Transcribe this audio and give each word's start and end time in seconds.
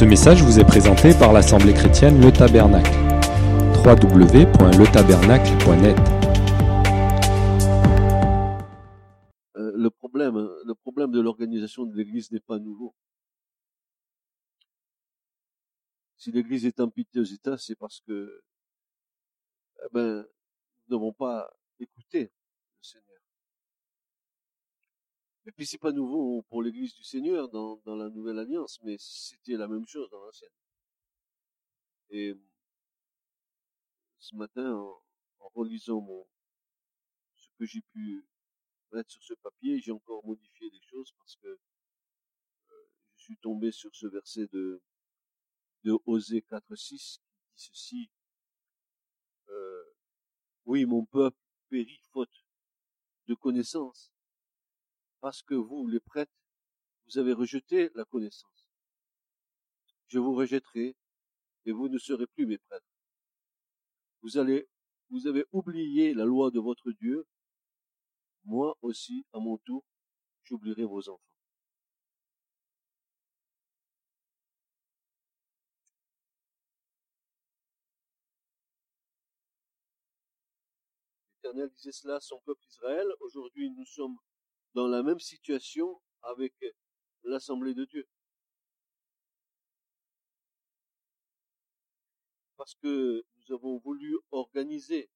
Ce 0.00 0.06
message 0.06 0.42
vous 0.42 0.58
est 0.58 0.64
présenté 0.64 1.12
par 1.12 1.34
l'Assemblée 1.34 1.74
chrétienne 1.74 2.22
Le 2.22 2.32
Tabernacle. 2.32 2.90
www.letabernacle.net 3.84 5.98
Euh, 9.58 9.72
le 9.76 9.90
problème, 9.90 10.48
le 10.64 10.74
problème 10.74 11.10
de 11.10 11.20
l'organisation 11.20 11.84
de 11.84 11.94
l'Église 11.94 12.32
n'est 12.32 12.40
pas 12.40 12.58
nouveau. 12.58 12.94
Si 16.16 16.32
l'Église 16.32 16.64
est 16.64 16.80
en 16.80 16.88
piteux 16.88 17.30
état, 17.34 17.58
c'est 17.58 17.76
parce 17.76 18.00
que, 18.00 18.42
eh 19.84 19.88
ben, 19.92 20.24
nous 20.88 21.12
pas 21.12 21.50
écouté 21.78 22.22
le 22.22 22.30
Seigneur. 22.80 23.20
Et 25.46 25.52
puis 25.52 25.66
c'est 25.66 25.78
pas 25.78 25.92
nouveau 25.92 26.42
pour 26.42 26.62
l'Église 26.62 26.94
du 26.94 27.02
Seigneur 27.02 27.48
dans, 27.48 27.80
la 27.86 28.10
Nouvelle 28.10 28.38
Alliance, 28.38 28.78
mais 28.82 28.96
c'était 28.98 29.56
la 29.56 29.68
même 29.68 29.86
chose 29.86 30.08
dans 30.10 30.22
l'Ancienne. 30.22 30.50
Et 32.10 32.34
ce 34.18 34.36
matin, 34.36 34.74
en, 34.74 35.02
en 35.40 35.48
relisant 35.54 36.00
mon, 36.00 36.26
ce 37.36 37.48
que 37.58 37.64
j'ai 37.64 37.80
pu 37.80 38.26
mettre 38.92 39.10
sur 39.10 39.22
ce 39.22 39.34
papier, 39.34 39.80
j'ai 39.80 39.92
encore 39.92 40.24
modifié 40.26 40.70
des 40.70 40.80
choses 40.82 41.12
parce 41.16 41.36
que 41.36 41.48
euh, 41.48 42.88
je 43.16 43.22
suis 43.22 43.38
tombé 43.38 43.72
sur 43.72 43.94
ce 43.94 44.06
verset 44.08 44.46
de, 44.52 44.82
de 45.84 45.96
Osée 46.04 46.40
4.6 46.40 47.18
qui 47.18 47.32
dit 47.54 47.62
ceci. 47.62 48.10
Euh, 49.48 49.84
oui, 50.66 50.84
mon 50.84 51.06
peuple 51.06 51.38
périt 51.68 52.02
faute 52.12 52.44
de 53.26 53.34
connaissance 53.34 54.12
parce 55.20 55.42
que 55.42 55.54
vous, 55.54 55.86
les 55.86 56.00
prêtres, 56.00 56.32
vous 57.06 57.18
avez 57.18 57.32
rejeté 57.32 57.90
la 57.94 58.04
connaissance. 58.04 58.68
Je 60.08 60.18
vous 60.18 60.34
rejetterai 60.34 60.96
et 61.66 61.72
vous 61.72 61.88
ne 61.88 61.98
serez 61.98 62.26
plus 62.26 62.46
mes 62.46 62.58
prêtres. 62.58 62.86
Vous 64.22 64.38
avez 64.38 64.66
oublié 65.52 66.14
la 66.14 66.24
loi 66.24 66.50
de 66.50 66.60
votre 66.60 66.90
Dieu. 66.92 67.26
Moi 68.44 68.76
aussi, 68.82 69.26
à 69.32 69.38
mon 69.38 69.58
tour, 69.58 69.84
j'oublierai 70.44 70.84
vos 70.84 71.08
enfants. 71.08 71.20
L'Éternel 81.42 81.70
disait 81.76 81.92
cela 81.92 82.16
à 82.16 82.20
son 82.20 82.38
peuple 82.40 82.64
Israël. 82.68 83.06
Aujourd'hui, 83.20 83.70
nous 83.70 83.84
sommes 83.84 84.16
dans 84.74 84.86
la 84.86 85.02
même 85.02 85.18
situation 85.18 86.00
avec 86.22 86.54
l'Assemblée 87.22 87.74
de 87.74 87.84
Dieu. 87.84 88.08
Parce 92.56 92.74
que 92.74 93.24
nous 93.36 93.54
avons 93.54 93.78
voulu 93.78 94.16
organiser 94.30 95.10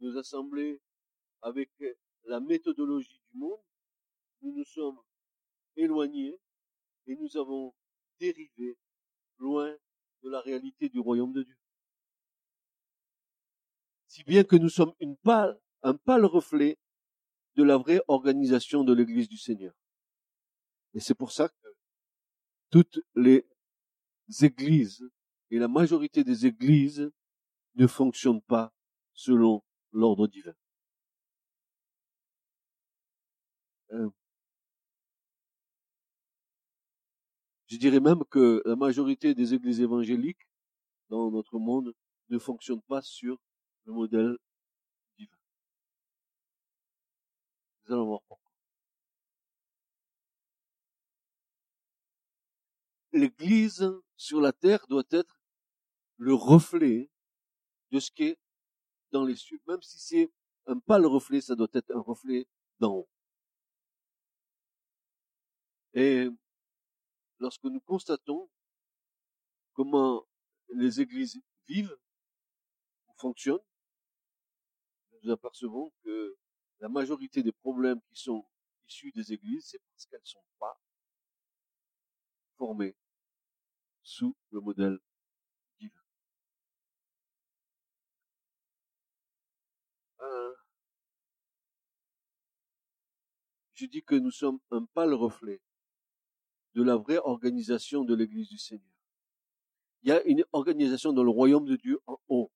nos 0.00 0.16
assemblées 0.16 0.80
avec 1.42 1.70
la 2.24 2.40
méthodologie 2.40 3.20
du 3.30 3.38
monde, 3.38 3.60
nous 4.42 4.52
nous 4.52 4.64
sommes 4.64 5.00
éloignés 5.76 6.40
et 7.06 7.16
nous 7.16 7.36
avons 7.36 7.74
dérivé 8.18 8.78
loin 9.38 9.76
de 10.22 10.30
la 10.30 10.40
réalité 10.40 10.88
du 10.88 10.98
royaume 10.98 11.32
de 11.32 11.42
Dieu. 11.42 11.56
Si 14.06 14.24
bien 14.24 14.44
que 14.44 14.56
nous 14.56 14.68
sommes 14.68 14.94
une 15.00 15.16
pâle, 15.16 15.60
un 15.82 15.94
pâle 15.94 16.24
reflet 16.24 16.78
de 17.58 17.64
la 17.64 17.76
vraie 17.76 18.00
organisation 18.06 18.84
de 18.84 18.94
l'Église 18.94 19.28
du 19.28 19.36
Seigneur. 19.36 19.74
Et 20.94 21.00
c'est 21.00 21.16
pour 21.16 21.32
ça 21.32 21.48
que 21.48 21.68
toutes 22.70 23.00
les 23.16 23.44
églises 24.42 25.04
et 25.50 25.58
la 25.58 25.66
majorité 25.66 26.22
des 26.22 26.46
églises 26.46 27.10
ne 27.74 27.86
fonctionnent 27.88 28.42
pas 28.42 28.72
selon 29.12 29.64
l'ordre 29.90 30.28
divin. 30.28 30.54
Euh, 33.90 34.08
je 37.66 37.76
dirais 37.76 37.98
même 37.98 38.24
que 38.26 38.62
la 38.66 38.76
majorité 38.76 39.34
des 39.34 39.52
églises 39.54 39.80
évangéliques 39.80 40.46
dans 41.08 41.32
notre 41.32 41.58
monde 41.58 41.92
ne 42.28 42.38
fonctionnent 42.38 42.82
pas 42.82 43.02
sur 43.02 43.40
le 43.86 43.92
modèle 43.94 44.36
divin. 45.18 45.36
L'église 53.12 53.90
sur 54.16 54.40
la 54.40 54.52
terre 54.52 54.86
doit 54.88 55.04
être 55.10 55.40
le 56.18 56.34
reflet 56.34 57.10
de 57.90 58.00
ce 58.00 58.10
qui 58.10 58.24
est 58.24 58.38
dans 59.12 59.24
les 59.24 59.36
cieux. 59.36 59.60
Même 59.66 59.82
si 59.82 59.98
c'est 59.98 60.30
un 60.66 60.78
pas 60.78 60.98
le 60.98 61.06
reflet, 61.06 61.40
ça 61.40 61.54
doit 61.54 61.68
être 61.72 61.90
un 61.94 62.00
reflet 62.00 62.46
d'en 62.78 62.96
haut. 62.96 63.08
Et 65.94 66.28
lorsque 67.38 67.64
nous 67.64 67.80
constatons 67.80 68.50
comment 69.72 70.26
les 70.74 71.00
églises 71.00 71.40
vivent 71.66 71.96
ou 73.06 73.12
fonctionnent, 73.16 73.64
nous 75.22 75.30
apercevons 75.30 75.92
que 76.02 76.36
la 76.80 76.88
majorité 76.88 77.42
des 77.42 77.52
problèmes 77.52 78.00
qui 78.08 78.20
sont 78.22 78.44
issus 78.86 79.12
des 79.12 79.32
églises, 79.32 79.66
c'est 79.70 79.80
parce 79.90 80.06
qu'elles 80.06 80.20
ne 80.20 80.26
sont 80.26 80.44
pas 80.58 80.80
formées 82.56 82.96
sous 84.02 84.36
le 84.50 84.60
modèle 84.60 84.98
divin. 85.78 86.02
Euh, 90.20 90.54
je 93.74 93.86
dis 93.86 94.02
que 94.02 94.14
nous 94.14 94.30
sommes 94.30 94.60
un 94.70 94.84
pâle 94.84 95.14
reflet 95.14 95.60
de 96.74 96.82
la 96.82 96.96
vraie 96.96 97.18
organisation 97.18 98.04
de 98.04 98.14
l'Église 98.14 98.48
du 98.48 98.58
Seigneur. 98.58 98.86
Il 100.02 100.08
y 100.10 100.12
a 100.12 100.22
une 100.24 100.44
organisation 100.52 101.12
dans 101.12 101.24
le 101.24 101.30
royaume 101.30 101.66
de 101.66 101.76
Dieu 101.76 102.00
en 102.06 102.18
haut. 102.28 102.52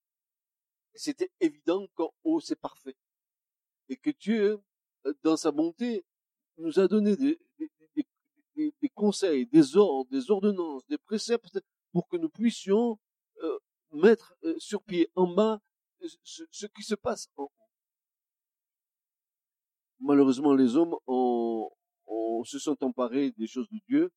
C'était 0.95 1.31
évident 1.41 1.87
qu'en 1.95 2.13
haut, 2.23 2.41
c'est 2.41 2.61
parfait. 2.61 2.97
Et 3.89 3.97
que 3.97 4.11
Dieu, 4.11 4.61
dans 5.23 5.37
sa 5.37 5.51
bonté, 5.51 6.05
nous 6.59 6.79
a 6.79 6.89
donné 6.89 7.17
des 7.17 8.89
conseils, 8.95 9.47
des 9.47 9.77
ordres, 9.77 10.11
des 10.11 10.31
ordonnances, 10.31 10.87
des 10.87 10.99
préceptes 10.99 11.61
pour 11.93 12.09
que 12.09 12.17
nous 12.17 12.29
puissions 12.29 12.99
euh, 13.43 13.59
mettre 13.93 14.35
euh, 14.45 14.55
sur 14.59 14.83
pied 14.83 15.11
en 15.15 15.27
bas 15.27 15.61
ce, 16.25 16.45
ce, 16.51 16.67
qui 16.67 16.83
se 16.83 16.95
passe 16.95 17.29
en 17.37 17.45
haut. 17.45 17.53
Malheureusement, 20.01 20.55
les 20.55 20.77
hommes 20.77 20.97
ont, 21.07 21.71
ont, 22.07 22.45
se 22.45 22.59
sont 22.59 22.77
emparés 22.83 23.31
des 23.33 23.47
choses 23.47 23.69
de 23.71 23.79
Dieu 23.87 24.13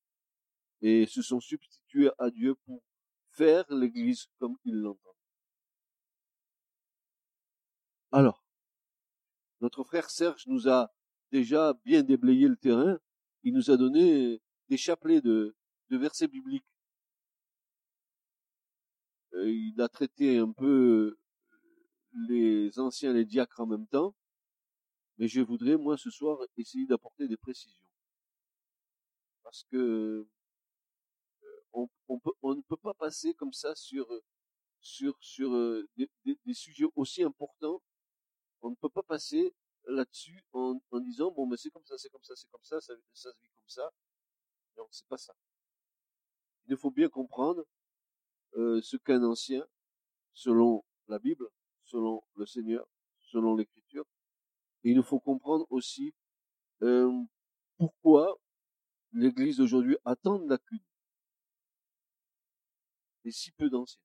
et 0.81 1.05
se 1.05 1.21
sont 1.21 1.39
substitués 1.39 2.09
à 2.17 2.29
Dieu 2.29 2.55
pour 2.65 2.81
faire 3.29 3.65
l'Église 3.69 4.27
comme 4.39 4.57
ils 4.65 4.75
l'entendent. 4.75 5.13
Alors, 8.11 8.44
notre 9.65 9.83
frère 9.83 10.11
Serge 10.11 10.45
nous 10.45 10.69
a 10.69 10.93
déjà 11.31 11.73
bien 11.85 12.03
déblayé 12.03 12.47
le 12.47 12.55
terrain. 12.55 12.99
Il 13.41 13.55
nous 13.55 13.71
a 13.71 13.77
donné 13.77 14.39
des 14.69 14.77
chapelets 14.77 15.21
de, 15.21 15.55
versets 15.89 16.27
bibliques. 16.27 16.69
Euh, 19.33 19.49
il 19.51 19.81
a 19.81 19.89
traité 19.89 20.37
un 20.37 20.51
peu 20.51 21.17
les 22.27 22.77
anciens 22.77 23.09
et 23.09 23.15
les 23.15 23.25
diacres 23.25 23.59
en 23.59 23.65
même 23.65 23.87
temps. 23.87 24.13
Mais 25.17 25.27
je 25.27 25.41
voudrais, 25.41 25.77
moi, 25.77 25.97
ce 25.97 26.11
soir, 26.11 26.37
essayer 26.57 26.85
d'apporter 26.85 27.27
des 27.27 27.37
précisions. 27.37 27.89
Parce 29.41 29.63
que 29.71 30.27
on, 31.73 31.89
on, 32.43 32.53
ne 32.53 32.61
peut 32.61 32.77
pas 32.77 32.93
passer 32.93 33.33
comme 33.33 33.51
ça 33.51 33.73
sur 33.75 34.07
des, 35.97 36.53
sujets 36.53 36.85
aussi 36.95 37.23
importants. 37.23 37.81
On 38.65 38.71
ne 38.71 38.75
peut 38.75 38.89
pas 38.89 39.03
passer 39.03 39.53
là-dessus 39.85 40.43
en, 40.51 40.79
disant 40.99 41.29
bon 41.29 41.45
mais 41.45 41.55
c'est 41.55 41.69
comme 41.69 41.85
ça, 41.85 41.99
c'est 41.99 42.09
comme 42.09 42.23
ça, 42.23 42.35
c'est 42.35 42.49
comme 42.49 42.63
ça, 42.63 42.81
ça, 42.81 42.95
se 43.13 43.29
vit 43.39 43.49
comme 43.49 43.67
ça. 43.67 43.93
Non, 44.75 44.87
c'est 44.89 45.05
pas 45.07 45.19
ça. 45.19 45.35
Il 46.65 46.75
faut 46.75 46.89
bien 46.89 47.07
comprendre 47.07 47.63
euh, 48.55 48.81
ce 48.81 48.97
qu'un 48.97 49.23
ancien, 49.23 49.63
selon 50.33 50.83
la 51.07 51.19
Bible, 51.19 51.47
selon 51.83 52.23
le 52.37 52.47
Seigneur, 52.47 52.87
selon 53.21 53.55
l'Écriture, 53.55 54.05
et 54.83 54.89
il 54.89 54.95
nous 54.95 55.03
faut 55.03 55.19
comprendre 55.19 55.67
aussi 55.69 56.15
euh, 56.81 57.11
pourquoi 57.77 58.35
l'Église 59.11 59.57
d'aujourd'hui 59.57 59.97
attend 60.05 60.39
de 60.39 60.49
lacune 60.49 60.83
et 63.25 63.31
si 63.31 63.51
peu 63.51 63.69
d'anciens, 63.69 64.01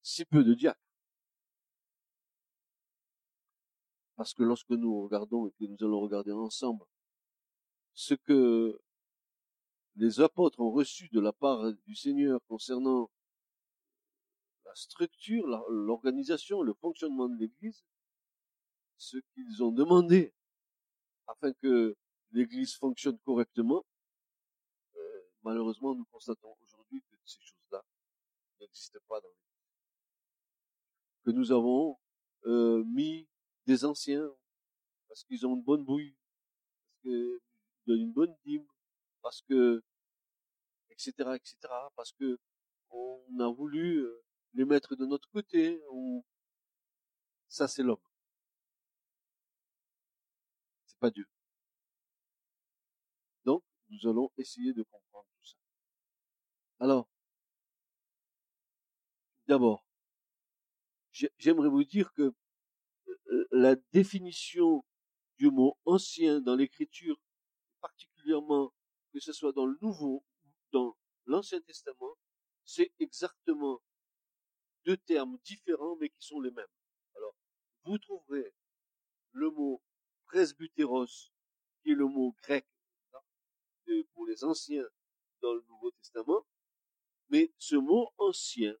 si 0.00 0.24
peu 0.24 0.42
de 0.42 0.54
diacres. 0.54 0.83
Parce 4.16 4.32
que 4.32 4.42
lorsque 4.42 4.70
nous 4.70 5.02
regardons 5.02 5.48
et 5.48 5.52
que 5.52 5.64
nous 5.64 5.76
allons 5.80 6.00
regarder 6.00 6.32
ensemble 6.32 6.84
ce 7.94 8.14
que 8.14 8.80
les 9.96 10.20
apôtres 10.20 10.60
ont 10.60 10.70
reçu 10.70 11.08
de 11.08 11.20
la 11.20 11.32
part 11.32 11.72
du 11.86 11.94
Seigneur 11.94 12.40
concernant 12.48 13.10
la 14.64 14.74
structure, 14.74 15.46
l'organisation, 15.68 16.62
le 16.62 16.74
fonctionnement 16.74 17.28
de 17.28 17.36
l'Église, 17.36 17.84
ce 18.96 19.18
qu'ils 19.32 19.62
ont 19.62 19.72
demandé 19.72 20.32
afin 21.26 21.52
que 21.52 21.96
l'Église 22.32 22.74
fonctionne 22.74 23.18
correctement, 23.20 23.84
euh, 24.96 25.20
malheureusement, 25.42 25.94
nous 25.94 26.04
constatons 26.06 26.56
aujourd'hui 26.62 27.02
que 27.02 27.16
ces 27.24 27.40
choses-là 27.40 27.84
n'existent 28.60 28.98
pas 29.08 29.20
dans 29.20 29.28
l'Église. 29.28 29.44
Que 31.24 31.30
nous 31.30 31.52
avons 31.52 31.98
euh, 32.46 32.84
mis 32.84 33.28
des 33.66 33.84
anciens 33.84 34.28
parce 35.08 35.24
qu'ils 35.24 35.46
ont 35.46 35.54
une 35.54 35.62
bonne 35.62 35.84
bouille, 35.84 36.16
parce 36.84 37.00
qu'ils 37.02 37.40
donnent 37.86 38.00
une 38.00 38.12
bonne 38.12 38.36
dîme, 38.44 38.66
parce 39.22 39.42
que, 39.42 39.82
etc., 40.90 41.12
etc., 41.36 41.56
parce 41.94 42.12
que 42.12 42.38
on 42.90 43.40
a 43.40 43.48
voulu 43.48 43.98
euh, 43.98 44.24
les 44.54 44.64
mettre 44.64 44.96
de 44.96 45.06
notre 45.06 45.28
côté, 45.30 45.80
ça 47.48 47.68
c'est 47.68 47.84
l'homme. 47.84 48.02
C'est 50.86 50.98
pas 50.98 51.10
Dieu. 51.10 51.28
Donc, 53.44 53.62
nous 53.88 54.08
allons 54.08 54.32
essayer 54.36 54.72
de 54.72 54.82
comprendre 54.82 55.28
tout 55.38 55.46
ça. 55.46 55.56
Alors, 56.80 57.08
d'abord, 59.46 59.86
j'aimerais 61.38 61.68
vous 61.68 61.84
dire 61.84 62.12
que 62.14 62.34
la 63.50 63.76
définition 63.92 64.84
du 65.38 65.50
mot 65.50 65.78
ancien 65.84 66.40
dans 66.40 66.56
l'écriture, 66.56 67.20
particulièrement 67.80 68.72
que 69.12 69.20
ce 69.20 69.32
soit 69.32 69.52
dans 69.52 69.66
le 69.66 69.78
Nouveau 69.80 70.24
ou 70.44 70.52
dans 70.72 70.96
l'Ancien 71.26 71.60
Testament, 71.60 72.16
c'est 72.64 72.92
exactement 72.98 73.80
deux 74.84 74.96
termes 74.96 75.38
différents 75.44 75.96
mais 75.96 76.08
qui 76.08 76.26
sont 76.26 76.40
les 76.40 76.50
mêmes. 76.50 76.66
Alors, 77.16 77.34
vous 77.84 77.98
trouverez 77.98 78.54
le 79.32 79.50
mot 79.50 79.82
presbytéros, 80.26 81.32
qui 81.82 81.90
est 81.90 81.94
le 81.94 82.06
mot 82.06 82.34
grec 82.42 82.66
pour 84.14 84.26
les 84.26 84.44
anciens 84.44 84.88
dans 85.42 85.52
le 85.52 85.62
Nouveau 85.68 85.90
Testament, 85.92 86.46
mais 87.28 87.52
ce 87.58 87.76
mot 87.76 88.10
ancien, 88.18 88.74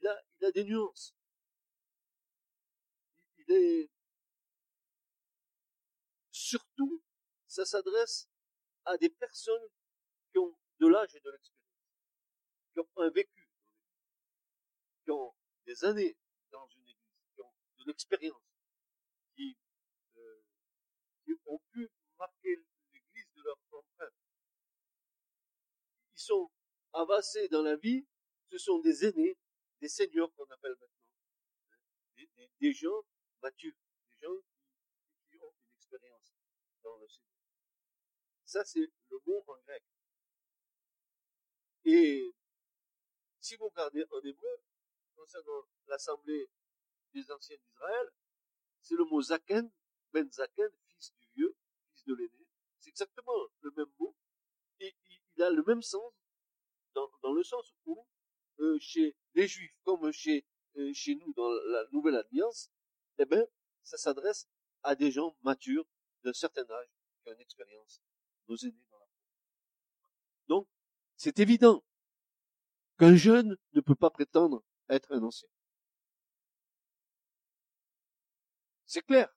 il 0.00 0.06
a 0.06 0.52
des 0.52 0.64
nuances. 0.64 1.17
Surtout, 6.30 7.02
ça 7.46 7.64
s'adresse 7.64 8.28
à 8.84 8.96
des 8.98 9.08
personnes 9.08 9.68
qui 10.30 10.38
ont 10.38 10.56
de 10.80 10.86
l'âge 10.86 11.14
et 11.14 11.20
de 11.20 11.30
l'expérience, 11.30 11.82
qui 12.72 12.80
ont 12.80 12.88
un 12.96 13.10
vécu, 13.10 13.48
qui 15.04 15.10
ont 15.10 15.34
des 15.66 15.84
années 15.84 16.16
dans 16.50 16.66
une 16.68 16.82
église, 16.82 16.96
qui 17.34 17.40
ont 17.40 17.52
de 17.78 17.84
l'expérience, 17.86 18.42
qui, 19.34 19.56
euh, 20.16 20.42
ont 21.46 21.60
pu 21.72 21.90
marquer 22.18 22.56
l'église 22.92 23.32
de 23.34 23.42
leur 23.42 23.58
empreinte. 23.72 24.14
Ils 26.14 26.20
sont 26.20 26.50
avancés 26.92 27.48
dans 27.48 27.62
la 27.62 27.76
vie, 27.76 28.06
ce 28.50 28.58
sont 28.58 28.78
des 28.80 29.06
aînés, 29.06 29.38
des 29.80 29.88
seigneurs 29.88 30.32
qu'on 30.34 30.44
appelle 30.44 30.76
maintenant, 30.78 31.78
des, 32.16 32.50
des 32.60 32.72
gens 32.72 33.04
matures, 33.42 33.74
des 34.20 34.26
gens 34.26 34.32
qui, 35.30 35.36
ont 35.38 35.52
une 35.52 35.74
expérience 35.76 36.34
dans 36.82 36.96
le 36.96 37.08
Seigneur. 37.08 37.28
Ça, 38.44 38.64
c'est 38.64 38.90
le 39.10 39.18
mot 39.26 39.44
en 39.46 39.56
grec. 39.66 39.82
Et 41.84 42.34
si 43.40 43.56
vous 43.56 43.68
regardez 43.68 44.04
en 44.10 44.20
hébreu, 44.20 44.62
concernant 45.16 45.66
l'assemblée 45.86 46.50
des 47.12 47.30
anciens 47.30 47.56
d'Israël, 47.56 48.10
c'est 48.80 48.94
le 48.94 49.04
mot 49.04 49.20
Zaken, 49.20 49.70
Ben 50.12 50.30
Zaken, 50.30 50.70
fils 50.86 51.12
du 51.14 51.28
vieux, 51.34 51.56
fils 51.92 52.04
de 52.04 52.14
l'aîné. 52.14 52.46
C'est 52.78 52.90
exactement 52.90 53.32
le 53.60 53.70
même 53.72 53.92
mot. 53.98 54.14
Et 54.80 54.94
il 55.36 55.42
a 55.42 55.50
le 55.50 55.62
même 55.64 55.82
sens, 55.82 56.12
dans, 56.94 57.10
dans 57.22 57.32
le 57.32 57.42
sens 57.42 57.74
où, 57.86 58.06
euh, 58.60 58.78
chez 58.80 59.16
les 59.34 59.46
Juifs, 59.46 59.76
comme 59.82 60.10
chez, 60.12 60.44
euh, 60.76 60.92
chez 60.92 61.14
nous 61.14 61.32
dans 61.34 61.48
la 61.48 61.86
Nouvelle 61.92 62.16
Alliance, 62.16 62.70
eh 63.18 63.24
ben, 63.26 63.46
ça 63.82 63.98
s'adresse 63.98 64.48
à 64.82 64.94
des 64.94 65.10
gens 65.10 65.36
matures 65.42 65.86
d'un 66.24 66.32
certain 66.32 66.68
âge, 66.70 66.88
qui 67.22 67.30
ont 67.30 67.34
une 67.34 67.40
expérience 67.40 68.00
nos 68.48 68.56
aînés 68.56 68.84
dans 68.90 68.98
la 68.98 69.06
Donc, 70.48 70.68
c'est 71.16 71.38
évident 71.38 71.84
qu'un 72.98 73.16
jeune 73.16 73.56
ne 73.72 73.80
peut 73.80 73.94
pas 73.94 74.10
prétendre 74.10 74.64
être 74.88 75.12
un 75.12 75.22
ancien. 75.22 75.48
C'est 78.86 79.02
clair. 79.02 79.28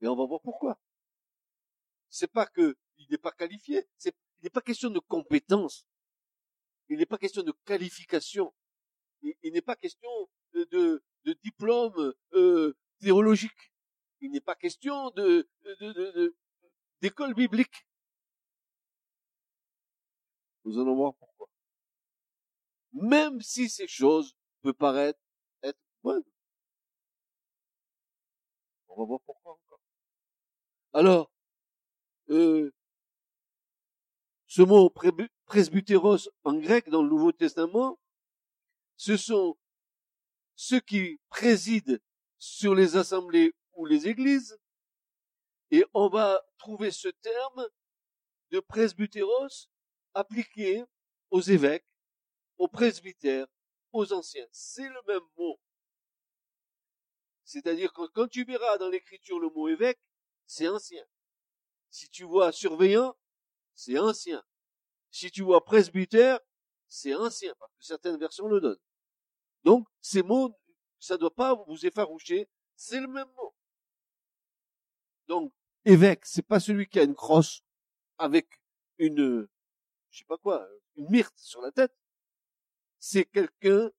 Et 0.00 0.08
on 0.08 0.16
va 0.16 0.24
voir 0.26 0.40
pourquoi. 0.40 0.80
C'est 2.08 2.30
pas 2.32 2.46
que 2.46 2.76
il 2.96 3.06
n'est 3.10 3.18
pas 3.18 3.32
qualifié, 3.32 3.86
c'est, 3.98 4.16
il 4.38 4.44
n'est 4.44 4.50
pas 4.50 4.62
question 4.62 4.90
de 4.90 4.98
compétence. 4.98 5.86
Il 6.88 6.98
n'est 6.98 7.06
pas 7.06 7.18
question 7.18 7.42
de 7.42 7.52
qualification. 7.64 8.54
Il, 9.22 9.52
n'est 9.52 9.62
pas 9.62 9.76
question 9.76 10.08
de, 10.52 11.02
diplôme 11.34 12.14
euh, 12.34 12.76
théologique. 13.00 13.72
Il 14.20 14.30
n'est 14.30 14.40
pas 14.40 14.54
question 14.54 15.10
de, 15.10 15.48
de, 15.64 15.92
de, 15.92 16.36
d'école 17.00 17.34
biblique. 17.34 17.86
Nous 20.64 20.78
allons 20.78 20.96
voir 20.96 21.14
pourquoi. 21.14 21.48
Même 22.92 23.40
si 23.40 23.68
ces 23.68 23.86
choses 23.86 24.34
peuvent 24.62 24.74
paraître 24.74 25.20
être 25.62 25.78
bonnes. 26.02 26.24
On 28.88 29.00
va 29.00 29.06
voir 29.06 29.20
pourquoi 29.26 29.52
encore. 29.52 29.80
Alors, 30.92 31.30
euh, 32.30 32.72
ce 34.46 34.62
mot 34.62 34.90
presbytéros 35.44 36.30
en 36.44 36.54
grec 36.58 36.88
dans 36.88 37.02
le 37.02 37.08
Nouveau 37.10 37.32
Testament, 37.32 37.98
ce 38.96 39.16
sont 39.16 39.56
ceux 40.56 40.80
qui 40.80 41.20
président 41.28 41.98
sur 42.38 42.74
les 42.74 42.96
assemblées 42.96 43.54
ou 43.74 43.86
les 43.86 44.08
églises, 44.08 44.58
et 45.70 45.84
on 45.94 46.08
va 46.08 46.42
trouver 46.58 46.90
ce 46.90 47.08
terme 47.08 47.68
de 48.50 48.60
presbytéros 48.60 49.68
appliqué 50.14 50.84
aux 51.30 51.40
évêques, 51.40 51.86
aux 52.58 52.68
presbytères, 52.68 53.46
aux 53.92 54.12
anciens. 54.12 54.46
C'est 54.50 54.88
le 54.88 55.00
même 55.06 55.26
mot. 55.36 55.60
C'est-à-dire 57.44 57.92
que 57.92 58.06
quand 58.08 58.28
tu 58.28 58.44
verras 58.44 58.78
dans 58.78 58.88
l'écriture 58.88 59.38
le 59.38 59.50
mot 59.50 59.68
évêque, 59.68 60.00
c'est 60.46 60.68
ancien. 60.68 61.04
Si 61.90 62.08
tu 62.08 62.24
vois 62.24 62.52
surveillant, 62.52 63.16
c'est 63.74 63.98
ancien. 63.98 64.42
Si 65.10 65.30
tu 65.30 65.42
vois 65.42 65.64
presbytère, 65.64 66.40
c'est 66.88 67.14
ancien, 67.14 67.54
parce 67.58 67.72
que 67.76 67.84
certaines 67.84 68.18
versions 68.18 68.48
le 68.48 68.60
donnent. 68.60 68.85
Donc, 69.66 69.88
ces 70.00 70.22
mots, 70.22 70.56
ça 71.00 71.14
ne 71.14 71.18
doit 71.18 71.34
pas 71.34 71.52
vous 71.66 71.84
effaroucher, 71.84 72.48
c'est 72.76 73.00
le 73.00 73.08
même 73.08 73.26
mot. 73.36 73.52
Donc, 75.26 75.52
évêque, 75.84 76.24
c'est 76.24 76.46
pas 76.46 76.60
celui 76.60 76.86
qui 76.86 77.00
a 77.00 77.02
une 77.02 77.16
crosse 77.16 77.64
avec 78.16 78.46
une, 78.98 79.48
je 80.10 80.18
sais 80.18 80.24
pas 80.24 80.38
quoi, 80.38 80.68
une 80.94 81.10
myrte 81.10 81.36
sur 81.36 81.60
la 81.62 81.72
tête. 81.72 81.92
C'est 83.00 83.24
quelqu'un 83.24 83.90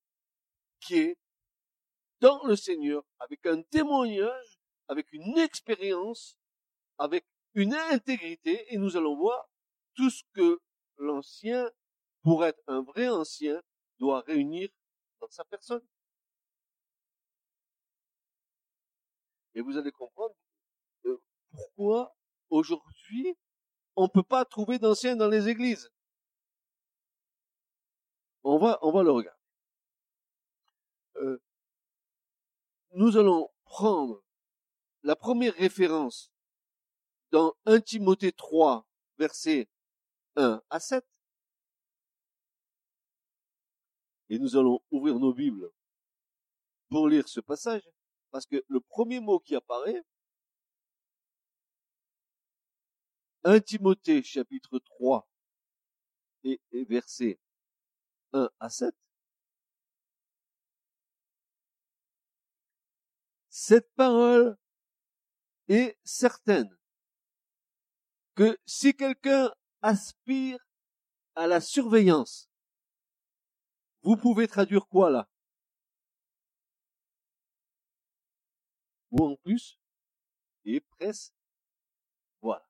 qui 0.80 1.00
est 1.00 1.18
dans 2.22 2.42
le 2.46 2.56
Seigneur, 2.56 3.04
avec 3.20 3.46
un 3.46 3.62
témoignage, 3.64 4.62
avec 4.88 5.12
une 5.12 5.38
expérience, 5.38 6.38
avec 6.98 7.26
une 7.56 7.74
intégrité, 7.74 8.74
et 8.74 8.78
nous 8.78 8.96
allons 8.96 9.18
voir 9.18 9.50
tout 9.96 10.10
ce 10.10 10.24
que 10.32 10.62
l'ancien, 10.96 11.70
pour 12.24 12.46
être 12.46 12.64
un 12.68 12.84
vrai 12.84 13.10
ancien, 13.10 13.62
doit 14.00 14.22
réunir 14.22 14.70
dans 15.20 15.30
sa 15.30 15.44
personne. 15.46 15.86
Et 19.56 19.62
vous 19.62 19.78
allez 19.78 19.92
comprendre 19.92 20.36
pourquoi 21.52 22.16
aujourd'hui 22.50 23.36
on 23.96 24.04
ne 24.04 24.08
peut 24.10 24.24
pas 24.24 24.46
trouver 24.46 24.78
d'anciens 24.78 25.16
dans 25.16 25.28
les 25.28 25.50
églises. 25.50 25.90
On 28.44 28.60
va, 28.60 28.78
on 28.84 28.92
va 28.92 29.04
le 29.04 29.12
regarder. 29.12 29.42
Euh, 31.16 31.42
nous 32.92 33.18
allons 33.18 33.50
prendre 33.66 34.24
la 35.02 35.16
première 35.16 35.56
référence 35.56 36.32
dans 37.32 37.56
1 37.66 37.82
Timothée 37.82 38.32
3, 38.32 38.88
versets 39.18 39.68
1 40.36 40.62
à 40.70 40.80
7. 40.80 41.04
Et 44.30 44.40
nous 44.40 44.56
allons 44.56 44.82
ouvrir 44.92 45.20
nos 45.20 45.34
Bibles 45.34 45.72
pour 46.90 47.08
lire 47.08 47.28
ce 47.28 47.40
passage, 47.40 47.84
parce 48.32 48.46
que 48.46 48.64
le 48.68 48.80
premier 48.80 49.20
mot 49.20 49.40
qui 49.40 49.56
apparaît, 49.56 50.04
1 53.44 53.60
Timothée 53.62 54.24
chapitre 54.24 54.80
3 54.80 55.28
et, 56.44 56.62
et 56.72 56.86
versets 56.86 57.40
1 58.34 58.50
à 58.60 58.70
7, 58.70 58.94
cette 63.50 63.90
parole 63.96 64.58
est 65.68 65.98
certaine 66.04 66.78
que 68.36 68.58
si 68.66 68.96
quelqu'un 68.96 69.52
aspire 69.82 70.60
à 71.36 71.48
la 71.48 71.60
surveillance, 71.60 72.47
vous 74.04 74.18
pouvez 74.18 74.48
traduire 74.48 74.88
quoi 74.88 75.10
là? 75.10 75.30
Ou 79.12 79.26
en 79.26 79.36
plus, 79.38 79.80
et 80.66 80.82
presse, 80.82 81.34
voilà. 82.42 82.68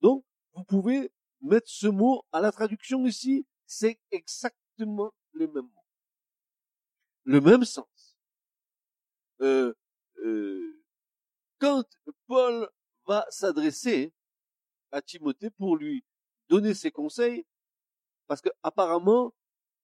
Donc, 0.00 0.24
vous 0.52 0.64
pouvez 0.64 1.12
mettre 1.40 1.68
ce 1.68 1.86
mot 1.88 2.24
à 2.32 2.40
la 2.40 2.52
traduction 2.52 3.04
ici, 3.06 3.46
c'est 3.66 3.98
exactement 4.10 5.12
les 5.34 5.46
mêmes 5.46 5.64
mots. 5.64 5.84
Le 7.24 7.40
même 7.40 7.64
sens. 7.64 8.16
Euh, 9.40 9.74
euh, 10.24 10.82
quand 11.58 11.84
Paul 12.26 12.68
va 13.06 13.26
s'adresser 13.30 14.12
à 14.90 15.02
Timothée 15.02 15.50
pour 15.50 15.76
lui 15.76 16.04
donner 16.48 16.74
ses 16.74 16.90
conseils, 16.90 17.46
parce 18.26 18.40
que 18.40 18.48
apparemment 18.62 19.32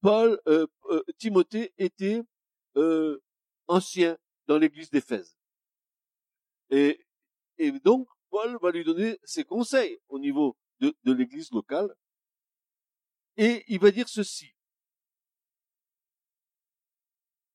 Paul, 0.05 0.39
euh, 0.49 0.67
euh, 0.91 1.03
Timothée 1.17 1.73
était 1.79 2.21
euh, 2.77 3.23
ancien 3.69 4.19
dans 4.47 4.59
l'église 4.59 4.91
d'Éphèse. 4.91 5.35
Et, 6.69 7.01
donc, 7.83 8.07
Paul 8.29 8.59
va 8.61 8.71
lui 8.71 8.85
donner 8.85 9.19
ses 9.25 9.45
conseils 9.45 9.99
au 10.09 10.19
niveau 10.19 10.59
de, 10.81 10.95
de 11.05 11.13
l'église 11.15 11.51
locale. 11.53 11.97
Et 13.39 13.65
il 13.69 13.81
va 13.81 13.91
dire 13.91 14.07
ceci. 14.07 14.55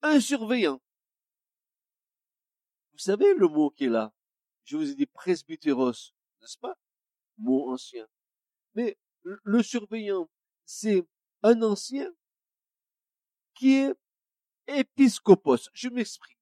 Un 0.01 0.19
surveillant. 0.19 0.81
Vous 2.93 2.99
savez 2.99 3.31
le 3.35 3.47
mot 3.47 3.69
qui 3.69 3.83
est 3.83 3.89
là? 3.89 4.11
Je 4.63 4.75
vous 4.75 4.89
ai 4.89 4.95
dit 4.95 5.05
presbytéros, 5.05 6.15
n'est-ce 6.41 6.57
pas? 6.57 6.75
Mot 7.37 7.69
ancien. 7.69 8.07
Mais 8.73 8.97
le 9.21 9.61
surveillant, 9.61 10.27
c'est 10.65 11.07
un 11.43 11.61
ancien 11.61 12.11
qui 13.59 13.75
est 13.75 13.93
épiscopos. 14.67 15.69
Je 15.73 15.89
m'exprime. 15.89 16.37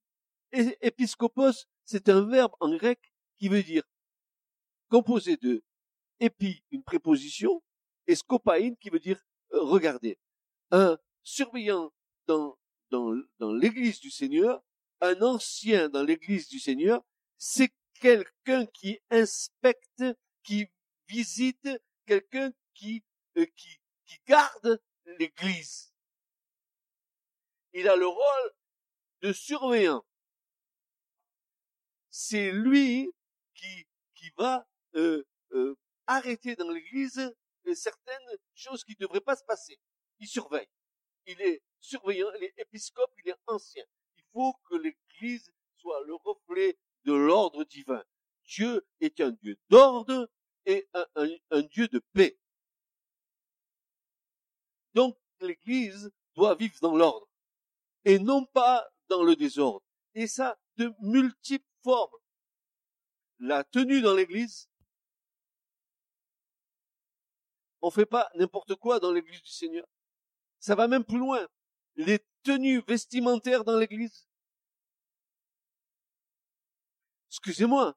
Épiscopos, 0.52 1.66
c'est 1.84 2.10
un 2.10 2.22
verbe 2.22 2.54
en 2.60 2.76
grec 2.76 3.00
qui 3.40 3.50
veut 3.50 3.64
dire 3.64 3.84
composé 4.90 5.36
de 5.38 5.64
épi, 6.20 6.64
une 6.72 6.84
préposition, 6.84 7.64
et 8.06 8.16
scopaïne 8.16 8.78
qui 8.78 8.90
veut 8.90 9.00
dire 9.00 9.22
euh, 9.54 9.62
regarder. 9.62 10.18
Un 10.72 10.98
surveillant 11.24 11.92
dans, 12.28 12.58
dans, 12.92 13.14
dans 13.40 13.52
l'église 13.52 14.00
du 14.00 14.12
Seigneur, 14.12 14.64
un 15.02 15.22
ancien 15.22 15.90
dans 15.90 16.04
l'église 16.04 16.48
du 16.48 16.60
Seigneur, 16.60 17.04
c'est 17.38 17.74
quelqu'un 18.00 18.66
qui 18.68 19.00
inspecte, 19.10 20.04
qui 20.44 20.68
visite, 21.08 21.68
quelqu'un 22.06 22.52
qui, 22.74 23.04
euh, 23.38 23.46
qui, 23.56 23.80
qui 24.06 24.18
garde 24.28 24.82
l'église. 25.20 25.92
Il 27.78 27.88
a 27.88 27.96
le 27.96 28.08
rôle 28.08 28.52
de 29.22 29.32
surveillant. 29.32 30.04
C'est 32.10 32.52
lui 32.52 33.12
qui, 33.54 33.86
va 34.36 34.68
euh, 34.96 35.24
euh, 35.52 35.76
arrêter 36.08 36.56
dans 36.56 36.72
l'église 36.72 37.32
certaines 37.76 38.38
choses 38.56 38.84
qui 38.84 38.94
ne 38.94 39.06
devraient 39.06 39.22
pas 39.22 39.36
se 39.36 39.44
passer. 39.44 39.80
Il 40.18 40.28
surveille. 40.28 40.68
Il 41.28 41.40
est 41.40 41.62
surveillant, 41.80 42.32
il 42.40 42.46
est 42.46 42.54
épiscope, 42.58 43.12
il 43.24 43.30
est 43.30 43.36
ancien. 43.46 43.86
Il 44.16 44.24
faut 44.34 44.56
que 44.72 44.76
l'église 44.78 45.52
soit 45.76 46.04
le 46.06 46.16
reflet 46.16 46.80
de 47.04 47.14
l'ordre 47.14 47.64
divin. 47.64 48.04
Dieu 48.46 48.88
est 49.02 49.22
un 49.22 49.30
Dieu 49.30 49.56
d'ordre 49.70 50.28
et 50.66 50.90
un 50.96 51.62
Dieu 51.62 51.88
de 51.90 52.02
paix. 52.14 52.40
Donc 54.96 55.16
l'Église 55.42 56.12
doit 56.34 56.56
vivre 56.56 56.80
dans 56.82 56.96
l'ordre 56.96 57.28
et 58.08 58.20
non 58.20 58.46
pas 58.46 58.90
dans 59.10 59.22
le 59.22 59.36
désordre. 59.36 59.86
Et 60.14 60.28
ça, 60.28 60.58
de 60.78 60.94
multiples 61.02 61.68
formes. 61.84 62.16
La 63.40 63.66
tenue 63.66 64.02
dans 64.02 64.16
l'Église, 64.16 64.70
on 67.82 67.92
fait 67.92 68.06
pas 68.06 68.32
n'importe 68.36 68.76
quoi 68.76 69.02
dans 69.02 69.12
l'Église 69.12 69.42
du 69.42 69.52
Seigneur. 69.52 69.86
Ça 70.60 70.74
va 70.74 70.88
même 70.88 71.04
plus 71.04 71.20
loin. 71.20 71.46
Les 71.96 72.26
tenues 72.44 72.82
vestimentaires 72.88 73.66
dans 73.66 73.78
l'Église. 73.78 74.26
Excusez-moi. 77.30 77.94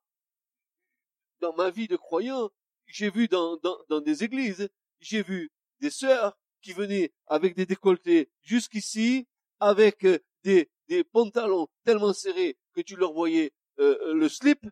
Dans 1.38 1.55
ma 1.55 1.71
vie 1.71 1.87
de 1.87 1.97
croyant, 1.97 2.50
j'ai 2.87 3.11
vu 3.11 3.29
dans, 3.29 3.61
des 4.05 4.25
églises, 4.25 4.69
j'ai 4.99 5.23
vu 5.23 5.52
des 5.79 5.90
sœurs 5.90 6.37
qui 6.61 6.73
venaient 6.73 7.14
avec 7.26 7.55
des 7.55 7.64
décolletés 7.64 8.29
jusqu'ici, 8.43 9.29
avec 9.61 10.05
euh, 10.05 10.19
des, 10.43 10.71
des 10.88 11.05
pantalons 11.05 11.69
tellement 11.85 12.12
serrés 12.12 12.59
que 12.75 12.81
tu 12.81 12.97
leur 12.97 13.12
voyais 13.12 13.52
euh, 13.79 13.99
euh, 14.02 14.14
le 14.14 14.29
slip. 14.29 14.67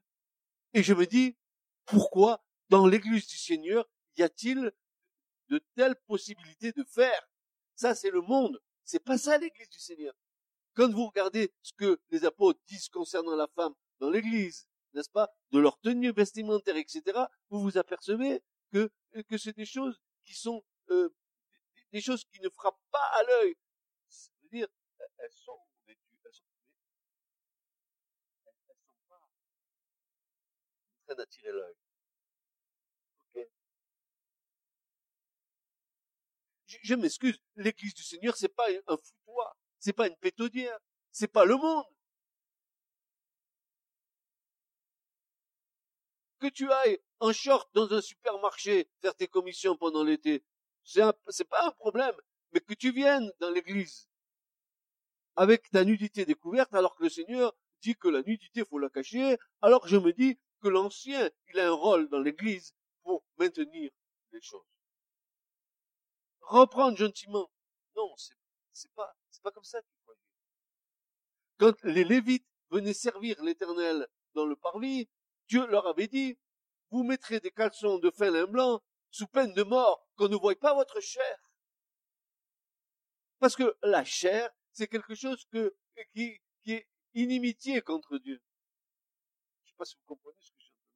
Et 0.74 0.82
je 0.82 0.94
me 0.94 1.06
dis, 1.06 1.36
pourquoi 1.86 2.42
dans 2.68 2.86
l'église 2.86 3.26
du 3.26 3.36
Seigneur 3.36 3.88
y 4.16 4.22
a-t-il 4.22 4.72
de 5.48 5.60
telles 5.74 5.96
possibilités 6.06 6.72
de 6.72 6.84
faire? 6.84 7.28
Ça, 7.74 7.94
c'est 7.94 8.10
le 8.10 8.20
monde. 8.20 8.60
C'est 8.84 9.02
pas 9.02 9.18
ça 9.18 9.38
l'église 9.38 9.70
du 9.70 9.78
Seigneur. 9.78 10.14
Quand 10.74 10.90
vous 10.90 11.06
regardez 11.06 11.52
ce 11.62 11.72
que 11.72 12.00
les 12.10 12.24
apôtres 12.24 12.60
disent 12.66 12.88
concernant 12.88 13.36
la 13.36 13.48
femme 13.48 13.74
dans 14.00 14.10
l'église, 14.10 14.68
n'est-ce 14.94 15.10
pas, 15.10 15.28
de 15.50 15.58
leur 15.58 15.78
tenue 15.80 16.12
vestimentaire, 16.12 16.76
etc., 16.76 17.02
vous 17.50 17.60
vous 17.60 17.78
apercevez 17.78 18.42
que, 18.72 18.90
que 19.28 19.38
c'est 19.38 19.56
des 19.56 19.64
choses 19.66 20.00
qui 20.24 20.34
sont 20.34 20.62
euh, 20.90 21.08
des 21.92 22.00
choses 22.00 22.24
qui 22.24 22.40
ne 22.40 22.48
frappent 22.48 22.82
pas 22.90 23.06
à 23.14 23.22
l'œil. 23.22 23.56
cest 24.08 24.32
dire, 24.52 24.68
elles 25.18 25.32
sont 25.32 25.58
vêtues, 25.86 26.18
elles 26.24 26.32
sont, 26.32 26.44
elles, 28.46 28.52
elles 28.68 28.76
sont 28.76 28.94
pas 29.08 29.16
en 29.16 31.04
train 31.06 31.14
d'attirer 31.16 31.52
l'œil. 31.52 31.74
Ok 33.34 33.48
Je, 36.66 36.94
m'excuse, 36.94 37.40
l'église 37.56 37.94
du 37.94 38.02
Seigneur, 38.02 38.36
c'est 38.36 38.48
pas 38.48 38.68
un 38.86 38.96
foutoir, 38.96 39.56
c'est 39.78 39.92
pas 39.92 40.06
une 40.06 40.16
pétodière, 40.16 40.78
c'est 41.10 41.28
pas 41.28 41.44
le 41.44 41.56
monde. 41.56 41.86
Que 46.40 46.48
tu 46.48 46.70
ailles 46.70 47.00
en 47.18 47.32
short 47.32 47.68
dans 47.74 47.92
un 47.92 48.00
supermarché 48.00 48.88
faire 49.00 49.14
tes 49.14 49.26
commissions 49.26 49.76
pendant 49.76 50.04
l'été, 50.04 50.44
c'est 50.84 51.48
pas 51.48 51.66
un 51.66 51.72
problème, 51.72 52.14
mais 52.52 52.60
que 52.60 52.74
tu 52.74 52.92
viennes 52.92 53.32
dans 53.40 53.50
l'église 53.50 54.08
avec 55.38 55.70
ta 55.70 55.84
nudité 55.84 56.24
découverte, 56.24 56.74
alors 56.74 56.96
que 56.96 57.04
le 57.04 57.08
Seigneur 57.08 57.54
dit 57.80 57.94
que 57.94 58.08
la 58.08 58.22
nudité 58.22 58.64
faut 58.64 58.80
la 58.80 58.90
cacher, 58.90 59.38
alors 59.62 59.86
je 59.86 59.96
me 59.96 60.12
dis 60.12 60.36
que 60.60 60.66
l'ancien, 60.66 61.30
il 61.46 61.60
a 61.60 61.68
un 61.68 61.72
rôle 61.72 62.08
dans 62.08 62.18
l'église 62.18 62.74
pour 63.04 63.24
maintenir 63.38 63.92
les 64.32 64.40
choses. 64.42 64.66
Reprendre 66.40 66.96
gentiment. 66.96 67.48
Non, 67.94 68.12
c'est, 68.16 68.92
pas, 68.94 69.14
comme 69.54 69.62
ça 69.62 69.80
qu'il 69.80 69.94
faut. 70.04 70.12
Quand 71.58 71.84
les 71.84 72.02
Lévites 72.02 72.48
venaient 72.70 72.92
servir 72.92 73.40
l'éternel 73.44 74.08
dans 74.34 74.44
le 74.44 74.56
parvis, 74.56 75.08
Dieu 75.46 75.64
leur 75.68 75.86
avait 75.86 76.08
dit, 76.08 76.36
vous 76.90 77.04
mettrez 77.04 77.38
des 77.38 77.52
caleçons 77.52 78.00
de 78.00 78.10
fin 78.10 78.30
lin 78.30 78.46
blanc 78.46 78.82
sous 79.12 79.28
peine 79.28 79.54
de 79.54 79.62
mort, 79.62 80.04
qu'on 80.16 80.28
ne 80.28 80.36
voie 80.36 80.56
pas 80.56 80.74
votre 80.74 80.98
chair. 80.98 81.38
Parce 83.38 83.54
que 83.54 83.76
la 83.84 84.04
chair, 84.04 84.50
c'est 84.72 84.88
quelque 84.88 85.14
chose 85.14 85.44
que, 85.52 85.74
qui, 86.14 86.40
est 86.66 86.86
inimitié 87.14 87.80
contre 87.82 88.18
Dieu. 88.18 88.40
Je 89.64 89.66
ne 89.66 89.68
sais 89.68 89.76
pas 89.76 89.84
si 89.84 89.96
vous 89.96 90.02
comprenez 90.06 90.36
ce 90.40 90.50
que 90.50 90.56
je 90.58 90.64
suis 90.64 90.72
en 90.72 90.78
train 90.78 90.88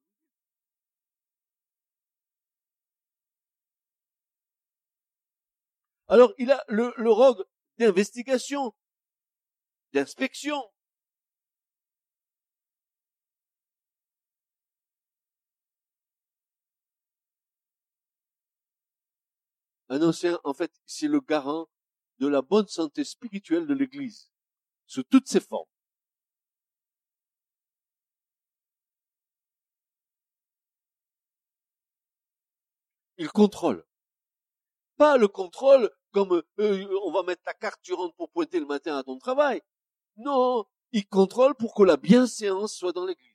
de 6.07 6.27
dire. 6.27 6.27
Alors, 6.27 6.33
il 6.37 6.51
a 6.51 6.63
le, 6.67 6.93
le 6.97 7.11
d'investigation, 7.77 8.73
d'inspection, 9.93 10.63
Un 19.93 20.01
ancien, 20.01 20.39
en 20.43 20.55
fait, 20.55 20.71
c'est 20.87 21.07
le 21.07 21.19
garant 21.19 21.67
de 22.19 22.27
la 22.27 22.41
bonne 22.41 22.67
santé 22.67 23.03
spirituelle 23.03 23.67
de 23.67 23.73
l'Église, 23.73 24.31
sous 24.87 25.03
toutes 25.03 25.27
ses 25.27 25.39
formes. 25.39 25.67
il 33.17 33.31
contrôle. 33.31 33.85
Pas 34.97 35.17
le 35.17 35.27
contrôle 35.27 35.89
comme 36.11 36.43
euh, 36.59 36.99
on 37.05 37.11
va 37.11 37.23
mettre 37.23 37.41
ta 37.43 37.53
carte, 37.53 37.79
tu 37.81 37.93
rentres 37.93 38.15
pour 38.15 38.29
pointer 38.29 38.59
le 38.59 38.65
matin 38.65 38.97
à 38.97 39.03
ton 39.03 39.17
travail. 39.17 39.61
Non, 40.17 40.65
il 40.91 41.07
contrôle 41.07 41.55
pour 41.55 41.73
que 41.73 41.83
la 41.83 41.97
bienséance 41.97 42.75
soit 42.75 42.93
dans 42.93 43.05
l'église. 43.05 43.31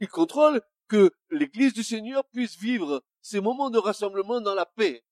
Il 0.00 0.08
contrôle 0.08 0.60
que 0.94 1.10
l'église 1.30 1.72
du 1.72 1.82
Seigneur 1.82 2.24
puisse 2.26 2.56
vivre 2.56 3.02
ces 3.20 3.40
moments 3.40 3.68
de 3.68 3.78
rassemblement 3.78 4.40
dans 4.40 4.54
la 4.54 4.64
paix. 4.64 5.02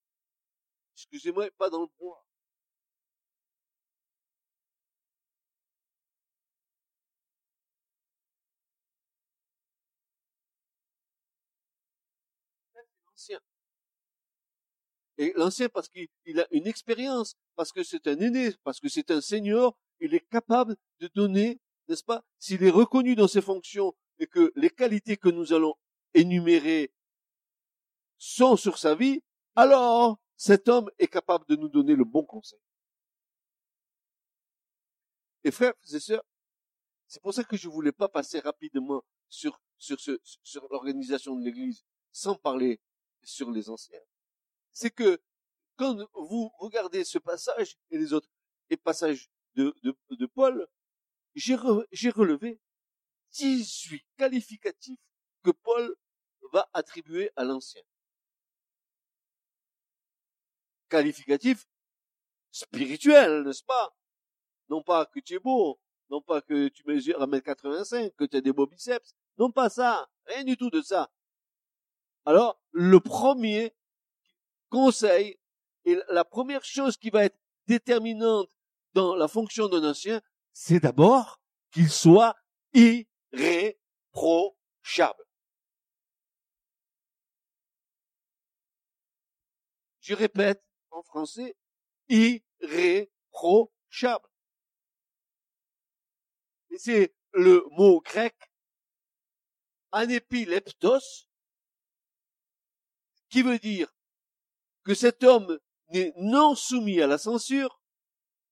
Excusez-moi, 0.94 1.50
pas 1.58 1.70
dans 1.70 1.80
le 1.80 1.88
bois. 1.98 2.24
L'ancien. 13.06 13.40
Et 15.18 15.32
l'ancien 15.34 15.68
parce 15.68 15.88
qu'il 15.88 16.40
a 16.40 16.46
une 16.52 16.68
expérience, 16.68 17.34
parce 17.56 17.72
que 17.72 17.82
c'est 17.82 18.06
un 18.06 18.20
aîné, 18.20 18.54
parce 18.62 18.78
que 18.78 18.88
c'est 18.88 19.10
un 19.10 19.20
seigneur, 19.20 19.72
il 19.98 20.14
est 20.14 20.28
capable 20.30 20.76
de 21.00 21.10
donner, 21.12 21.58
n'est-ce 21.88 22.04
pas, 22.04 22.22
s'il 22.38 22.62
est 22.62 22.70
reconnu 22.70 23.16
dans 23.16 23.26
ses 23.26 23.42
fonctions 23.42 23.94
et 24.22 24.28
que 24.28 24.52
les 24.54 24.70
qualités 24.70 25.16
que 25.16 25.28
nous 25.28 25.52
allons 25.52 25.74
énumérer 26.14 26.94
sont 28.18 28.56
sur 28.56 28.78
sa 28.78 28.94
vie, 28.94 29.20
alors 29.56 30.20
cet 30.36 30.68
homme 30.68 30.88
est 31.00 31.08
capable 31.08 31.44
de 31.48 31.56
nous 31.56 31.68
donner 31.68 31.96
le 31.96 32.04
bon 32.04 32.24
conseil. 32.24 32.60
Et 35.42 35.50
frères 35.50 35.74
et 35.92 35.98
sœurs, 35.98 36.22
c'est 37.08 37.20
pour 37.20 37.34
ça 37.34 37.42
que 37.42 37.56
je 37.56 37.68
voulais 37.68 37.90
pas 37.90 38.08
passer 38.08 38.38
rapidement 38.38 39.02
sur, 39.28 39.60
l'organisation 40.70 41.34
de 41.34 41.44
l'Église 41.44 41.84
sans 42.12 42.36
parler 42.36 42.80
sur 43.24 43.50
les 43.50 43.70
anciens. 43.70 43.98
C'est 44.70 44.92
que 44.92 45.20
quand 45.74 45.96
vous 46.14 46.48
regardez 46.58 47.02
ce 47.02 47.18
passage 47.18 47.76
et 47.90 47.98
les 47.98 48.12
autres 48.12 48.30
passages 48.84 49.28
de 49.56 50.26
Paul, 50.26 50.68
j'ai 51.34 51.56
relevé 51.56 52.60
18 53.32 54.04
qualificatifs 54.16 55.00
que 55.42 55.50
Paul 55.50 55.96
va 56.52 56.68
attribuer 56.72 57.30
à 57.36 57.44
l'ancien. 57.44 57.82
Qualificatifs 60.88 61.66
spirituels, 62.50 63.42
n'est-ce 63.42 63.64
pas? 63.64 63.96
Non 64.68 64.82
pas 64.82 65.06
que 65.06 65.20
tu 65.20 65.34
es 65.34 65.38
beau, 65.38 65.80
non 66.10 66.20
pas 66.20 66.42
que 66.42 66.68
tu 66.68 66.84
mesures 66.86 67.18
1m85, 67.18 68.14
que 68.14 68.24
tu 68.24 68.36
as 68.36 68.40
des 68.40 68.52
beaux 68.52 68.66
biceps, 68.66 69.14
non 69.38 69.50
pas 69.50 69.70
ça, 69.70 70.08
rien 70.26 70.44
du 70.44 70.56
tout 70.56 70.70
de 70.70 70.82
ça. 70.82 71.10
Alors, 72.24 72.60
le 72.70 73.00
premier 73.00 73.74
conseil 74.68 75.38
et 75.84 75.98
la 76.10 76.24
première 76.24 76.64
chose 76.64 76.96
qui 76.96 77.10
va 77.10 77.24
être 77.24 77.38
déterminante 77.66 78.50
dans 78.92 79.16
la 79.16 79.28
fonction 79.28 79.68
d'un 79.68 79.88
ancien, 79.88 80.20
c'est 80.52 80.80
d'abord 80.80 81.40
qu'il 81.70 81.90
soit 81.90 82.36
irréprochable. 83.32 85.24
Je 90.00 90.14
répète 90.14 90.62
en 90.90 91.02
français, 91.02 91.56
irréprochable. 92.08 94.28
Et 96.70 96.78
c'est 96.78 97.14
le 97.32 97.64
mot 97.70 98.00
grec 98.00 98.34
anépileptos 99.92 101.26
qui 103.28 103.42
veut 103.42 103.58
dire 103.58 103.94
que 104.84 104.94
cet 104.94 105.22
homme 105.22 105.58
n'est 105.90 106.12
non 106.16 106.54
soumis 106.54 107.00
à 107.00 107.06
la 107.06 107.18
censure, 107.18 107.80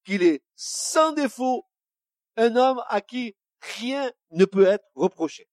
qu'il 0.05 0.22
est 0.22 0.44
sans 0.55 1.12
défaut 1.12 1.66
un 2.37 2.57
homme 2.57 2.83
à 2.88 3.00
qui 3.00 3.37
rien 3.61 4.12
ne 4.31 4.44
peut 4.44 4.66
être 4.66 4.85
reproché. 4.94 5.49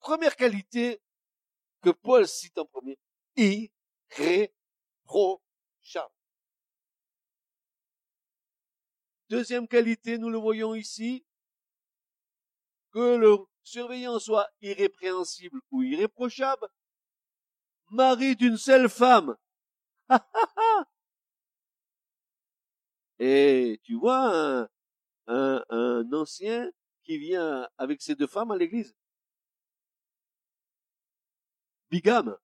Première 0.00 0.36
qualité 0.36 1.00
que 1.80 1.90
Paul 1.90 2.28
cite 2.28 2.58
en 2.58 2.66
premier, 2.66 2.98
irréprochable. 3.36 4.52
Deuxième 9.30 9.66
qualité, 9.66 10.18
nous 10.18 10.28
le 10.28 10.38
voyons 10.38 10.74
ici, 10.74 11.24
que 12.92 13.16
le 13.16 13.38
surveillant 13.62 14.18
soit 14.18 14.48
irrépréhensible 14.60 15.58
ou 15.70 15.82
irréprochable, 15.82 16.68
mari 17.90 18.36
d'une 18.36 18.56
seule 18.56 18.88
femme. 18.88 19.36
Et 23.18 23.80
tu 23.82 23.94
vois 23.94 24.68
un, 25.26 25.64
un, 25.70 26.12
ancien 26.12 26.70
qui 27.02 27.18
vient 27.18 27.68
avec 27.78 28.02
ses 28.02 28.14
deux 28.14 28.26
femmes 28.26 28.50
à 28.50 28.56
l'église. 28.56 28.94
Bigame. 31.90 32.36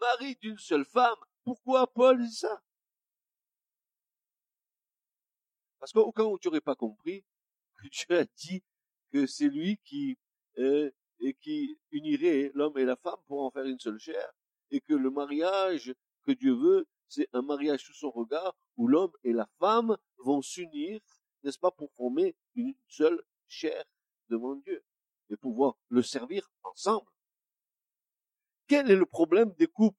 Mari 0.00 0.36
d'une 0.40 0.58
seule 0.58 0.84
femme. 0.84 1.18
Pourquoi 1.44 1.86
Paul 1.92 2.22
dit 2.22 2.32
ça? 2.32 2.62
Parce 5.78 5.92
qu'au 5.92 6.12
cas 6.12 6.24
où 6.24 6.38
tu 6.38 6.48
n'aurais 6.48 6.60
pas 6.60 6.74
compris, 6.74 7.24
que 7.76 7.88
Dieu 7.88 8.18
a 8.18 8.24
dit 8.24 8.62
que 9.12 9.26
c'est 9.26 9.48
lui 9.48 9.78
qui 9.78 10.18
euh, 10.58 10.90
et 11.20 11.34
qui 11.34 11.78
unirait 11.90 12.50
l'homme 12.54 12.76
et 12.78 12.84
la 12.84 12.96
femme 12.96 13.20
pour 13.26 13.42
en 13.42 13.50
faire 13.50 13.64
une 13.64 13.78
seule 13.78 13.98
chair, 13.98 14.32
et 14.70 14.80
que 14.80 14.94
le 14.94 15.10
mariage 15.10 15.94
que 16.24 16.32
Dieu 16.32 16.54
veut, 16.54 16.86
c'est 17.08 17.28
un 17.32 17.42
mariage 17.42 17.84
sous 17.84 17.94
son 17.94 18.10
regard 18.10 18.56
où 18.76 18.86
l'homme 18.86 19.12
et 19.24 19.32
la 19.32 19.48
femme 19.58 19.96
vont 20.18 20.42
s'unir, 20.42 21.00
n'est-ce 21.42 21.58
pas, 21.58 21.70
pour 21.70 21.92
former 21.92 22.36
une 22.54 22.74
seule 22.88 23.22
chair 23.48 23.84
devant 24.28 24.54
Dieu 24.56 24.82
et 25.28 25.36
pouvoir 25.36 25.76
le 25.88 26.02
servir 26.02 26.50
ensemble. 26.64 27.06
Quel 28.66 28.90
est 28.90 28.96
le 28.96 29.06
problème 29.06 29.52
des 29.58 29.66
couples? 29.66 29.98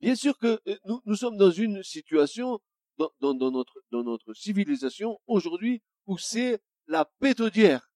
Bien 0.00 0.14
sûr 0.14 0.38
que 0.38 0.60
euh, 0.66 1.00
nous, 1.04 1.16
sommes 1.16 1.36
dans 1.36 1.50
une 1.50 1.82
situation 1.82 2.60
dans, 2.98 3.34
notre, 3.34 3.82
dans 3.90 4.04
notre 4.04 4.34
civilisation 4.34 5.18
aujourd'hui 5.26 5.82
où 6.06 6.18
c'est 6.18 6.62
la 6.86 7.04
pétodière 7.04 7.90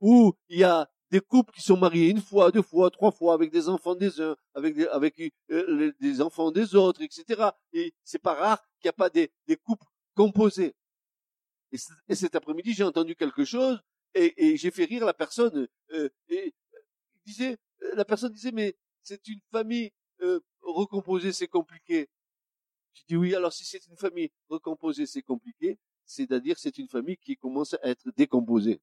où 0.00 0.32
il 0.48 0.58
y 0.58 0.64
a 0.64 0.88
des 1.10 1.20
couples 1.20 1.52
qui 1.52 1.62
sont 1.62 1.76
mariés 1.76 2.08
une 2.08 2.20
fois, 2.20 2.50
deux 2.50 2.62
fois, 2.62 2.90
trois 2.90 3.10
fois, 3.10 3.34
avec 3.34 3.50
des 3.50 3.68
enfants 3.68 3.94
des 3.94 4.20
uns, 4.20 4.36
avec 4.54 4.74
des, 4.74 4.86
avec 4.86 5.20
euh, 5.50 5.92
des 6.00 6.20
enfants 6.20 6.50
des 6.50 6.74
autres, 6.74 7.02
etc. 7.02 7.50
Et 7.72 7.92
c'est 8.04 8.20
pas 8.20 8.34
rare 8.34 8.62
qu'il 8.80 8.88
n'y 8.88 8.90
a 8.90 8.92
pas 8.92 9.10
des, 9.10 9.30
couples 9.64 9.86
composés. 10.14 10.74
Et, 11.72 12.14
cet 12.14 12.34
après-midi, 12.34 12.72
j'ai 12.72 12.84
entendu 12.84 13.16
quelque 13.16 13.44
chose 13.44 13.80
et, 14.14 14.56
j'ai 14.56 14.70
fait 14.70 14.84
rire 14.84 15.04
la 15.04 15.14
personne. 15.14 15.68
Euh, 15.92 16.08
et 16.28 16.54
disait, 17.26 17.58
la 17.94 18.04
personne 18.04 18.32
disait, 18.32 18.52
mais 18.52 18.76
c'est 19.02 19.26
une 19.28 19.40
famille 19.50 19.90
euh, 20.22 20.40
recomposée, 20.62 21.32
c'est 21.32 21.48
compliqué. 21.48 22.08
Je 22.94 23.02
dis 23.08 23.16
oui, 23.16 23.34
alors 23.34 23.52
si 23.52 23.64
c'est 23.64 23.86
une 23.86 23.96
famille 23.96 24.30
recomposée, 24.48 25.06
c'est 25.06 25.22
compliqué, 25.22 25.78
c'est-à-dire 26.04 26.58
c'est 26.58 26.78
une 26.78 26.88
famille 26.88 27.16
qui 27.16 27.36
commence 27.36 27.74
à 27.74 27.78
être 27.82 28.10
décomposée. 28.16 28.80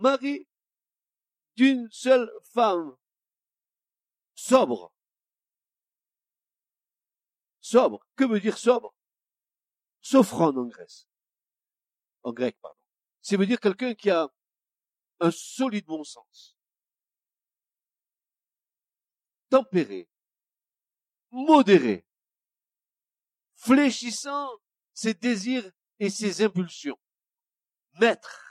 Mari 0.00 0.46
d'une 1.56 1.88
seule 1.90 2.30
femme, 2.42 2.96
sobre. 4.34 4.92
Sobre. 7.60 8.04
Que 8.16 8.24
veut 8.24 8.40
dire 8.40 8.58
sobre? 8.58 8.94
Sophron 10.00 10.56
en 10.56 10.66
Grèce. 10.66 11.06
En 12.22 12.32
grec, 12.32 12.58
pardon. 12.60 12.78
C'est 13.20 13.36
veut 13.36 13.46
dire 13.46 13.60
quelqu'un 13.60 13.94
qui 13.94 14.10
a 14.10 14.28
un 15.20 15.30
solide 15.30 15.86
bon 15.86 16.02
sens. 16.04 16.56
Tempéré. 19.50 20.08
Modéré. 21.30 22.06
Fléchissant 23.56 24.48
ses 24.94 25.14
désirs 25.14 25.70
et 25.98 26.08
ses 26.08 26.42
impulsions. 26.42 26.98
Maître 28.00 28.49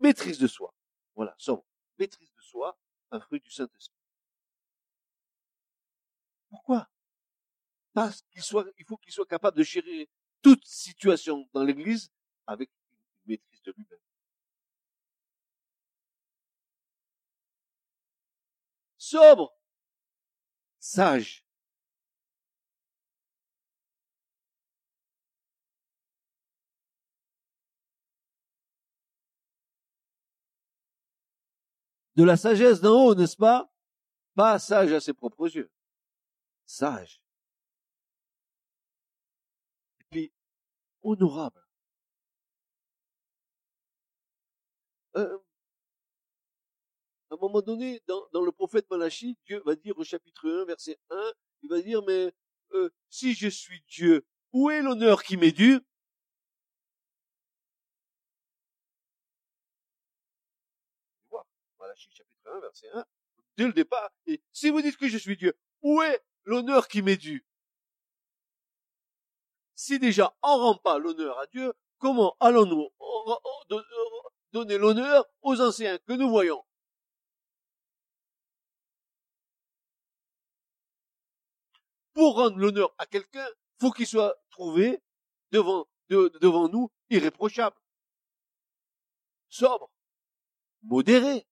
maîtrise 0.00 0.38
de 0.38 0.46
soi. 0.46 0.74
Voilà, 1.14 1.34
sobre. 1.38 1.64
Maîtrise 1.98 2.32
de 2.32 2.40
soi, 2.40 2.78
un 3.10 3.20
fruit 3.20 3.40
du 3.40 3.50
Saint-Esprit. 3.50 3.96
Pourquoi? 6.48 6.88
Parce 7.92 8.22
qu'il 8.22 8.42
faut 8.42 8.96
qu'il 8.96 9.12
soit 9.12 9.26
capable 9.26 9.56
de 9.58 9.62
gérer 9.62 10.08
toute 10.42 10.64
situation 10.64 11.48
dans 11.52 11.62
l'église 11.62 12.10
avec 12.46 12.70
une 12.92 13.32
maîtrise 13.32 13.62
de 13.62 13.72
lui-même. 13.72 13.98
Sobre, 18.96 19.52
sage, 20.78 21.44
de 32.16 32.24
la 32.24 32.36
sagesse 32.36 32.80
d'en 32.80 33.06
haut, 33.06 33.14
n'est-ce 33.14 33.36
pas? 33.36 33.70
Pas 34.34 34.58
sage 34.58 34.92
à 34.92 35.00
ses 35.00 35.12
propres 35.12 35.54
yeux. 35.54 35.70
Sage. 36.66 37.22
Et 40.00 40.04
puis, 40.10 40.32
honorable. 41.02 41.66
Euh, 45.16 45.38
à 47.30 47.34
un 47.34 47.38
moment 47.40 47.62
donné, 47.62 48.02
dans, 48.06 48.42
le 48.42 48.52
prophète 48.52 48.88
Malachi, 48.90 49.36
Dieu 49.46 49.62
va 49.64 49.74
dire 49.76 49.96
au 49.98 50.04
chapitre 50.04 50.48
1, 50.48 50.64
verset 50.64 50.98
1, 51.10 51.32
il 51.62 51.70
va 51.70 51.80
dire, 51.80 52.02
mais 52.06 52.32
euh, 52.72 52.90
si 53.08 53.34
je 53.34 53.48
suis 53.48 53.82
Dieu, 53.88 54.26
où 54.52 54.70
est 54.70 54.82
l'honneur 54.82 55.22
qui 55.22 55.36
m'est 55.36 55.52
dû? 55.52 55.80
1, 62.50 62.60
verset 62.60 62.88
1, 62.92 63.04
dès 63.56 63.66
le 63.66 63.72
départ, 63.72 64.10
si 64.52 64.70
vous 64.70 64.82
dites 64.82 64.96
que 64.96 65.08
je 65.08 65.18
suis 65.18 65.36
Dieu, 65.36 65.56
où 65.82 66.02
est 66.02 66.22
l'honneur 66.44 66.88
qui 66.88 67.02
m'est 67.02 67.16
dû? 67.16 67.46
Si 69.74 69.98
déjà 69.98 70.36
on 70.42 70.56
rend 70.58 70.76
pas 70.76 70.98
l'honneur 70.98 71.38
à 71.38 71.46
Dieu, 71.46 71.72
comment 71.98 72.36
allons-nous 72.40 72.90
donner 74.52 74.78
l'honneur 74.78 75.26
aux 75.42 75.60
anciens 75.60 75.98
que 75.98 76.12
nous 76.12 76.28
voyons? 76.28 76.62
Pour 82.12 82.34
rendre 82.34 82.58
l'honneur 82.58 82.94
à 82.98 83.06
quelqu'un, 83.06 83.46
faut 83.80 83.92
qu'il 83.92 84.06
soit 84.06 84.36
trouvé 84.50 85.02
devant, 85.52 85.88
devant 86.08 86.68
nous 86.68 86.90
irréprochable, 87.08 87.76
sobre, 89.48 89.90
modéré, 90.82 91.46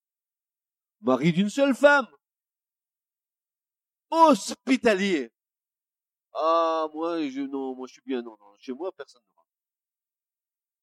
mari 1.00 1.32
d'une 1.32 1.50
seule 1.50 1.74
femme, 1.74 2.06
hospitalier. 4.10 5.32
Ah, 6.34 6.88
moi, 6.94 7.28
je, 7.28 7.40
non, 7.40 7.74
moi, 7.74 7.86
je 7.86 7.94
suis 7.94 8.02
bien, 8.04 8.22
non, 8.22 8.36
non, 8.40 8.54
chez 8.58 8.72
moi, 8.72 8.92
personne 8.92 9.22
ne 9.22 9.36
rentre. 9.36 9.48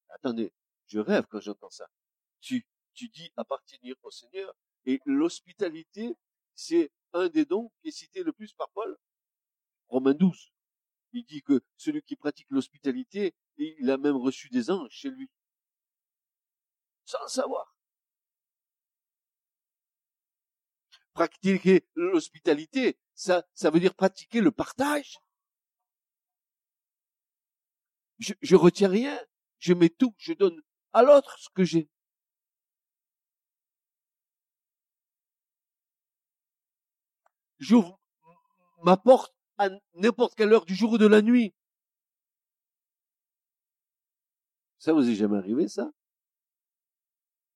Attendez, 0.10 0.54
je 0.88 1.00
rêve 1.00 1.26
quand 1.30 1.40
j'entends 1.40 1.70
ça. 1.70 1.88
Tu, 2.42 2.66
tu 2.94 3.10
dis 3.10 3.32
appartenir 3.38 3.96
au 4.04 4.12
Seigneur, 4.12 4.54
et 4.86 5.02
l'hospitalité, 5.06 6.16
c'est 6.56 6.92
un 7.14 7.30
des 7.30 7.46
dons 7.46 7.72
qui 7.82 7.90
est 7.90 7.92
cité 7.92 8.24
le 8.24 8.34
plus 8.34 8.54
par 8.54 8.70
Paul. 8.72 8.98
Romains 9.88 10.14
12. 10.14 10.52
Il 11.14 11.26
dit 11.26 11.42
que 11.42 11.62
celui 11.78 12.02
qui 12.02 12.16
pratique 12.16 12.48
l'hospitalité, 12.50 13.34
il 13.58 13.90
a 13.90 13.98
même 13.98 14.18
reçu 14.18 14.50
des 14.50 14.70
anges 14.70 14.92
chez 14.92 15.10
lui. 15.10 15.30
Sans 17.06 17.28
savoir. 17.28 17.75
Pratiquer 21.16 21.88
l'hospitalité, 21.96 23.00
ça, 23.16 23.44
ça 23.56 23.72
veut 23.72 23.80
dire 23.80 23.96
pratiquer 23.96 24.42
le 24.42 24.52
partage. 24.52 25.18
Je, 28.20 28.34
je 28.42 28.56
retiens 28.56 28.90
rien, 28.90 29.18
je 29.60 29.74
mets 29.74 29.90
tout, 29.90 30.14
je 30.18 30.34
donne 30.34 30.62
à 30.94 31.02
l'autre 31.04 31.38
ce 31.40 31.50
que 31.50 31.64
j'ai. 31.64 31.90
J'ouvre 37.60 38.00
ma 38.84 38.98
porte 38.98 39.34
à 39.58 39.70
n'importe 39.96 40.36
quelle 40.36 40.54
heure 40.54 40.66
du 40.66 40.76
jour 40.76 40.94
ou 40.94 40.98
de 40.98 41.08
la 41.08 41.22
nuit. 41.22 41.56
Ça 44.78 44.94
vous 44.94 45.10
est 45.10 45.16
jamais 45.16 45.38
arrivé, 45.38 45.68
ça? 45.68 45.90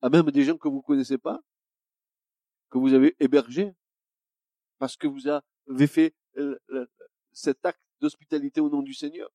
À 0.01 0.09
même 0.09 0.31
des 0.31 0.43
gens 0.43 0.57
que 0.57 0.67
vous 0.67 0.81
connaissez 0.81 1.17
pas? 1.17 1.39
Que 2.69 2.77
vous 2.77 2.93
avez 2.93 3.15
hébergé 3.19 3.73
parce 4.77 4.95
que 4.95 5.07
vous 5.07 5.27
avez 5.27 5.87
fait 5.87 6.15
euh, 6.37 6.57
cet 7.31 7.65
acte 7.65 7.81
d'hospitalité 7.99 8.61
au 8.61 8.69
nom 8.69 8.81
du 8.81 8.93
Seigneur. 8.93 9.29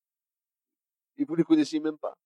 Et 1.17 1.25
vous 1.25 1.33
ne 1.33 1.37
les 1.37 1.43
connaissiez 1.43 1.79
même 1.79 1.97
pas. 1.97 2.17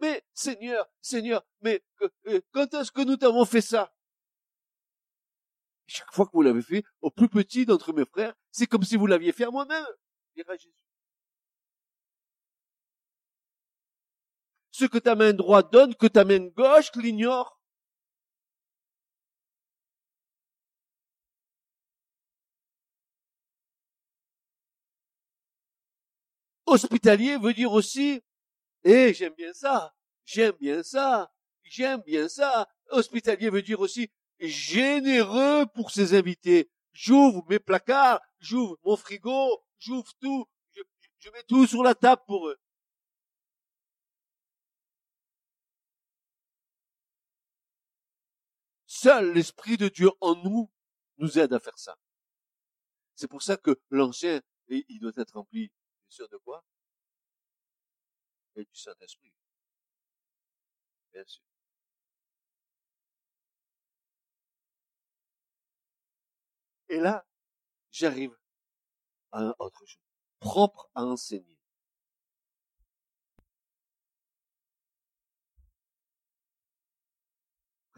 Mais 0.00 0.24
Seigneur, 0.32 0.88
Seigneur, 1.00 1.44
mais 1.60 1.82
euh, 2.26 2.40
quand 2.52 2.72
est-ce 2.74 2.92
que 2.92 3.02
nous 3.02 3.16
t'avons 3.16 3.44
fait 3.44 3.60
ça? 3.60 3.92
Chaque 5.88 6.12
fois 6.12 6.26
que 6.26 6.32
vous 6.32 6.42
l'avez 6.42 6.62
fait, 6.62 6.84
au 7.00 7.10
plus 7.10 7.28
petit 7.28 7.66
d'entre 7.66 7.92
mes 7.92 8.04
frères, 8.04 8.34
c'est 8.52 8.66
comme 8.66 8.84
si 8.84 8.96
vous 8.96 9.06
l'aviez 9.06 9.32
fait 9.32 9.44
à 9.44 9.50
moi-même, 9.50 9.86
dira 10.36 10.56
Jésus. 10.56 10.87
Ce 14.78 14.84
que 14.84 14.98
ta 14.98 15.16
main 15.16 15.32
droite 15.32 15.72
donne, 15.72 15.96
que 15.96 16.06
ta 16.06 16.24
main 16.24 16.46
gauche 16.56 16.92
l'ignore. 16.94 17.60
Hospitalier 26.66 27.38
veut 27.38 27.54
dire 27.54 27.72
aussi, 27.72 28.22
eh, 28.84 29.12
j'aime 29.14 29.34
bien 29.36 29.52
ça, 29.52 29.96
j'aime 30.24 30.54
bien 30.60 30.84
ça, 30.84 31.32
j'aime 31.64 32.02
bien 32.06 32.28
ça. 32.28 32.68
Hospitalier 32.90 33.50
veut 33.50 33.62
dire 33.62 33.80
aussi 33.80 34.12
généreux 34.38 35.66
pour 35.74 35.90
ses 35.90 36.14
invités. 36.14 36.70
J'ouvre 36.92 37.44
mes 37.48 37.58
placards, 37.58 38.20
j'ouvre 38.38 38.76
mon 38.84 38.96
frigo, 38.96 39.60
j'ouvre 39.80 40.12
tout, 40.20 40.46
je 41.18 41.30
mets 41.30 41.42
tout 41.48 41.66
sur 41.66 41.82
la 41.82 41.96
table 41.96 42.22
pour 42.28 42.46
eux. 42.46 42.56
Seul 49.00 49.32
l'Esprit 49.32 49.76
de 49.76 49.88
Dieu 49.88 50.10
en 50.20 50.34
nous 50.34 50.68
nous 51.18 51.38
aide 51.38 51.52
à 51.52 51.60
faire 51.60 51.78
ça. 51.78 51.96
C'est 53.14 53.28
pour 53.28 53.42
ça 53.42 53.56
que 53.56 53.80
l'ancien, 53.90 54.40
il 54.66 54.98
doit 54.98 55.12
être 55.16 55.34
rempli, 55.34 55.68
bien 55.68 56.08
sûr, 56.08 56.28
de 56.28 56.36
quoi? 56.38 56.64
Et 58.56 58.64
du 58.64 58.74
Saint-Esprit. 58.74 59.32
Bien 61.12 61.24
sûr. 61.26 61.44
Et 66.88 66.98
là, 66.98 67.24
j'arrive 67.92 68.36
à 69.30 69.42
un 69.42 69.54
autre 69.60 69.86
chose, 69.86 70.02
propre 70.40 70.90
à 70.96 71.04
enseigner. 71.04 71.57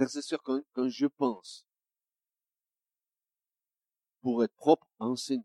Sûr 0.09 0.43
quand, 0.43 0.61
quand 0.73 0.89
je 0.89 1.07
pense 1.07 1.67
pour 4.21 4.45
être 4.45 4.55
propre 4.55 4.87
à 4.99 5.07
enseigner, 5.07 5.45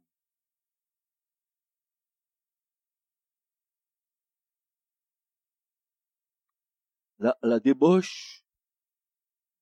la, 7.19 7.37
la 7.41 7.59
débauche 7.59 8.43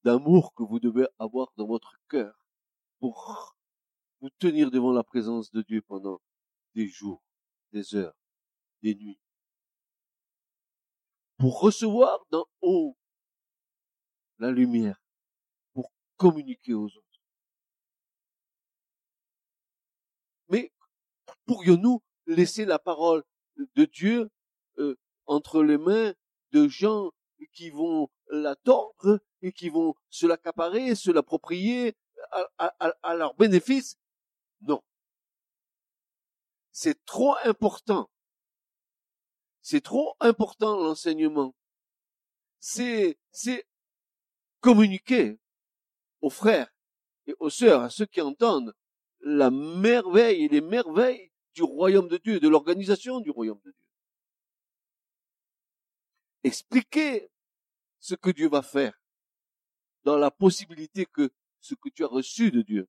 d'amour 0.04 0.54
que 0.54 0.64
vous 0.64 0.80
devez 0.80 1.08
avoir 1.20 1.54
dans 1.58 1.68
votre 1.68 1.96
cœur 2.10 2.36
pour 3.00 3.56
vous 4.22 4.30
tenir 4.40 4.72
devant 4.72 4.92
la 4.92 5.04
présence 5.04 5.52
de 5.52 5.62
Dieu 5.62 5.82
pendant 5.82 6.20
des 6.76 6.88
jours, 6.88 7.24
des 7.72 7.96
heures, 7.96 8.16
des 8.82 8.96
nuits. 8.96 9.20
Pour 11.38 11.60
recevoir 11.60 12.26
d'en 12.32 12.46
haut 12.62 12.98
la 14.40 14.52
lumière 14.52 15.02
pour 15.74 15.92
communiquer 16.18 16.74
aux 16.74 16.86
autres. 16.86 17.22
Mais 20.50 20.72
pourrions-nous 21.46 22.02
laisser 22.26 22.66
la 22.66 22.80
parole 22.80 23.24
de 23.58 23.86
Dieu 23.86 24.30
euh, 24.78 24.96
entre 25.26 25.64
les 25.64 25.78
mains 25.78 26.14
de 26.52 26.68
gens 26.68 27.12
qui 27.54 27.70
vont 27.70 28.10
la 28.30 28.56
tordre 28.56 29.20
et 29.42 29.52
qui 29.52 29.70
vont 29.70 29.96
se 30.10 30.26
l'accaparer, 30.26 30.96
se 30.96 31.12
l'approprier 31.12 31.96
à, 32.58 33.16
leur 33.16 33.36
bénéfice? 33.36 33.98
Non. 34.62 34.82
C'est 36.72 37.04
trop 37.06 37.36
important. 37.44 38.10
C'est 39.62 39.82
trop 39.82 40.16
important 40.20 40.78
l'enseignement. 40.78 41.54
C'est 42.60 43.18
communiquer 44.64 45.40
aux 46.22 46.30
frères 46.30 46.74
et 47.28 47.36
aux 47.40 47.50
sœurs, 47.50 47.82
à 47.82 47.90
ceux 47.90 48.06
qui 48.06 48.22
entendent 48.22 48.74
la 49.20 49.52
merveille 49.52 50.46
et 50.46 50.48
les 50.48 50.62
merveilles 50.62 51.32
du 51.54 51.64
royaume 51.64 52.08
de 52.08 52.18
Dieu, 52.18 52.40
de 52.40 52.48
l'organisation 52.48 53.20
du 53.20 53.30
royaume 53.30 53.60
de 53.66 53.72
Dieu. 53.72 53.88
Expliquer 56.46 57.30
ce 58.00 58.16
que 58.16 58.30
Dieu 58.30 58.50
va 58.50 58.62
faire 58.62 59.00
dans 60.04 60.18
la 60.18 60.32
possibilité 60.32 61.06
que 61.06 61.30
ce 61.60 61.76
que 61.76 61.90
tu 61.90 62.04
as 62.04 62.08
reçu 62.08 62.50
de 62.50 62.62
Dieu. 62.62 62.88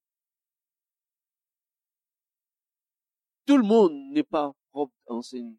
Tout 3.47 3.59
le 3.59 3.65
monde 3.65 3.93
n'est 4.13 4.25
pas 4.25 4.53
propre 4.71 4.95
à 5.09 5.13
enseigner. 5.13 5.59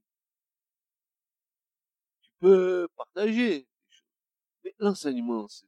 Tu 2.22 2.32
peux 2.40 2.88
partager, 2.96 3.68
mais 4.64 4.74
l'enseignement, 4.80 5.48
c'est 5.48 5.68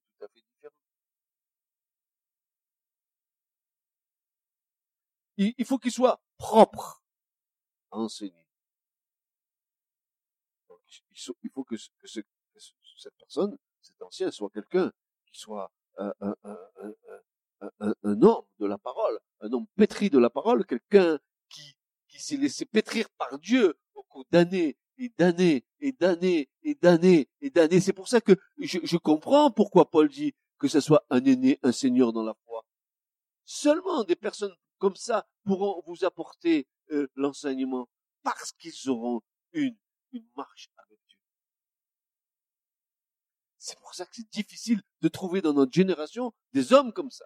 Il, 5.37 5.65
faut 5.65 5.77
qu'il 5.77 5.91
soit 5.91 6.19
propre 6.37 7.03
à 7.91 7.97
enseigner. 7.97 8.47
il 11.43 11.49
faut 11.53 11.63
que, 11.63 11.75
que 11.75 12.07
cette 12.07 12.25
personne, 13.19 13.57
cet 13.81 14.01
ancien, 14.01 14.31
soit 14.31 14.49
quelqu'un 14.49 14.91
qui 15.25 15.39
soit 15.39 15.71
un, 15.97 16.13
un, 16.21 16.35
un, 16.43 17.93
un, 18.03 18.21
homme 18.21 18.45
de 18.59 18.65
la 18.65 18.77
parole, 18.77 19.19
un 19.41 19.51
homme 19.51 19.67
pétri 19.75 20.09
de 20.09 20.19
la 20.19 20.29
parole, 20.29 20.65
quelqu'un 20.65 21.19
qui, 21.49 21.75
qui 22.07 22.19
s'est 22.19 22.37
laissé 22.37 22.65
pétrir 22.65 23.09
par 23.11 23.37
Dieu 23.39 23.77
au 23.93 24.03
cours 24.03 24.25
d'années 24.31 24.77
et 24.97 25.09
d'années 25.17 25.65
et 25.79 25.91
d'années 25.91 26.49
et 26.63 26.75
d'années 26.75 27.29
et 27.41 27.49
d'années. 27.49 27.79
C'est 27.79 27.93
pour 27.93 28.07
ça 28.07 28.21
que 28.21 28.35
je, 28.57 28.79
je, 28.83 28.97
comprends 28.97 29.51
pourquoi 29.51 29.89
Paul 29.89 30.09
dit 30.09 30.33
que 30.57 30.67
ce 30.67 30.79
soit 30.79 31.05
un 31.09 31.23
aîné, 31.23 31.59
un 31.63 31.71
seigneur 31.71 32.13
dans 32.13 32.23
la 32.23 32.35
foi. 32.45 32.65
Seulement 33.45 34.03
des 34.03 34.15
personnes 34.15 34.55
comme 34.77 34.95
ça 34.95 35.27
pourront 35.45 35.81
vous 35.85 36.05
apporter 36.05 36.67
euh, 36.91 37.07
l'enseignement 37.15 37.89
parce 38.23 38.51
qu'ils 38.53 38.89
auront 38.89 39.21
une, 39.53 39.77
une 40.11 40.27
marche 40.35 40.69
c'est 43.67 43.77
pour 43.79 43.93
ça 43.93 44.05
que 44.05 44.15
c'est 44.15 44.29
difficile 44.31 44.81
de 45.01 45.09
trouver 45.09 45.41
dans 45.41 45.53
notre 45.53 45.73
génération 45.73 46.33
des 46.53 46.71
hommes 46.71 46.93
comme 46.93 47.11
ça. 47.11 47.25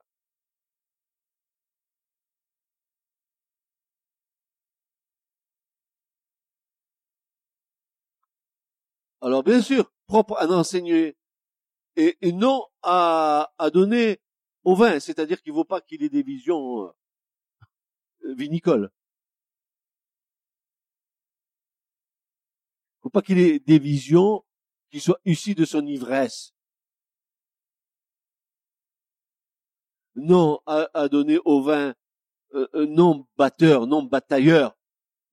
Alors 9.21 9.43
bien 9.43 9.61
sûr, 9.61 9.91
propre 10.07 10.35
à 10.37 10.47
enseigner 10.47 11.15
et, 11.95 12.17
non 12.31 12.65
à, 12.81 13.53
à, 13.59 13.69
donner 13.69 14.19
au 14.63 14.75
vin, 14.75 14.99
c'est-à-dire 14.99 15.41
qu'il 15.43 15.53
ne 15.53 15.57
faut 15.57 15.65
pas 15.65 15.81
qu'il 15.81 16.01
ait 16.03 16.09
des 16.09 16.23
visions 16.23 16.91
ne 18.23 18.87
faut 23.01 23.09
pas 23.09 23.21
qu'il 23.21 23.39
ait 23.39 23.59
des 23.59 23.79
visions 23.79 24.43
qui 24.89 24.99
soit 24.99 25.19
issu 25.25 25.55
de 25.55 25.65
son 25.65 25.85
ivresse. 25.85 26.53
Non 30.15 30.61
à, 30.65 31.07
donner 31.07 31.39
au 31.45 31.63
vin, 31.63 31.95
euh, 32.53 32.67
non 32.85 33.25
batteur, 33.37 33.87
non 33.87 34.03
batailleur, 34.03 34.77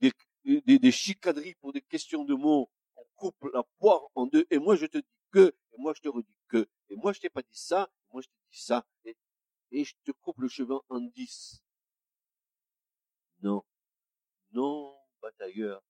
des, 0.01 0.13
des, 0.45 0.93
chicaneries 0.93 1.57
pour 1.57 1.73
des 1.73 1.83
questions 1.83 2.25
de 2.25 2.35
mots. 2.35 2.71
On 2.97 3.05
coupe 3.17 3.49
la 3.53 3.65
poire 3.79 4.03
en 4.15 4.27
deux, 4.27 4.47
et 4.51 4.59
moi 4.59 4.77
je 4.77 4.87
te 4.87 4.99
dis 4.99 5.05
que, 5.33 5.55
et 5.73 5.77
moi 5.79 5.93
je 5.95 6.01
te 6.01 6.09
redis 6.09 6.37
que, 6.49 6.69
et 6.89 6.97
moi 6.97 7.13
je 7.13 7.21
t'ai 7.21 7.29
pas 7.29 7.43
dit 7.43 7.49
ça, 7.59 7.91
moi 8.13 8.23
je 8.23 8.29
te 8.29 8.35
dis 8.53 8.63
ça, 8.63 8.87
et, 9.05 9.17
et 9.73 9.85
je 9.85 9.95
te 10.05 10.13
coupe 10.13 10.39
le 10.39 10.49
cheveu 10.49 10.79
en 10.89 11.01
dix. 11.01 11.61
Non, 13.43 13.65
non 14.53 14.97
batailleur, 15.23 15.83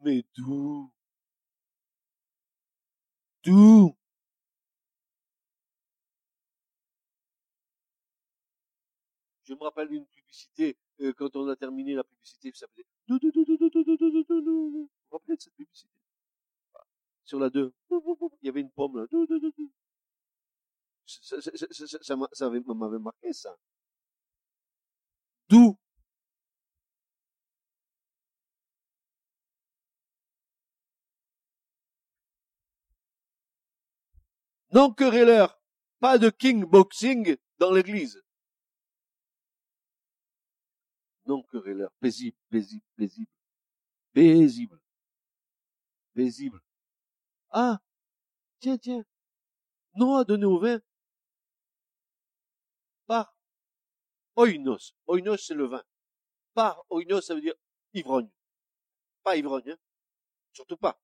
mais 0.00 0.24
d'où 0.36 0.92
tout. 3.44 3.96
Je 9.44 9.52
me 9.52 9.62
rappelle 9.62 9.88
d'une 9.88 10.06
publicité, 10.06 10.76
euh, 11.00 11.12
quand 11.12 11.36
on 11.36 11.46
a 11.48 11.56
terminé 11.56 11.94
la 11.94 12.02
publicité, 12.02 12.50
ça 12.54 12.66
faisait 12.68 12.86
Vous 13.06 13.18
vous 14.80 14.90
rappelez 15.10 15.36
de 15.36 15.42
cette 15.42 15.54
publicité 15.54 15.92
Sur 17.24 17.38
la 17.38 17.50
2, 17.50 17.72
il 17.90 18.46
y 18.46 18.48
avait 18.48 18.62
une 18.62 18.70
pomme 18.70 18.98
là. 18.98 19.06
Ça, 21.06 21.36
ça 22.32 22.50
m'avait 22.50 22.98
marqué 22.98 23.32
ça. 23.34 23.54
D'où 25.50 25.78
Non 34.74 34.92
querelleur, 34.92 35.56
pas 36.00 36.18
de 36.18 36.30
king 36.30 36.64
boxing 36.64 37.36
dans 37.58 37.70
l'église. 37.70 38.20
Non 41.26 41.44
querelleur, 41.44 41.92
paisible, 42.00 42.36
paisible, 42.50 42.84
paisible, 42.96 43.30
paisible, 44.12 44.80
paisible. 46.12 46.60
Ah, 47.50 47.78
tiens, 48.58 48.76
tiens, 48.76 49.04
non 49.94 50.16
à 50.16 50.24
donner 50.24 50.44
au 50.44 50.58
vin 50.58 50.80
par 53.06 53.32
oinos. 54.34 54.96
Oinos, 55.06 55.46
c'est 55.46 55.54
le 55.54 55.66
vin. 55.66 55.84
Par 56.52 56.84
oinos, 56.90 57.24
ça 57.24 57.36
veut 57.36 57.40
dire 57.40 57.54
ivrogne. 57.92 58.28
Pas 59.22 59.36
ivrogne, 59.36 59.70
hein. 59.70 59.78
Surtout 60.52 60.76
pas. 60.76 61.00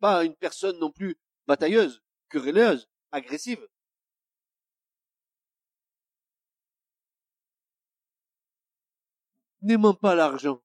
Pas 0.00 0.24
une 0.24 0.36
personne 0.36 0.78
non 0.78 0.90
plus 0.90 1.18
batailleuse 1.46 2.02
querelleuse, 2.30 2.88
agressive. 3.12 3.66
N'aimons 9.62 9.94
pas 9.94 10.14
l'argent. 10.14 10.62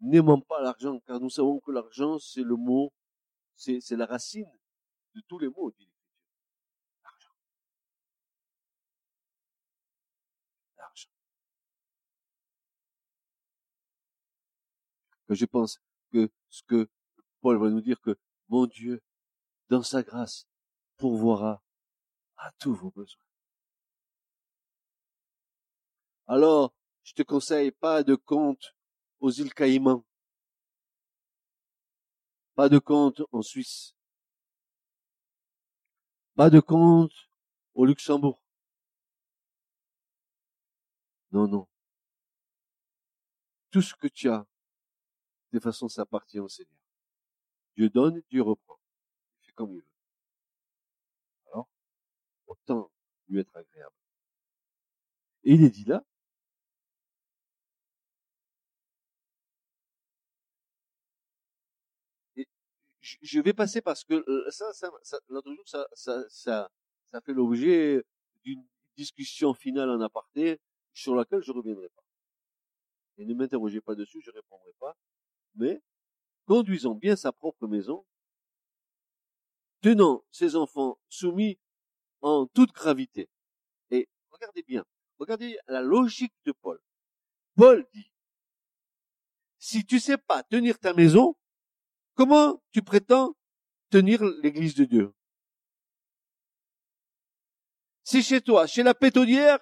N'aimons 0.00 0.40
pas 0.40 0.60
l'argent, 0.62 0.98
car 1.06 1.20
nous 1.20 1.30
savons 1.30 1.60
que 1.60 1.70
l'argent, 1.70 2.18
c'est 2.18 2.42
le 2.42 2.56
mot, 2.56 2.92
c'est, 3.54 3.80
la 3.90 4.06
racine 4.06 4.50
de 5.14 5.20
tous 5.28 5.38
les 5.38 5.48
mots, 5.48 5.72
Je 15.30 15.44
pense 15.44 15.80
que 16.12 16.28
ce 16.48 16.62
que 16.64 16.88
Paul 17.40 17.56
va 17.56 17.70
nous 17.70 17.80
dire 17.80 18.00
que 18.00 18.18
mon 18.48 18.66
Dieu, 18.66 19.00
dans 19.68 19.84
sa 19.84 20.02
grâce, 20.02 20.48
pourvoira 20.96 21.62
à 22.36 22.50
tous 22.58 22.74
vos 22.74 22.90
besoins. 22.90 23.22
Alors, 26.26 26.74
je 27.04 27.12
te 27.12 27.22
conseille 27.22 27.70
pas 27.70 28.02
de 28.02 28.16
compte 28.16 28.76
aux 29.20 29.30
îles 29.30 29.54
Caïmans, 29.54 30.04
pas 32.54 32.68
de 32.68 32.78
compte 32.78 33.22
en 33.30 33.42
Suisse, 33.42 33.94
pas 36.34 36.50
de 36.50 36.60
compte 36.60 37.30
au 37.74 37.86
Luxembourg. 37.86 38.42
Non, 41.32 41.46
non. 41.46 41.68
Tout 43.70 43.82
ce 43.82 43.94
que 43.94 44.08
tu 44.08 44.28
as, 44.28 44.46
de 45.52 45.60
façon, 45.60 45.88
ça 45.88 46.02
appartient 46.02 46.38
au 46.38 46.48
Seigneur. 46.48 46.78
Dieu 47.76 47.88
donne, 47.88 48.22
Dieu 48.30 48.42
reprend. 48.42 48.78
Il 49.42 49.46
fait 49.46 49.52
comme 49.52 49.72
il 49.72 49.80
veut. 49.80 49.86
Alors, 51.52 51.68
autant 52.46 52.90
lui 53.28 53.40
être 53.40 53.56
agréable. 53.56 53.94
Et 55.44 55.54
il 55.54 55.64
est 55.64 55.70
dit 55.70 55.84
là, 55.84 56.04
je 63.22 63.40
vais 63.40 63.52
passer 63.52 63.80
parce 63.80 64.04
que 64.04 64.14
euh, 64.14 64.50
ça, 64.50 64.72
ça, 64.72 64.90
l'autre 65.28 65.50
ça, 65.94 67.20
fait 67.24 67.32
l'objet 67.32 68.04
d'une 68.44 68.64
discussion 68.96 69.54
finale 69.54 69.90
en 69.90 70.00
aparté 70.00 70.60
sur 70.92 71.14
laquelle 71.14 71.42
je 71.42 71.52
reviendrai 71.52 71.88
pas. 71.88 72.04
Et 73.18 73.24
ne 73.24 73.34
m'interrogez 73.34 73.80
pas 73.80 73.94
dessus, 73.94 74.20
je 74.22 74.30
répondrai 74.30 74.72
pas 74.78 74.96
mais 75.54 75.82
conduisant 76.46 76.94
bien 76.94 77.16
sa 77.16 77.32
propre 77.32 77.66
maison, 77.66 78.04
tenant 79.80 80.24
ses 80.30 80.56
enfants 80.56 80.98
soumis 81.08 81.58
en 82.20 82.46
toute 82.46 82.72
gravité. 82.72 83.28
Et 83.90 84.08
regardez 84.30 84.62
bien, 84.62 84.84
regardez 85.18 85.58
la 85.68 85.80
logique 85.80 86.34
de 86.44 86.52
Paul. 86.52 86.80
Paul 87.56 87.86
dit, 87.94 88.10
si 89.58 89.84
tu 89.84 90.00
sais 90.00 90.18
pas 90.18 90.42
tenir 90.42 90.78
ta 90.78 90.94
maison, 90.94 91.36
comment 92.14 92.62
tu 92.72 92.82
prétends 92.82 93.36
tenir 93.90 94.24
l'église 94.24 94.74
de 94.74 94.84
Dieu? 94.84 95.14
c'est 98.10 98.22
chez 98.22 98.40
toi, 98.40 98.66
chez 98.66 98.82
la 98.82 98.92
pétonnière, 98.92 99.58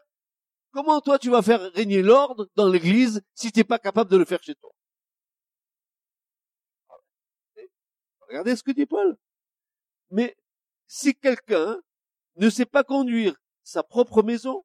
comment 0.71 1.03
toi 1.03 1.19
tu 1.19 1.29
vas 1.29 1.43
faire 1.43 1.71
régner 1.73 2.01
l'ordre 2.01 2.49
dans 2.57 2.67
l'église 2.67 3.21
si 3.35 3.53
tu 3.53 3.61
n'es 3.61 3.65
pas 3.65 3.79
capable 3.79 4.11
de 4.11 4.17
le 4.17 4.25
faire 4.25 4.43
chez 4.43 4.55
toi? 4.55 4.71
Regardez 8.29 8.57
ce 8.57 8.63
que 8.63 8.73
dit 8.73 8.87
Paul. 8.87 9.17
Mais 10.11 10.37
si 10.87 11.15
quelqu'un 11.15 11.81
ne 12.37 12.51
sait 12.51 12.67
pas 12.67 12.85
conduire 12.85 13.37
sa 13.63 13.83
propre 13.83 14.23
maison, 14.23 14.65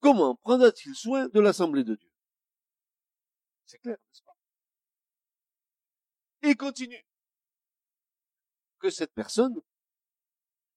comment 0.00 0.36
prendra-t-il 0.36 0.94
soin 0.94 1.28
de 1.28 1.40
l'assemblée 1.40 1.84
de 1.84 1.94
Dieu? 1.94 2.10
C'est 3.64 3.78
clair, 3.78 3.96
n'est-ce 3.98 4.22
pas? 4.22 4.36
Et 6.42 6.50
il 6.50 6.56
continue 6.56 7.04
que 8.78 8.90
cette 8.90 9.12
personne 9.12 9.60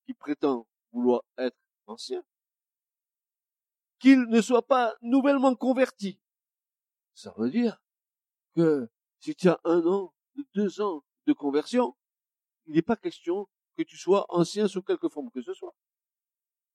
qui 0.06 0.13
prétend 0.13 0.67
vouloir 0.91 1.21
être 1.38 1.58
ancien, 1.86 2.23
qu'il 3.99 4.21
ne 4.21 4.41
soit 4.41 4.65
pas 4.65 4.95
nouvellement 5.02 5.56
converti. 5.56 6.19
Ça 7.13 7.34
veut 7.38 7.52
dire 7.52 7.80
que 8.56 8.89
si 9.19 9.36
tu 9.36 9.49
as 9.49 9.60
un 9.65 9.86
an, 9.86 10.13
deux 10.56 10.82
ans 10.82 11.04
conversion, 11.33 11.95
il 12.65 12.75
n'est 12.75 12.81
pas 12.81 12.95
question 12.95 13.47
que 13.77 13.83
tu 13.83 13.97
sois 13.97 14.25
ancien 14.29 14.67
sous 14.67 14.81
quelque 14.81 15.09
forme 15.09 15.31
que 15.31 15.41
ce 15.41 15.53
soit, 15.53 15.75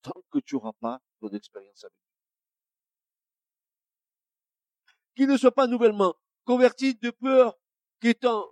tant 0.02 0.22
que 0.30 0.38
tu 0.38 0.54
n'auras 0.54 0.72
pas 0.80 1.00
ton 1.20 1.28
expérience 1.30 1.84
avec. 1.84 1.96
Qu'il 5.14 5.28
ne 5.28 5.36
soit 5.36 5.54
pas 5.54 5.66
nouvellement 5.66 6.14
converti 6.44 6.94
de 6.94 7.10
peur 7.10 7.56
qu'étant 8.00 8.46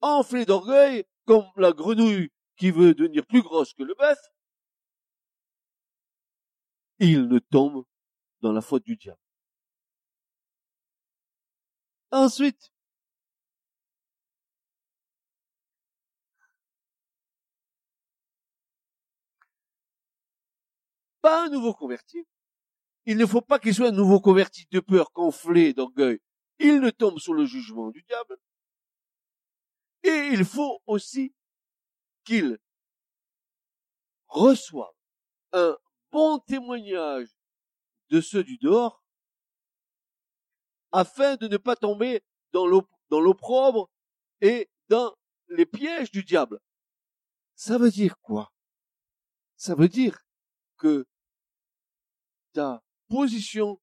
enflé 0.00 0.44
d'orgueil, 0.44 1.04
comme 1.24 1.46
la 1.56 1.72
grenouille 1.72 2.30
qui 2.56 2.70
veut 2.70 2.94
devenir 2.94 3.26
plus 3.26 3.42
grosse 3.42 3.74
que 3.74 3.82
le 3.82 3.94
bœuf, 3.94 4.18
il 6.98 7.28
ne 7.28 7.38
tombe 7.38 7.84
dans 8.40 8.52
la 8.52 8.60
faute 8.60 8.84
du 8.84 8.96
diable. 8.96 9.20
Ensuite, 12.10 12.72
pas 21.20 21.46
un 21.46 21.48
nouveau 21.50 21.74
converti. 21.74 22.26
Il 23.06 23.16
ne 23.16 23.26
faut 23.26 23.40
pas 23.40 23.58
qu'il 23.58 23.74
soit 23.74 23.88
un 23.88 23.92
nouveau 23.92 24.20
converti 24.20 24.66
de 24.70 24.80
peur, 24.80 25.12
conflé, 25.12 25.72
d'orgueil. 25.72 26.20
Il 26.58 26.80
ne 26.80 26.90
tombe 26.90 27.18
sous 27.18 27.32
le 27.32 27.46
jugement 27.46 27.90
du 27.90 28.02
diable. 28.02 28.36
Et 30.02 30.28
il 30.32 30.44
faut 30.44 30.80
aussi 30.86 31.34
qu'il 32.24 32.58
reçoive 34.26 34.92
un 35.52 35.76
bon 36.12 36.38
témoignage 36.40 37.28
de 38.10 38.20
ceux 38.20 38.44
du 38.44 38.58
dehors, 38.58 39.02
afin 40.92 41.36
de 41.36 41.48
ne 41.48 41.56
pas 41.56 41.76
tomber 41.76 42.22
dans 42.52 42.66
l'opprobre 42.66 43.90
et 44.40 44.70
dans 44.88 45.14
les 45.48 45.66
pièges 45.66 46.10
du 46.10 46.24
diable. 46.24 46.60
Ça 47.54 47.78
veut 47.78 47.90
dire 47.90 48.18
quoi? 48.20 48.52
Ça 49.56 49.74
veut 49.74 49.88
dire 49.88 50.18
que 50.78 51.06
ta 52.52 52.82
position 53.08 53.80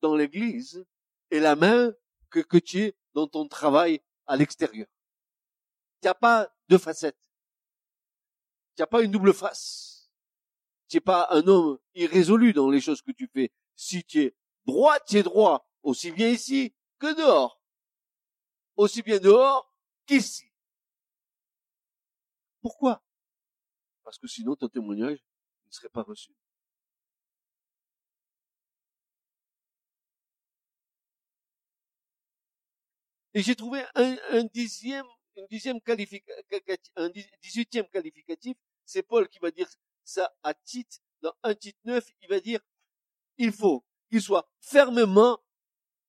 dans 0.00 0.14
l'église 0.14 0.84
est 1.30 1.40
la 1.40 1.56
même 1.56 1.94
que, 2.30 2.58
tu 2.58 2.80
es 2.80 2.96
dans 3.12 3.28
ton 3.28 3.46
travail 3.46 4.00
à 4.26 4.36
l'extérieur. 4.36 4.88
Tu 6.00 6.08
n'as 6.08 6.14
pas 6.14 6.52
deux 6.68 6.78
facettes. 6.78 7.18
Tu 8.76 8.82
n'as 8.82 8.86
pas 8.86 9.02
une 9.02 9.10
double 9.10 9.32
face. 9.32 10.10
Tu 10.88 10.96
n'es 10.96 11.00
pas 11.00 11.28
un 11.30 11.46
homme 11.46 11.78
irrésolu 11.94 12.52
dans 12.52 12.70
les 12.70 12.80
choses 12.80 13.02
que 13.02 13.12
tu 13.12 13.28
fais. 13.28 13.52
Si 13.76 14.04
tu 14.04 14.22
es 14.22 14.36
droit, 14.66 14.98
tu 15.00 15.16
es 15.16 15.22
droit, 15.22 15.68
aussi 15.82 16.10
bien 16.10 16.28
ici 16.28 16.74
que 16.98 17.14
dehors. 17.14 17.60
Aussi 18.76 19.02
bien 19.02 19.18
dehors 19.18 19.72
qu'ici. 20.06 20.50
Pourquoi? 22.60 23.02
Parce 24.02 24.18
que 24.18 24.26
sinon 24.26 24.56
ton 24.56 24.68
témoignage 24.68 25.24
serait 25.74 25.88
pas 25.88 26.02
reçu. 26.02 26.32
Et 33.34 33.42
j'ai 33.42 33.56
trouvé 33.56 33.84
un, 33.96 34.44
dixième, 34.44 35.06
une 35.36 35.46
dixième 35.48 35.80
un 36.96 37.08
dix-huitième 37.08 37.88
qualificatif. 37.88 38.56
C'est 38.84 39.02
Paul 39.02 39.28
qui 39.28 39.40
va 39.40 39.50
dire 39.50 39.68
ça 40.04 40.32
à 40.42 40.54
Tite, 40.54 41.02
dans 41.20 41.34
un 41.42 41.54
titre 41.54 41.80
neuf, 41.84 42.08
il 42.22 42.28
va 42.28 42.38
dire, 42.38 42.60
il 43.38 43.50
faut 43.52 43.84
qu'il 44.10 44.22
soit 44.22 44.48
fermement 44.60 45.42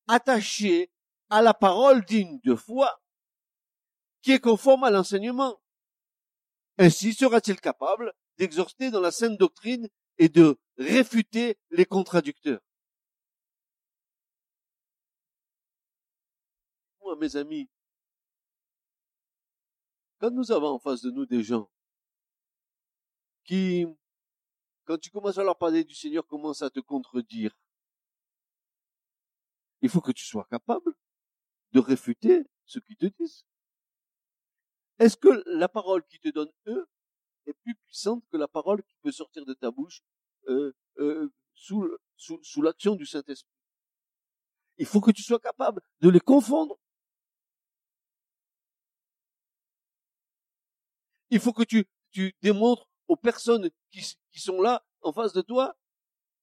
attaché 0.07 0.91
à 1.29 1.41
la 1.41 1.53
parole 1.53 2.05
digne 2.05 2.39
de 2.43 2.53
foi, 2.53 3.01
qui 4.21 4.33
est 4.33 4.39
conforme 4.39 4.83
à 4.83 4.91
l'enseignement. 4.91 5.59
Ainsi 6.77 7.13
sera-t-il 7.13 7.59
capable 7.59 8.13
d'exhorter 8.37 8.91
dans 8.91 9.01
la 9.01 9.11
sainte 9.11 9.37
doctrine 9.37 9.87
et 10.17 10.29
de 10.29 10.57
réfuter 10.77 11.57
les 11.71 11.85
contradicteurs. 11.85 12.61
Moi, 17.01 17.15
mes 17.17 17.35
amis, 17.35 17.69
quand 20.19 20.31
nous 20.31 20.51
avons 20.51 20.69
en 20.69 20.79
face 20.79 21.01
de 21.01 21.11
nous 21.11 21.25
des 21.25 21.43
gens 21.43 21.69
qui, 23.43 23.85
quand 24.85 24.97
tu 24.97 25.11
commences 25.11 25.37
à 25.37 25.43
leur 25.43 25.57
parler 25.57 25.83
du 25.83 25.93
Seigneur, 25.93 26.25
commencent 26.25 26.63
à 26.63 26.69
te 26.69 26.79
contredire, 26.79 27.55
il 29.81 29.89
faut 29.89 30.01
que 30.01 30.11
tu 30.11 30.25
sois 30.25 30.47
capable 30.49 30.95
de 31.73 31.79
réfuter 31.79 32.43
ce 32.65 32.79
qu'ils 32.79 32.97
te 32.97 33.05
disent. 33.05 33.45
Est-ce 34.97 35.17
que 35.17 35.43
la 35.45 35.67
parole 35.67 36.03
qui 36.07 36.19
te 36.19 36.29
donne 36.29 36.51
eux 36.67 36.87
est 37.47 37.53
plus 37.53 37.75
puissante 37.75 38.23
que 38.31 38.37
la 38.37 38.47
parole 38.47 38.83
qui 38.83 38.95
peut 39.01 39.11
sortir 39.11 39.45
de 39.45 39.53
ta 39.53 39.71
bouche 39.71 40.01
euh, 40.47 40.73
euh, 40.99 41.31
sous, 41.53 41.89
sous, 42.15 42.43
sous 42.43 42.61
l'action 42.61 42.95
du 42.95 43.05
Saint-Esprit. 43.05 43.51
Il 44.77 44.85
faut 44.85 45.01
que 45.01 45.11
tu 45.11 45.23
sois 45.23 45.39
capable 45.39 45.81
de 46.01 46.09
les 46.09 46.19
confondre. 46.19 46.77
Il 51.29 51.39
faut 51.39 51.53
que 51.53 51.63
tu, 51.63 51.87
tu 52.11 52.35
démontres 52.41 52.87
aux 53.07 53.15
personnes 53.15 53.69
qui, 53.91 54.01
qui 54.31 54.39
sont 54.39 54.61
là 54.61 54.85
en 55.01 55.13
face 55.13 55.33
de 55.33 55.41
toi 55.41 55.75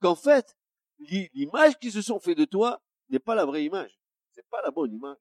qu'en 0.00 0.14
fait, 0.14 0.56
l'image 0.98 1.78
qu'ils 1.78 1.92
se 1.92 2.02
sont 2.02 2.20
fait 2.20 2.34
de 2.34 2.44
toi 2.44 2.82
n'est 3.08 3.18
pas 3.18 3.34
la 3.34 3.44
vraie 3.44 3.64
image. 3.64 3.98
C'est 4.30 4.48
pas 4.48 4.62
la 4.62 4.70
bonne 4.70 4.92
image. 4.92 5.18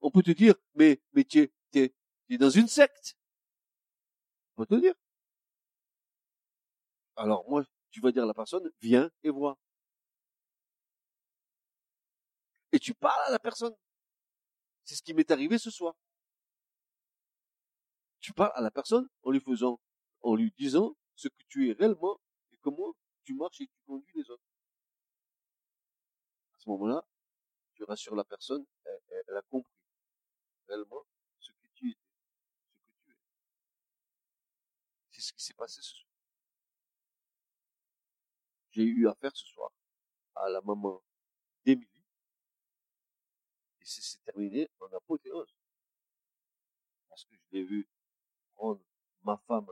On 0.00 0.10
peut 0.10 0.22
te 0.22 0.32
dire, 0.32 0.54
mais, 0.74 1.00
mais 1.12 1.24
tu 1.24 1.40
es, 1.40 1.52
dans 2.38 2.50
une 2.50 2.68
secte. 2.68 3.16
On 4.56 4.64
peut 4.64 4.76
te 4.76 4.80
dire. 4.80 4.94
Alors 7.16 7.48
moi, 7.48 7.64
tu 7.90 8.00
vas 8.00 8.12
dire 8.12 8.22
à 8.24 8.26
la 8.26 8.34
personne, 8.34 8.70
viens 8.80 9.10
et 9.22 9.30
vois. 9.30 9.58
Et 12.72 12.78
tu 12.78 12.94
parles 12.94 13.22
à 13.26 13.30
la 13.30 13.38
personne. 13.38 13.74
C'est 14.84 14.94
ce 14.94 15.02
qui 15.02 15.14
m'est 15.14 15.30
arrivé 15.30 15.58
ce 15.58 15.70
soir. 15.70 15.94
Tu 18.20 18.32
parles 18.32 18.52
à 18.54 18.60
la 18.60 18.70
personne 18.70 19.08
en 19.22 19.30
lui 19.30 19.40
faisant, 19.40 19.80
en 20.22 20.34
lui 20.34 20.52
disant 20.56 20.96
ce 21.16 21.28
que 21.28 21.42
tu 21.48 21.70
es 21.70 21.72
réellement 21.72 22.18
et 22.52 22.56
comment 22.62 22.94
tu 23.24 23.34
marches 23.34 23.60
et 23.60 23.66
tu 23.66 23.78
conduis 23.86 24.12
les 24.14 24.30
autres. 24.30 24.42
À 26.54 26.58
ce 26.60 26.68
moment-là, 26.70 27.04
tu 27.74 27.84
rassures 27.84 28.14
la 28.14 28.24
personne, 28.24 28.64
elle 28.84 29.36
a 29.36 29.42
compris 29.42 29.74
réellement 30.68 31.04
ce 35.22 35.32
qui 35.32 35.42
s'est 35.42 35.54
passé 35.54 35.80
ce 35.82 35.94
soir? 35.94 36.12
J'ai 38.72 38.84
eu 38.84 39.06
affaire 39.08 39.36
ce 39.36 39.46
soir 39.46 39.70
à 40.34 40.48
la 40.48 40.60
maman 40.62 41.02
d'Émilie. 41.64 41.88
Et 43.80 43.84
c'est 43.84 44.22
terminé 44.24 44.70
en 44.80 44.86
apothéose. 44.86 45.54
Parce 47.08 47.24
que 47.24 47.34
je 47.36 47.56
l'ai 47.56 47.64
vu 47.64 47.88
prendre 48.54 48.82
ma 49.22 49.36
femme 49.46 49.68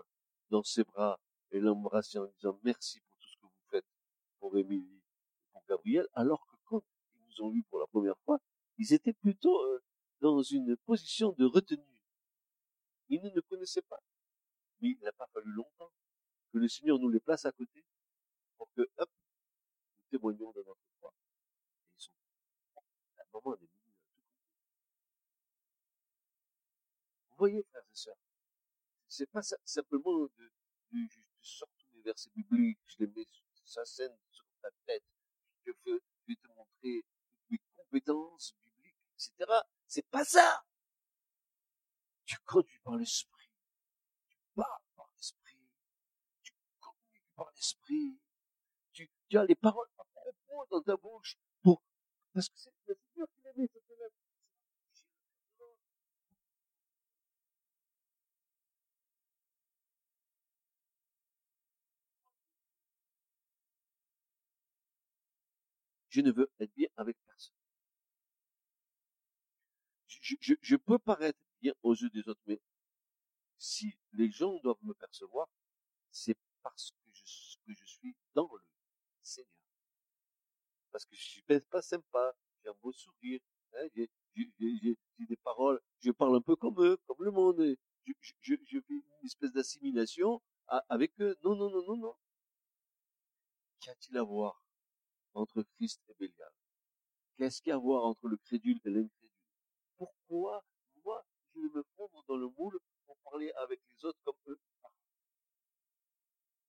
dans 0.51 0.63
ses 0.63 0.85
bras 0.85 1.19
et 1.51 1.61
l'embrasser 1.61 2.19
en 2.19 2.27
disant 2.27 2.59
merci 2.63 3.01
pour 3.01 3.19
tout 3.19 3.29
ce 3.29 3.37
que 3.37 3.47
vous 3.47 3.71
faites 3.71 3.87
pour 4.39 4.57
Émilie 4.57 4.97
et 4.97 5.47
pour 5.53 5.65
Gabriel, 5.67 6.07
alors 6.15 6.47
que 6.47 6.57
quand 6.65 6.83
ils 7.15 7.21
nous 7.27 7.43
ont 7.47 7.51
vus 7.51 7.65
pour 7.65 7.79
la 7.79 7.87
première 7.87 8.19
fois, 8.25 8.39
ils 8.79 8.93
étaient 8.93 9.13
plutôt 9.13 9.59
euh, 9.65 9.83
dans 10.21 10.43
une 10.43 10.77
position 10.77 11.33
de 11.33 11.45
retenue. 11.45 12.03
Ils 13.09 13.23
ne 13.23 13.31
nous 13.31 13.43
connaissaient 13.43 13.83
pas. 13.83 14.01
Mais 14.81 14.91
il 14.91 14.99
n'a 15.01 15.13
pas 15.13 15.27
fallu 15.29 15.51
longtemps 15.53 15.93
que 16.53 16.59
le 16.59 16.69
Seigneur 16.69 16.99
nous 16.99 17.09
les 17.09 17.21
place 17.21 17.45
à 17.45 17.53
côté 17.53 17.85
pour 18.57 18.71
que, 18.73 18.83
hop, 18.99 19.11
nous 19.99 20.19
témoignions 20.19 20.53
de 20.53 20.63
notre 20.63 20.81
foi. 20.99 21.15
Et 21.85 21.93
ils 21.97 22.01
sont, 22.01 22.13
à 23.19 23.23
un 23.23 23.27
moment, 23.33 23.57
des 23.57 23.67
Vous 27.31 27.47
voyez, 27.47 27.63
frères 27.63 27.83
et 27.83 27.95
sœurs, 27.97 28.19
c'est 29.09 29.31
pas 29.31 29.41
simplement 29.65 30.13
de, 30.13 30.53
sors 31.41 31.71
tous 31.79 31.89
les 31.95 32.03
versets 32.03 32.29
bibliques, 32.35 32.79
je 32.87 32.97
les 32.99 33.07
mets 33.07 33.27
sur 33.51 33.67
sa 33.67 33.85
scène 33.87 34.15
sur 34.31 34.45
ta 34.61 34.69
tête, 34.85 35.05
je, 35.65 35.73
fais, 35.73 35.91
je 35.91 36.27
vais 36.27 36.37
te 36.37 36.49
montrer 36.49 37.05
mes 37.49 37.59
compétences 37.77 38.55
bibliques, 38.63 38.99
etc. 39.15 39.51
C'est 39.87 40.07
pas 40.09 40.25
ça. 40.25 40.65
Tu 42.27 42.37
conduis 42.45 42.79
par 42.85 42.97
l'esprit. 42.97 43.40
Parles 44.55 44.83
par 44.97 45.09
l'esprit. 45.17 45.69
Tu 46.43 46.53
communiques 46.81 47.31
par 47.37 47.51
l'esprit. 47.55 48.19
Tu, 48.93 49.09
as 49.37 49.45
les 49.45 49.55
paroles 49.55 49.89
dans 50.71 50.83
ta 50.83 50.97
bouche 50.97 51.37
pour, 51.63 51.83
parce 52.35 52.49
que 52.49 52.59
c'est 52.59 52.73
le 52.87 52.95
Seigneur 52.95 53.29
qui 53.35 53.43
l'a 53.43 53.53
mis, 53.57 53.69
je 66.11 66.21
ne 66.21 66.33
veux 66.33 66.51
être 66.59 66.75
bien 66.75 66.89
avec 66.97 67.17
personne. 67.27 67.55
Je, 70.07 70.77
peux 70.77 70.99
paraître 70.99 71.39
bien 71.61 71.73
aux 71.83 71.95
yeux 71.95 72.11
des 72.11 72.29
autres, 72.29 72.41
mais 72.47 72.61
si 73.61 73.95
les 74.13 74.31
gens 74.31 74.59
doivent 74.61 74.83
me 74.83 74.95
percevoir, 74.95 75.47
c'est 76.11 76.37
parce 76.63 76.91
que 76.91 77.11
je, 77.13 77.85
suis 77.85 78.17
dans 78.35 78.51
le 78.53 78.65
Seigneur. 79.23 79.51
Parce 80.91 81.05
que 81.05 81.15
je 81.15 81.23
suis 81.23 81.43
pas 81.43 81.83
sympa, 81.83 82.35
j'ai 82.63 82.71
un 82.71 82.75
beau 82.83 82.91
sourire, 82.93 83.39
hein, 83.75 83.87
j'ai 83.95 84.09
des 84.35 85.37
paroles, 85.45 85.81
je 85.99 86.11
parle 86.11 86.37
un 86.37 86.41
peu 86.41 86.57
comme 86.57 86.83
eux, 86.83 86.97
comme 87.07 87.23
le 87.23 87.31
monde, 87.31 87.77
je, 88.07 88.33
je, 88.41 88.81
fais 88.81 88.95
une 88.95 89.27
espèce 89.27 89.53
d'assimilation 89.53 90.41
avec 90.89 91.13
eux. 91.21 91.37
Non, 91.45 91.55
non, 91.55 91.71
non, 91.71 91.85
non, 91.87 91.97
non. 91.99 92.15
Qu'y 93.79 93.91
a-t-il 93.91 94.17
à 94.17 94.23
voir 94.23 94.65
entre 95.35 95.63
Christ 95.77 96.01
et 96.09 96.15
Bélial? 96.15 96.53
Qu'est-ce 97.37 97.61
qu'il 97.61 97.71
y 97.71 97.73
a 97.73 97.77
à 97.77 97.79
voir 97.79 98.05
entre 98.05 98.27
le 98.27 98.39
crédule 98.39 98.81
et 98.85 98.91
l'incrédule? 98.91 99.31
Pourquoi 99.99 100.65
moi, 101.05 101.25
je 101.55 101.61
vais 101.61 101.69
me 101.75 101.83
fondre 101.97 102.25
dans 102.27 102.37
le 102.37 102.49
moule 102.59 102.79
pour 103.11 103.33
parler 103.33 103.51
avec 103.57 103.81
les 103.89 104.05
autres 104.05 104.21
comme 104.25 104.37
eux 104.47 104.61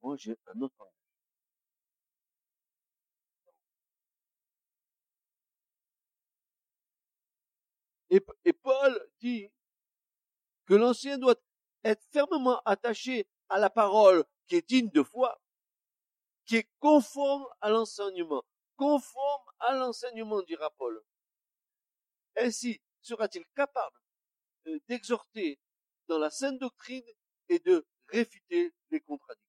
Moi, 0.02 0.16
j'ai 0.18 0.36
un 0.48 0.62
autre. 0.62 0.92
Et, 8.10 8.26
et 8.44 8.54
Paul 8.54 9.10
dit 9.20 9.50
que 10.66 10.74
l'ancien 10.74 11.20
doit 11.20 11.36
être 11.84 12.04
fermement 12.12 12.60
attaché 12.66 13.28
à 13.50 13.60
la 13.60 13.70
parole 13.70 14.26
qui 14.48 14.56
est 14.56 14.68
digne 14.68 14.89
de 14.89 15.04
foi, 15.04 15.39
qui 16.46 16.58
est 16.58 16.70
conforme 16.80 17.46
à 17.62 17.70
l'enseignement 17.70 18.44
conforme 18.82 19.46
à 19.60 19.76
l'enseignement, 19.76 20.42
dira 20.42 20.72
Paul. 20.72 21.00
Ainsi 22.36 22.82
sera-t-il 23.00 23.46
capable 23.56 23.96
d'exhorter 24.88 25.60
dans 26.12 26.20
la 26.20 26.30
sainte 26.30 26.59
doctrine 26.59 27.05
et 27.47 27.59
de 27.59 27.88
réfuter 28.09 28.74
les 28.89 28.99
contradicteurs. 28.99 29.47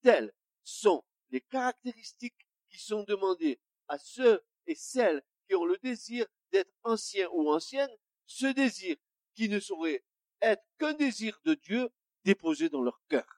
Telles 0.00 0.32
sont 0.62 1.04
les 1.28 1.42
caractéristiques 1.42 2.48
qui 2.70 2.78
sont 2.78 3.02
demandées 3.02 3.60
à 3.88 3.98
ceux 3.98 4.42
et 4.66 4.74
celles 4.74 5.22
qui 5.46 5.54
ont 5.54 5.66
le 5.66 5.76
désir 5.82 6.24
d'être 6.52 6.72
anciens 6.84 7.28
ou 7.34 7.50
anciennes, 7.50 7.94
ce 8.24 8.46
désir 8.46 8.96
qui 9.34 9.50
ne 9.50 9.60
saurait 9.60 10.02
être 10.40 10.64
qu'un 10.78 10.94
désir 10.94 11.38
de 11.44 11.52
Dieu 11.52 11.90
déposé 12.24 12.70
dans 12.70 12.80
leur 12.80 13.02
cœur. 13.10 13.33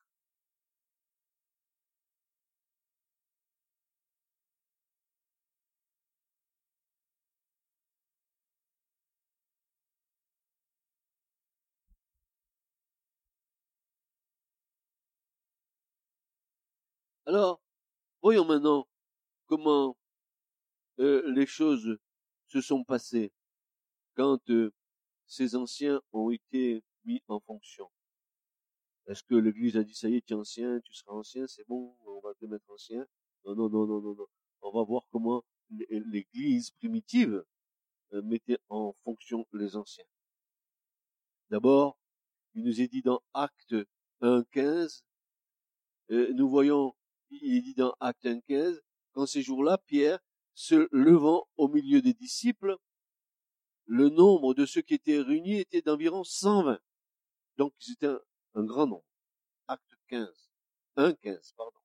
Alors, 17.28 17.60
voyons 18.22 18.44
maintenant 18.44 18.86
comment 19.46 19.96
euh, 21.00 21.28
les 21.32 21.46
choses 21.46 21.98
se 22.46 22.60
sont 22.60 22.84
passées 22.84 23.32
quand 24.14 24.48
euh, 24.50 24.72
ces 25.26 25.56
anciens 25.56 26.00
ont 26.12 26.30
été 26.30 26.84
mis 27.04 27.20
en 27.26 27.40
fonction. 27.40 27.90
Est-ce 29.08 29.24
que 29.24 29.34
l'Église 29.34 29.76
a 29.76 29.82
dit 29.82 29.94
ça 29.94 30.08
y 30.08 30.14
est, 30.14 30.24
tu 30.24 30.34
es 30.34 30.36
ancien, 30.36 30.80
tu 30.84 30.94
seras 30.94 31.14
ancien, 31.14 31.48
c'est 31.48 31.66
bon, 31.66 31.96
on 32.06 32.20
va 32.20 32.32
te 32.34 32.44
mettre 32.46 32.70
ancien? 32.70 33.04
Non, 33.44 33.56
non, 33.56 33.68
non, 33.70 33.86
non, 33.86 34.00
non, 34.00 34.14
non. 34.14 34.26
On 34.62 34.70
va 34.70 34.84
voir 34.84 35.02
comment 35.10 35.44
l'Église 35.70 36.70
primitive 36.72 37.44
euh, 38.12 38.22
mettait 38.22 38.58
en 38.68 38.94
fonction 39.02 39.44
les 39.52 39.74
anciens. 39.74 40.04
D'abord, 41.50 41.98
il 42.54 42.62
nous 42.62 42.80
est 42.80 42.88
dit 42.88 43.02
dans 43.02 43.20
Acte 43.34 43.74
1.15, 44.22 45.02
nous 46.08 46.48
voyons 46.48 46.94
il 47.30 47.56
est 47.56 47.60
dit 47.60 47.74
dans 47.74 47.94
Acte 48.00 48.28
15, 48.46 48.80
qu'en 49.12 49.26
ces 49.26 49.42
jours-là, 49.42 49.78
Pierre, 49.86 50.18
se 50.54 50.88
levant 50.90 51.46
au 51.56 51.68
milieu 51.68 52.00
des 52.02 52.14
disciples, 52.14 52.76
le 53.86 54.08
nombre 54.08 54.54
de 54.54 54.66
ceux 54.66 54.82
qui 54.82 54.94
étaient 54.94 55.20
réunis 55.20 55.60
était 55.60 55.82
d'environ 55.82 56.24
120. 56.24 56.78
Donc 57.56 57.72
c'était 57.78 58.06
un, 58.06 58.20
un, 58.54 58.64
grand 58.64 58.86
nombre. 58.86 59.04
Acte 59.68 59.94
15. 60.08 60.28
1, 60.96 61.14
15, 61.14 61.52
pardon. 61.56 61.78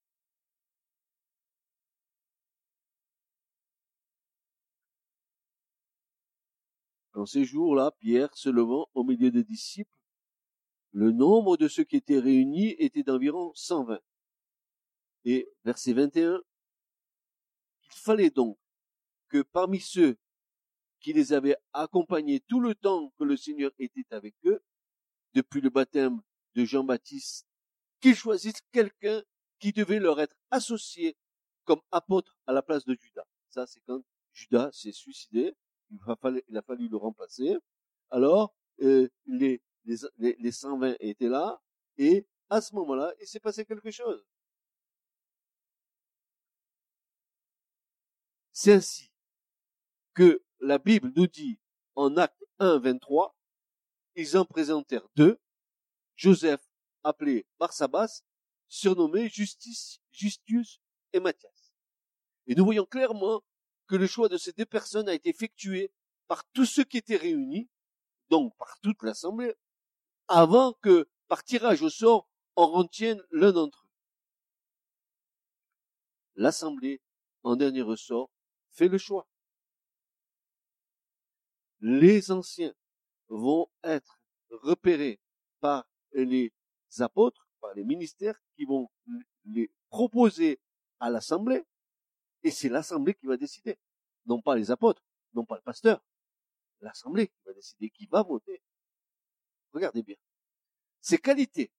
En 7.13 7.25
ces 7.25 7.43
jours-là, 7.43 7.91
Pierre, 7.99 8.29
se 8.35 8.49
levant 8.49 8.87
au 8.93 9.03
milieu 9.03 9.31
des 9.31 9.43
disciples, 9.43 9.91
le 10.91 11.11
nombre 11.11 11.57
de 11.57 11.67
ceux 11.67 11.83
qui 11.83 11.97
étaient 11.97 12.19
réunis 12.19 12.75
était 12.79 13.03
d'environ 13.03 13.51
120. 13.53 13.99
Et 15.25 15.49
verset 15.63 15.93
21, 15.93 16.41
il 17.83 17.91
fallait 17.91 18.29
donc 18.29 18.57
que 19.29 19.41
parmi 19.41 19.79
ceux 19.79 20.17
qui 20.99 21.13
les 21.13 21.33
avaient 21.33 21.57
accompagnés 21.73 22.39
tout 22.41 22.59
le 22.59 22.75
temps 22.75 23.11
que 23.17 23.23
le 23.23 23.35
Seigneur 23.35 23.71
était 23.79 24.05
avec 24.11 24.35
eux, 24.45 24.63
depuis 25.33 25.61
le 25.61 25.69
baptême 25.69 26.21
de 26.55 26.65
Jean-Baptiste, 26.65 27.47
qu'ils 27.99 28.15
choisissent 28.15 28.61
quelqu'un 28.71 29.23
qui 29.59 29.71
devait 29.71 29.99
leur 29.99 30.19
être 30.19 30.35
associé 30.49 31.15
comme 31.63 31.81
apôtre 31.91 32.37
à 32.47 32.53
la 32.53 32.61
place 32.61 32.85
de 32.85 32.95
Judas. 32.99 33.25
Ça, 33.49 33.65
c'est 33.67 33.81
quand 33.81 34.01
Judas 34.33 34.71
s'est 34.71 34.91
suicidé, 34.91 35.53
il 35.91 35.99
a, 36.57 36.61
fallu, 36.61 36.87
le 36.87 36.97
remplacer. 36.97 37.57
Alors, 38.09 38.53
euh, 38.81 39.07
les, 39.25 39.61
les, 39.85 39.97
les 40.17 40.51
120 40.51 40.95
étaient 40.99 41.29
là, 41.29 41.61
et 41.97 42.25
à 42.49 42.61
ce 42.61 42.73
moment-là, 42.75 43.13
il 43.19 43.27
s'est 43.27 43.39
passé 43.39 43.65
quelque 43.65 43.91
chose. 43.91 44.25
C'est 48.63 48.73
ainsi 48.73 49.11
que 50.13 50.43
la 50.59 50.77
Bible 50.77 51.11
nous 51.15 51.25
dit 51.25 51.59
en 51.95 52.15
acte 52.15 52.45
1, 52.59 52.77
23, 52.77 53.35
ils 54.13 54.37
en 54.37 54.45
présentèrent 54.45 55.09
deux, 55.15 55.39
Joseph 56.15 56.61
appelé 57.03 57.47
Barsabas, 57.57 58.21
surnommé 58.67 59.29
Justice, 59.29 59.99
Justius 60.11 60.79
et 61.11 61.19
Matthias. 61.19 61.73
Et 62.45 62.53
nous 62.53 62.63
voyons 62.63 62.85
clairement 62.85 63.41
que 63.87 63.95
le 63.95 64.05
choix 64.05 64.29
de 64.29 64.37
ces 64.37 64.51
deux 64.51 64.67
personnes 64.67 65.09
a 65.09 65.15
été 65.15 65.29
effectué 65.29 65.91
par 66.27 66.45
tous 66.53 66.67
ceux 66.67 66.83
qui 66.83 66.99
étaient 66.99 67.17
réunis, 67.17 67.67
donc 68.29 68.55
par 68.57 68.79
toute 68.81 69.01
l'assemblée, 69.01 69.55
avant 70.27 70.73
que, 70.83 71.09
par 71.27 71.43
tirage 71.43 71.81
au 71.81 71.89
sort, 71.89 72.29
on 72.55 72.67
retienne 72.67 73.23
l'un 73.31 73.53
d'entre 73.53 73.87
eux. 73.87 73.89
L'assemblée, 76.35 77.01
en 77.41 77.55
dernier 77.55 77.81
ressort, 77.81 78.29
fait 78.71 78.87
le 78.87 78.97
choix. 78.97 79.27
Les 81.79 82.31
anciens 82.31 82.73
vont 83.27 83.69
être 83.83 84.21
repérés 84.49 85.19
par 85.59 85.87
les 86.13 86.53
apôtres, 86.99 87.47
par 87.59 87.73
les 87.73 87.83
ministères 87.83 88.39
qui 88.55 88.65
vont 88.65 88.89
les 89.45 89.71
proposer 89.89 90.59
à 90.99 91.09
l'assemblée, 91.09 91.63
et 92.43 92.51
c'est 92.51 92.69
l'assemblée 92.69 93.13
qui 93.13 93.25
va 93.25 93.37
décider. 93.37 93.77
Non 94.25 94.41
pas 94.41 94.55
les 94.55 94.71
apôtres, 94.71 95.03
non 95.33 95.45
pas 95.45 95.55
le 95.55 95.61
pasteur. 95.61 96.03
L'assemblée 96.81 97.31
va 97.45 97.53
décider 97.53 97.89
qui 97.89 98.05
va 98.07 98.23
voter. 98.23 98.61
Regardez 99.73 100.03
bien. 100.03 100.15
Ces 100.99 101.17
qualités, 101.17 101.71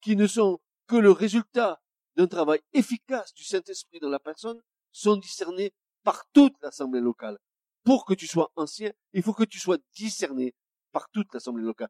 qui 0.00 0.16
ne 0.16 0.26
sont 0.26 0.60
que 0.86 0.96
le 0.96 1.10
résultat 1.10 1.82
d'un 2.16 2.26
travail 2.26 2.60
efficace 2.72 3.34
du 3.34 3.44
Saint-Esprit 3.44 4.00
dans 4.00 4.08
la 4.08 4.20
personne, 4.20 4.62
sont 4.92 5.16
discernées 5.16 5.74
par 6.04 6.30
toute 6.32 6.54
l'assemblée 6.62 7.00
locale. 7.00 7.38
Pour 7.82 8.04
que 8.04 8.14
tu 8.14 8.26
sois 8.26 8.52
ancien, 8.54 8.92
il 9.12 9.22
faut 9.22 9.34
que 9.34 9.44
tu 9.44 9.58
sois 9.58 9.78
discerné 9.94 10.54
par 10.92 11.10
toute 11.10 11.32
l'assemblée 11.34 11.64
locale. 11.64 11.88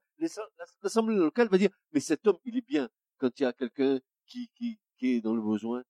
L'assemblée 0.82 1.14
locale 1.16 1.48
va 1.48 1.58
dire, 1.58 1.70
mais 1.92 2.00
cet 2.00 2.26
homme, 2.26 2.38
il 2.44 2.56
est 2.56 2.66
bien 2.66 2.88
quand 3.18 3.38
il 3.38 3.42
y 3.42 3.46
a 3.46 3.52
quelqu'un 3.52 4.00
qui, 4.26 4.50
qui, 4.54 4.78
qui 4.96 5.14
est 5.14 5.20
dans 5.20 5.34
le 5.34 5.42
besoin, 5.42 5.84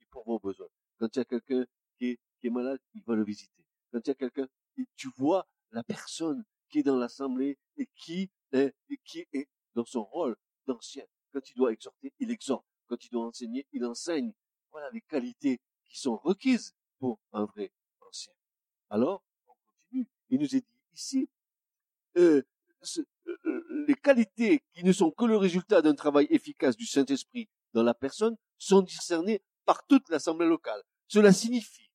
il 0.00 0.06
pourvoit 0.06 0.36
au 0.36 0.38
besoin. 0.38 0.66
Quand 0.98 1.08
il 1.14 1.18
y 1.18 1.22
a 1.22 1.24
quelqu'un 1.24 1.64
qui 1.98 2.10
est, 2.10 2.20
qui 2.40 2.46
est 2.46 2.50
malade, 2.50 2.78
il 2.94 3.02
va 3.04 3.14
le 3.16 3.24
visiter. 3.24 3.64
Quand 3.90 4.00
il 4.04 4.08
y 4.08 4.12
a 4.12 4.14
quelqu'un, 4.14 4.46
tu 4.96 5.08
vois 5.16 5.46
la 5.72 5.82
personne 5.82 6.44
qui 6.68 6.78
est 6.78 6.82
dans 6.82 6.96
l'assemblée 6.96 7.58
et 7.76 7.88
qui 7.96 8.30
est, 8.52 8.74
et 8.88 8.98
qui 9.04 9.26
est 9.32 9.48
dans 9.74 9.84
son 9.84 10.04
rôle 10.04 10.36
d'ancien. 10.66 11.04
Quand 11.32 11.48
il 11.50 11.56
doit 11.56 11.72
exhorter, 11.72 12.12
il 12.18 12.30
exhorte. 12.30 12.64
Quand 12.86 13.04
il 13.04 13.10
doit 13.10 13.26
enseigner, 13.26 13.66
il 13.72 13.84
enseigne. 13.84 14.32
Voilà 14.70 14.90
les 14.90 15.00
qualités 15.00 15.60
qui 15.84 15.98
sont 15.98 16.16
requises 16.16 16.74
un 17.32 17.44
vrai 17.44 17.72
ancien. 18.08 18.32
Alors, 18.90 19.22
on 19.48 19.54
continue. 19.66 20.06
Il 20.30 20.40
nous 20.40 20.56
est 20.56 20.60
dit 20.60 20.80
ici, 20.94 21.28
euh, 22.16 22.42
euh, 23.26 23.84
les 23.86 23.94
qualités 23.94 24.62
qui 24.72 24.84
ne 24.84 24.92
sont 24.92 25.10
que 25.10 25.24
le 25.24 25.36
résultat 25.36 25.82
d'un 25.82 25.94
travail 25.94 26.26
efficace 26.30 26.76
du 26.76 26.86
Saint-Esprit 26.86 27.48
dans 27.72 27.82
la 27.82 27.94
personne 27.94 28.36
sont 28.58 28.82
discernées 28.82 29.42
par 29.64 29.86
toute 29.86 30.08
l'Assemblée 30.08 30.46
locale. 30.46 30.82
Cela 31.08 31.32
signifie 31.32 31.90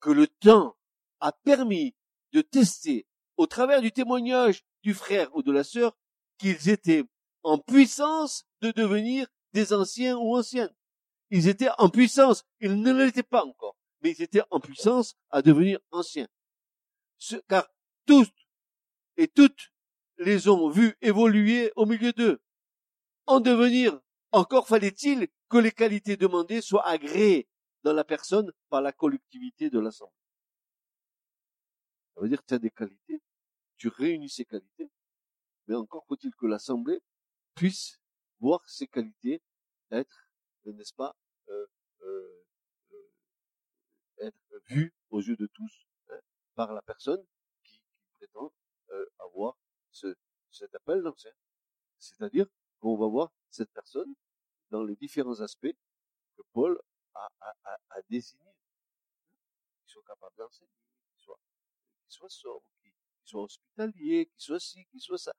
que 0.00 0.10
le 0.10 0.26
temps 0.26 0.76
a 1.20 1.32
permis 1.32 1.94
de 2.32 2.40
tester 2.40 3.06
au 3.36 3.46
travers 3.46 3.80
du 3.80 3.92
témoignage 3.92 4.64
du 4.82 4.94
frère 4.94 5.34
ou 5.34 5.42
de 5.42 5.52
la 5.52 5.64
sœur 5.64 5.96
qu'ils 6.38 6.68
étaient 6.68 7.04
en 7.42 7.58
puissance 7.58 8.44
de 8.60 8.70
devenir 8.70 9.26
des 9.52 9.72
anciens 9.72 10.16
ou 10.16 10.36
anciennes. 10.36 10.74
Ils 11.30 11.48
étaient 11.48 11.70
en 11.78 11.88
puissance. 11.88 12.44
Ils 12.60 12.80
ne 12.80 12.92
l'étaient 12.92 13.22
pas 13.22 13.44
encore, 13.44 13.76
mais 14.00 14.12
ils 14.12 14.22
étaient 14.22 14.42
en 14.50 14.60
puissance 14.60 15.16
à 15.30 15.42
devenir 15.42 15.80
anciens. 15.90 16.28
car 17.48 17.68
tous 18.06 18.28
et 19.16 19.28
toutes 19.28 19.72
les 20.18 20.48
ont 20.48 20.70
vus 20.70 20.96
évoluer 21.00 21.72
au 21.76 21.86
milieu 21.86 22.12
d'eux. 22.12 22.40
En 23.26 23.40
devenir, 23.40 24.00
encore 24.32 24.66
fallait-il 24.66 25.28
que 25.48 25.58
les 25.58 25.72
qualités 25.72 26.16
demandées 26.16 26.60
soient 26.60 26.86
agréées 26.86 27.48
dans 27.82 27.92
la 27.92 28.04
personne 28.04 28.52
par 28.68 28.82
la 28.82 28.92
collectivité 28.92 29.70
de 29.70 29.78
l'Assemblée. 29.78 30.14
Ça 32.14 32.20
veut 32.22 32.28
dire 32.28 32.40
que 32.40 32.46
tu 32.46 32.54
as 32.54 32.58
des 32.58 32.70
qualités, 32.70 33.22
tu 33.76 33.88
réunis 33.88 34.28
ces 34.28 34.44
qualités, 34.44 34.90
mais 35.66 35.74
encore 35.74 36.04
faut-il 36.06 36.34
que 36.34 36.46
l'Assemblée 36.46 37.00
puisse 37.54 38.00
voir 38.40 38.68
ces 38.68 38.86
qualités 38.86 39.42
être, 39.90 40.28
n'est-ce 40.64 40.94
pas, 40.94 41.16
être 44.20 44.38
vues 44.68 44.94
aux 45.10 45.20
yeux 45.20 45.36
de 45.36 45.46
tous 45.46 45.86
hein, 46.10 46.20
par 46.54 46.72
la 46.72 46.82
personne 46.82 47.24
qui, 47.62 47.80
prétend 48.18 48.52
avoir 49.20 49.56
ce, 49.90 50.16
cet 50.50 50.74
appel 50.74 51.02
d'ancien. 51.02 51.32
C'est-à-dire 51.98 52.46
qu'on 52.80 52.96
va 52.96 53.06
voir 53.06 53.32
cette 53.50 53.70
personne 53.72 54.14
dans 54.70 54.82
les 54.82 54.96
différents 54.96 55.40
aspects 55.40 55.76
que 56.36 56.42
Paul 56.52 56.78
a, 57.14 57.28
a, 57.40 57.54
a, 57.64 57.78
a 57.90 58.02
désignés, 58.08 58.56
qui 59.84 59.92
sont 59.92 60.02
capables 60.02 60.36
d'enseigner, 60.36 60.70
qui 61.12 61.20
soient, 61.22 61.40
qui 62.04 62.10
soient 62.10 62.28
sobres, 62.28 62.66
qui, 62.82 62.92
soient 63.24 63.42
hospitaliers, 63.42 64.26
qui 64.26 64.40
soient 64.40 64.60
ci, 64.60 64.86
qui 64.86 65.00
soient 65.00 65.18
ça. 65.18 65.32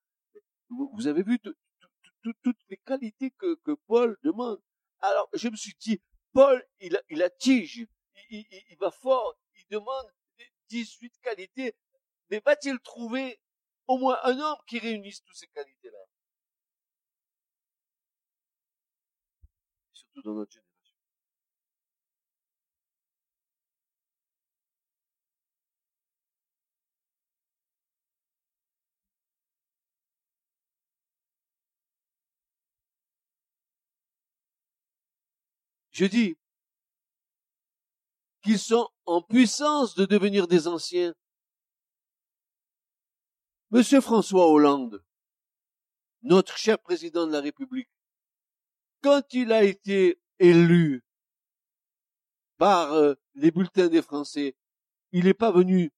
Vous, 0.69 1.07
avez 1.07 1.23
vu 1.23 1.39
toutes 1.39 2.61
les 2.69 2.77
qualités 2.77 3.31
que, 3.31 3.55
que 3.55 3.71
Paul 3.87 4.17
demande. 4.23 4.61
Alors, 4.99 5.29
je 5.33 5.47
me 5.49 5.55
suis 5.55 5.73
dit, 5.79 6.01
Paul, 6.31 6.63
il, 6.79 7.01
il 7.09 7.23
a 7.23 7.29
tige, 7.29 7.87
il, 8.29 8.77
va 8.79 8.91
fort, 8.91 9.37
il 9.55 9.65
demande 9.69 10.05
18 10.69 11.13
qualités, 11.21 11.75
mais 12.29 12.41
va-t-il 12.45 12.79
trouver 12.79 13.39
au 13.87 13.97
moins 13.97 14.19
un 14.23 14.39
homme 14.39 14.57
qui 14.67 14.79
réunisse 14.79 15.23
toutes 15.23 15.37
ces 15.37 15.47
qualités-là? 15.47 15.99
Surtout 19.93 20.21
dans 20.23 20.33
notre 20.33 20.51
génération. 20.51 20.69
Je 35.91 36.05
dis 36.05 36.37
qu'ils 38.41 38.59
sont 38.59 38.89
en 39.05 39.21
puissance 39.21 39.95
de 39.95 40.05
devenir 40.05 40.47
des 40.47 40.67
anciens. 40.67 41.13
Monsieur 43.71 44.01
François 44.01 44.47
Hollande, 44.47 45.03
notre 46.21 46.57
cher 46.57 46.79
président 46.79 47.27
de 47.27 47.31
la 47.31 47.41
République, 47.41 47.89
quand 49.01 49.33
il 49.33 49.51
a 49.51 49.63
été 49.63 50.19
élu 50.39 51.03
par 52.57 52.93
euh, 52.93 53.15
les 53.35 53.51
bulletins 53.51 53.87
des 53.87 54.01
Français, 54.01 54.55
il 55.11 55.25
n'est 55.25 55.33
pas 55.33 55.51
venu 55.51 55.91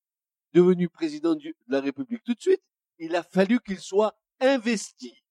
devenu 0.54 0.90
président 0.90 1.36
de 1.36 1.54
la 1.68 1.82
République 1.82 2.24
tout 2.24 2.34
de 2.34 2.42
suite. 2.42 2.64
Il 2.98 3.16
a 3.16 3.24
fallu 3.24 3.60
qu'il 3.62 3.80
soit 3.80 4.16
investi 4.40 5.24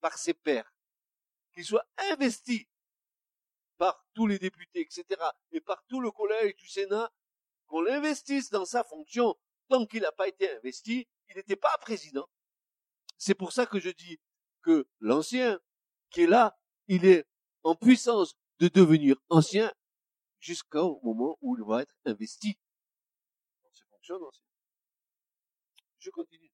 par 0.00 0.18
ses 0.18 0.34
pairs, 0.34 0.74
qu'il 1.54 1.64
soit 1.64 1.86
investi 2.10 2.68
par 3.80 4.04
tous 4.12 4.26
les 4.26 4.38
députés, 4.38 4.82
etc., 4.82 5.06
et 5.52 5.60
par 5.62 5.82
tout 5.86 6.02
le 6.02 6.10
collège 6.10 6.54
du 6.56 6.68
Sénat, 6.68 7.10
qu'on 7.66 7.80
l'investisse 7.80 8.50
dans 8.50 8.66
sa 8.66 8.84
fonction. 8.84 9.34
Tant 9.70 9.86
qu'il 9.86 10.02
n'a 10.02 10.12
pas 10.12 10.28
été 10.28 10.50
investi, 10.54 11.08
il 11.30 11.36
n'était 11.36 11.56
pas 11.56 11.74
président. 11.80 12.28
C'est 13.16 13.34
pour 13.34 13.52
ça 13.52 13.64
que 13.64 13.80
je 13.80 13.88
dis 13.88 14.20
que 14.60 14.86
l'ancien 14.98 15.58
qui 16.10 16.24
est 16.24 16.26
là, 16.26 16.58
il 16.88 17.06
est 17.06 17.24
en 17.62 17.74
puissance 17.74 18.34
de 18.58 18.68
devenir 18.68 19.16
ancien 19.30 19.72
jusqu'au 20.40 21.00
moment 21.02 21.38
où 21.40 21.56
il 21.56 21.64
va 21.64 21.80
être 21.80 21.94
investi 22.04 22.58
dans 23.64 23.72
ses 23.72 23.84
fonctions. 23.84 24.18
Je 26.00 26.10
continue. 26.10 26.52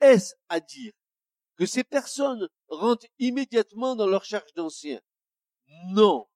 Est-ce 0.00 0.34
à 0.48 0.60
dire 0.60 0.94
que 1.60 1.66
ces 1.66 1.84
personnes 1.84 2.48
rentrent 2.68 3.06
immédiatement 3.18 3.94
dans 3.94 4.06
leur 4.06 4.24
charge 4.24 4.50
d'ancien. 4.54 4.98
Non. 5.88 6.26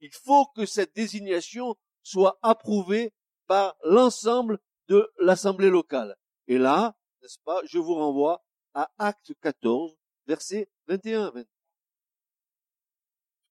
Il 0.00 0.14
faut 0.14 0.46
que 0.56 0.64
cette 0.64 0.96
désignation 0.96 1.76
soit 2.02 2.38
approuvée 2.40 3.12
par 3.46 3.76
l'ensemble 3.84 4.58
de 4.88 5.12
l'Assemblée 5.18 5.68
locale. 5.68 6.16
Et 6.46 6.56
là, 6.56 6.96
n'est-ce 7.20 7.38
pas, 7.44 7.60
je 7.66 7.78
vous 7.78 7.96
renvoie 7.96 8.42
à 8.72 8.90
Acte 8.96 9.34
14, 9.42 9.94
versets 10.26 10.70
21 10.86 11.26
à 11.26 11.30
23. 11.32 11.44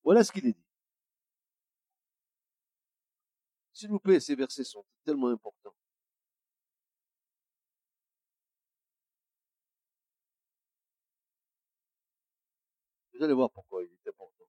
Voilà 0.01 0.23
ce 0.23 0.31
qu'il 0.31 0.47
est 0.47 0.53
dit. 0.53 0.65
S'il 3.73 3.89
vous 3.89 3.99
plaît, 3.99 4.19
ces 4.19 4.33
versets 4.33 4.63
sont 4.63 4.83
tellement 5.03 5.27
importants. 5.27 5.75
Allez 13.25 13.33
voir 13.33 13.51
pourquoi 13.51 13.83
il 13.83 13.91
est 13.91 14.07
important. 14.09 14.45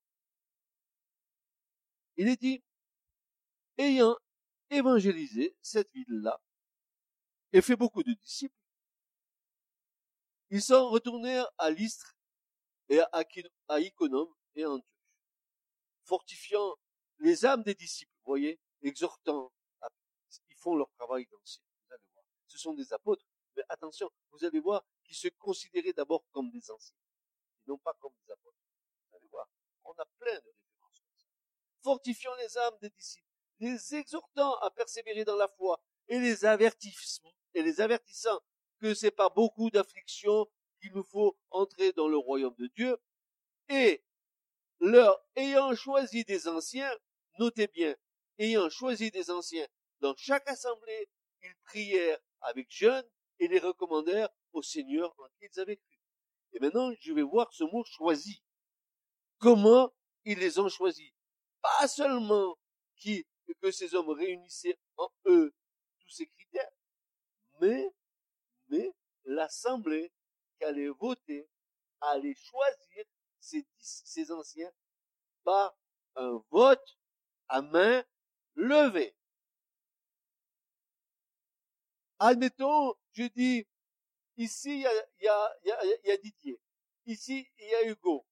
Il 2.17 2.29
est 2.29 2.41
dit, 2.41 2.63
ayant 3.79 4.17
évangélisé 4.71 5.57
cette 5.61 5.91
ville-là 5.93 6.41
et 7.53 7.61
fait 7.61 7.77
beaucoup 7.77 8.03
de 8.03 8.13
disciples, 8.13 8.55
ils 10.51 10.63
sont 10.63 10.89
retournés 10.91 11.43
à 11.59 11.71
Lystre 11.71 12.17
et 12.89 13.01
à 13.01 13.81
Iconome 13.81 14.33
et 14.55 14.63
à 14.63 14.71
Antioche, 14.71 14.87
fortifiant 16.05 16.77
les 17.19 17.45
âmes 17.45 17.63
des 17.63 17.75
disciples, 17.75 18.13
vous 18.25 18.31
voyez, 18.31 18.61
exhortant, 18.83 19.53
ils 20.49 20.57
font 20.57 20.77
leur 20.77 20.91
travail 20.93 21.27
d'ancien, 21.27 21.63
vous 21.81 21.93
allez 21.93 22.05
voir. 22.13 22.25
Ce 22.47 22.59
sont 22.59 22.75
des 22.75 22.93
apôtres, 22.93 23.27
mais 23.57 23.63
attention, 23.69 24.11
vous 24.31 24.45
allez 24.45 24.61
voir 24.61 24.85
qu'ils 25.05 25.17
se 25.17 25.29
considéraient 25.39 25.93
d'abord 25.93 26.25
comme 26.31 26.51
des 26.51 26.71
anciens, 26.71 26.97
non 27.67 27.79
pas 27.79 27.95
comme 28.01 28.13
des 28.25 28.33
apôtres. 28.33 28.57
On 29.87 29.93
a 30.01 30.05
plein 30.19 30.35
de 30.35 30.47
références. 30.47 31.03
Fortifiant 31.83 32.35
les 32.37 32.59
âmes 32.59 32.79
des 32.81 32.91
disciples, 32.91 33.27
les 33.61 33.95
exhortant 33.95 34.55
à 34.59 34.71
persévérer 34.71 35.25
dans 35.25 35.37
la 35.37 35.49
foi 35.49 35.81
et 36.09 36.19
les 36.19 36.45
avertissant, 36.45 37.33
et 37.55 37.63
les 37.63 37.77
que 38.79 38.95
c'est 38.95 39.11
pas 39.11 39.31
beaucoup 39.31 39.71
d'afflictions 39.71 40.47
qu'il 40.81 40.93
nous 40.93 41.05
faut 41.05 41.39
entrer 41.51 41.93
dans 41.93 42.09
le 42.09 42.19
royaume 42.19 42.55
de 42.59 42.67
Dieu 42.77 42.99
et 43.69 44.05
leur 44.81 45.19
ayant 45.37 45.75
choisi 45.75 46.25
des 46.25 46.49
anciens, 46.49 46.93
notez 47.39 47.67
bien, 47.69 47.97
ayant 48.39 48.69
choisi 48.69 49.11
des 49.11 49.31
anciens 49.31 49.67
dans 50.01 50.15
chaque 50.17 50.49
assemblée, 50.49 51.09
ils 51.43 51.55
prièrent 51.65 52.19
avec 52.43 52.71
jeûne 52.71 53.09
et 53.39 53.49
les 53.49 53.59
recommandèrent 53.59 54.29
au 54.53 54.63
Seigneur 54.63 55.15
en 55.19 55.27
ils 55.41 55.61
avaient 55.61 55.77
cru. 55.77 56.01
Et 56.53 56.61
maintenant, 56.61 56.93
je 57.01 57.13
vais 57.13 57.23
voir 57.23 57.53
ce 57.53 57.65
mot 57.65 57.85
choisi 57.85 58.43
comment 59.39 59.93
ils 60.25 60.39
les 60.39 60.59
ont 60.59 60.69
choisis. 60.69 61.13
Pas 61.63 61.89
seulement 61.89 62.57
qui, 62.97 63.27
que 63.61 63.71
ces 63.71 63.95
hommes 63.95 64.11
réunissaient 64.11 64.79
en 64.97 65.09
eux 65.27 65.55
tous 66.01 66.11
ces 66.11 66.27
critères, 66.27 66.71
mais, 67.61 67.93
mais 68.69 68.93
l'assemblée 69.25 70.13
qu'allait 70.59 70.89
voter, 70.89 71.49
allait 72.01 72.35
choisir 72.35 73.05
ces, 73.41 73.67
ces 73.79 74.31
anciens 74.33 74.71
par 75.45 75.77
un 76.17 76.43
vote 76.51 76.99
à 77.49 77.63
main 77.63 78.05
levée. 78.55 79.15
Admettons, 82.19 82.95
je 83.13 83.25
dis, 83.25 83.67
ici 84.37 84.77
il 84.77 84.81
y 84.81 84.87
a, 84.87 84.93
y, 85.21 85.29
a, 85.29 85.57
y, 85.65 86.09
y 86.09 86.11
a 86.11 86.17
Didier, 86.17 86.61
ici 87.05 87.51
il 87.59 87.69
y 87.69 87.75
a 87.75 87.83
Hugo. 87.85 88.27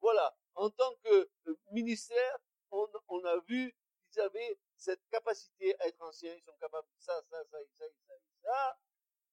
Voilà, 0.00 0.36
en 0.54 0.70
tant 0.70 0.94
que 1.02 1.30
ministère, 1.70 2.38
on, 2.70 3.24
a 3.24 3.38
vu 3.46 3.74
qu'ils 4.10 4.20
avaient 4.22 4.58
cette 4.76 5.06
capacité 5.08 5.74
à 5.80 5.88
être 5.88 6.00
anciens, 6.02 6.34
ils 6.34 6.42
sont 6.42 6.56
capables 6.60 6.88
de 6.88 7.00
ça, 7.00 7.20
ça, 7.28 7.42
ça, 7.50 7.58
ça, 7.78 7.84
ça, 8.06 8.14
ça. 8.42 8.78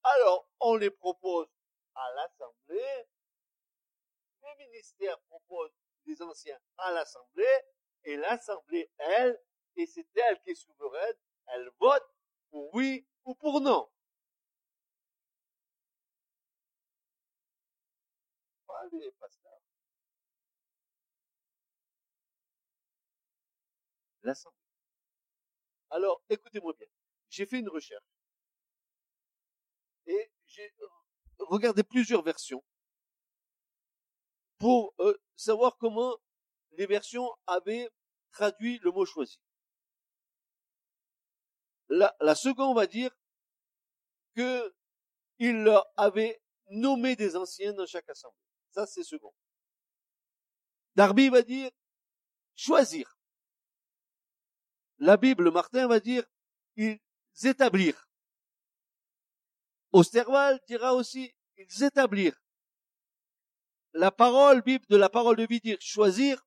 Alors, 0.03 0.49
on 0.59 0.75
les 0.75 0.91
propose 0.91 1.47
à 1.95 2.13
l'Assemblée. 2.15 3.07
Les 4.43 4.65
ministères 4.65 5.19
proposent 5.21 5.75
des 6.05 6.21
anciens 6.21 6.59
à 6.77 6.91
l'Assemblée, 6.91 7.59
et 8.03 8.15
l'Assemblée, 8.15 8.89
elle, 8.97 9.41
et 9.75 9.85
c'est 9.85 10.07
elle 10.15 10.41
qui 10.41 10.51
est 10.51 10.55
souveraine, 10.55 11.15
elle 11.47 11.69
vote 11.79 12.07
pour 12.49 12.73
oui 12.73 13.05
ou 13.25 13.35
pour 13.35 13.59
non. 13.59 13.89
Alors, 25.89 26.21
écoutez-moi 26.29 26.73
bien. 26.77 26.87
J'ai 27.29 27.45
fait 27.45 27.59
une 27.59 27.69
recherche. 27.69 28.03
Et 30.05 30.31
j'ai 30.45 30.73
regardé 31.39 31.83
plusieurs 31.83 32.23
versions 32.23 32.63
pour 34.57 34.93
euh, 34.99 35.17
savoir 35.35 35.77
comment 35.77 36.15
les 36.71 36.85
versions 36.85 37.29
avaient 37.45 37.89
traduit 38.31 38.79
le 38.79 38.91
mot 38.91 39.05
choisi. 39.05 39.39
La, 41.89 42.15
la 42.19 42.35
seconde 42.35 42.75
va 42.75 42.87
dire 42.87 43.11
que 44.35 44.73
il 45.39 45.63
leur 45.63 45.85
avait 45.95 46.41
nommé 46.69 47.15
des 47.15 47.35
anciens 47.35 47.73
dans 47.73 47.85
chaque 47.85 48.09
assemblée. 48.09 48.37
Ça, 48.71 48.85
c'est 48.85 49.03
second. 49.03 49.33
Darby 50.95 51.29
va 51.29 51.41
dire 51.41 51.69
choisir. 52.55 53.16
La 54.99 55.17
Bible, 55.17 55.51
Martin 55.51 55.87
va 55.87 55.99
dire 55.99 56.23
ils 56.75 56.99
établirent. 57.43 58.07
Osterwald 59.91 60.59
dira 60.67 60.93
aussi 60.93 61.33
ils 61.57 61.83
établirent. 61.83 62.39
La 63.93 64.11
parole 64.11 64.61
Bible 64.61 64.85
de 64.89 64.97
la 64.97 65.09
parole 65.09 65.37
de 65.37 65.47
vie 65.47 65.59
dire 65.59 65.77
choisir. 65.81 66.45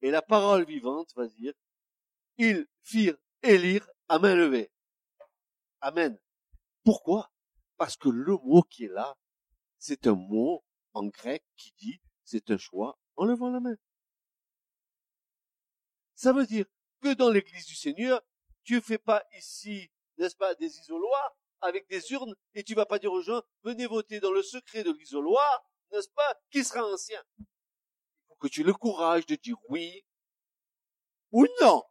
Et 0.00 0.10
la 0.10 0.22
parole 0.22 0.64
vivante 0.64 1.12
va 1.16 1.26
dire 1.26 1.54
ils 2.38 2.66
firent 2.82 3.18
élire 3.42 3.88
à 4.08 4.18
main 4.18 4.34
levée. 4.34 4.70
Amen. 5.80 6.18
Pourquoi? 6.84 7.30
Parce 7.76 7.96
que 7.96 8.08
le 8.08 8.36
mot 8.38 8.62
qui 8.62 8.84
est 8.84 8.92
là, 8.92 9.16
c'est 9.78 10.06
un 10.06 10.14
mot 10.14 10.64
en 10.92 11.06
grec 11.06 11.44
qui 11.56 11.72
dit 11.78 12.00
c'est 12.24 12.50
un 12.50 12.58
choix 12.58 12.98
en 13.16 13.24
levant 13.24 13.50
la 13.50 13.60
main. 13.60 13.76
Ça 16.14 16.32
veut 16.32 16.46
dire 16.46 16.66
que 17.00 17.14
dans 17.14 17.30
l'église 17.30 17.66
du 17.66 17.74
Seigneur, 17.74 18.22
tu 18.64 18.80
fais 18.80 18.98
pas 18.98 19.24
ici, 19.36 19.90
n'est-ce 20.16 20.36
pas, 20.36 20.54
des 20.54 20.78
isoloirs 20.78 21.36
avec 21.60 21.88
des 21.88 22.12
urnes 22.12 22.34
et 22.54 22.62
tu 22.62 22.74
vas 22.74 22.86
pas 22.86 22.98
dire 22.98 23.12
aux 23.12 23.22
gens, 23.22 23.42
venez 23.62 23.86
voter 23.86 24.20
dans 24.20 24.30
le 24.30 24.42
secret 24.42 24.84
de 24.84 24.92
l'isoloir, 24.92 25.64
n'est-ce 25.92 26.10
pas, 26.10 26.40
qui 26.50 26.64
sera 26.64 26.84
ancien. 26.84 27.22
Il 27.38 27.46
faut 28.28 28.36
que 28.36 28.48
tu 28.48 28.60
aies 28.60 28.64
le 28.64 28.74
courage 28.74 29.26
de 29.26 29.34
dire 29.34 29.56
oui 29.68 30.04
ou 31.32 31.46
non. 31.60 31.82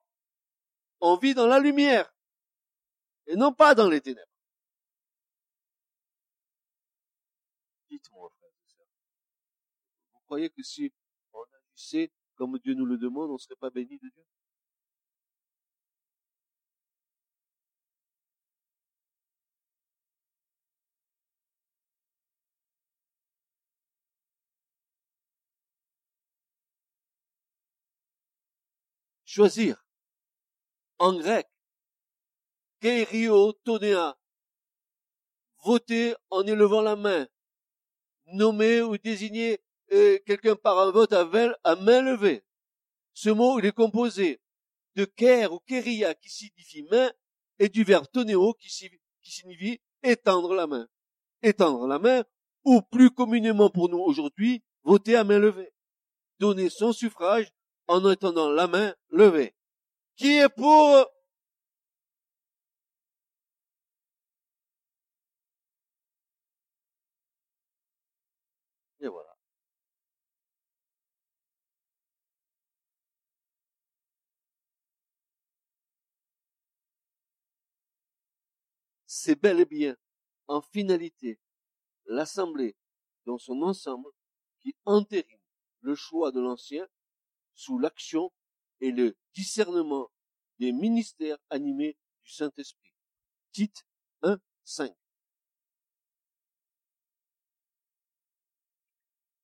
On 1.00 1.18
vit 1.18 1.34
dans 1.34 1.48
la 1.48 1.60
lumière 1.60 2.12
et 3.28 3.36
non 3.36 3.54
pas 3.54 3.76
dans 3.76 3.90
les 3.90 4.02
ténèbres. 4.02 4.32
Dites-moi, 7.90 8.30
frère 8.38 8.52
vous 10.14 10.20
croyez 10.26 10.50
que 10.50 10.64
si 10.64 10.92
on 11.34 11.44
agissait 11.44 12.12
comme 12.36 12.58
Dieu 12.60 12.74
nous 12.74 12.86
le 12.86 12.98
demande, 12.98 13.30
on 13.30 13.34
ne 13.34 13.38
serait 13.38 13.56
pas 13.56 13.70
béni 13.70 13.98
de 13.98 14.10
Dieu? 14.10 14.24
Choisir. 29.38 29.86
En 30.98 31.14
grec, 31.14 31.48
Keirio 32.82 33.54
Tonea. 33.64 34.18
Voter 35.64 36.16
en 36.32 36.42
élevant 36.48 36.82
la 36.82 36.96
main. 36.96 37.28
Nommer 38.34 38.82
ou 38.82 38.98
désigner 38.98 39.62
euh, 39.92 40.18
quelqu'un 40.26 40.56
par 40.56 40.80
un 40.80 40.90
vote 40.90 41.14
à, 41.14 41.24
main 41.76 42.02
levée. 42.02 42.44
Ce 43.14 43.30
mot, 43.30 43.60
il 43.60 43.66
est 43.66 43.74
composé 43.74 44.42
de 44.96 45.06
ker 45.06 45.54
ou 45.54 45.60
keria 45.60 46.16
qui 46.16 46.32
signifie 46.32 46.82
main 46.90 47.12
et 47.60 47.70
du 47.70 47.84
verbe 47.84 48.08
tonéo 48.12 48.56
qui, 48.56 48.70
qui 49.22 49.32
signifie 49.32 49.80
étendre 50.02 50.56
la 50.56 50.66
main. 50.66 50.88
Étendre 51.44 51.86
la 51.86 52.00
main 52.00 52.24
ou 52.66 52.82
plus 52.82 53.12
communément 53.12 53.70
pour 53.70 53.88
nous 53.88 54.00
aujourd'hui, 54.00 54.64
voter 54.82 55.16
à 55.16 55.24
main 55.24 55.38
levée. 55.38 55.76
Donner 56.40 56.70
son 56.70 56.92
suffrage 56.92 57.54
en 57.88 58.10
étendant 58.10 58.50
la 58.50 58.68
main 58.68 58.96
levée. 59.10 59.56
Qui 60.16 60.38
est 60.38 60.50
pour? 60.50 61.08
Et 69.02 69.08
voilà. 69.08 69.36
C'est 79.08 79.40
bel 79.40 79.60
et 79.60 79.66
bien, 79.66 79.96
en 80.48 80.62
finalité, 80.62 81.40
l'Assemblée 82.06 82.76
dans 83.26 83.38
son 83.38 83.62
ensemble 83.62 84.10
qui 84.60 84.76
entérine 84.86 85.40
le 85.82 85.96
choix 85.96 86.32
de 86.32 86.40
l'ancien 86.40 86.88
sous 87.58 87.80
l'action 87.80 88.32
et 88.80 88.92
le 88.92 89.18
discernement 89.34 90.10
des 90.60 90.72
ministères 90.72 91.38
animés 91.50 91.98
du 92.24 92.32
Saint-Esprit. 92.32 92.94
Tite 93.52 93.86
1, 94.22 94.40
5. 94.64 94.96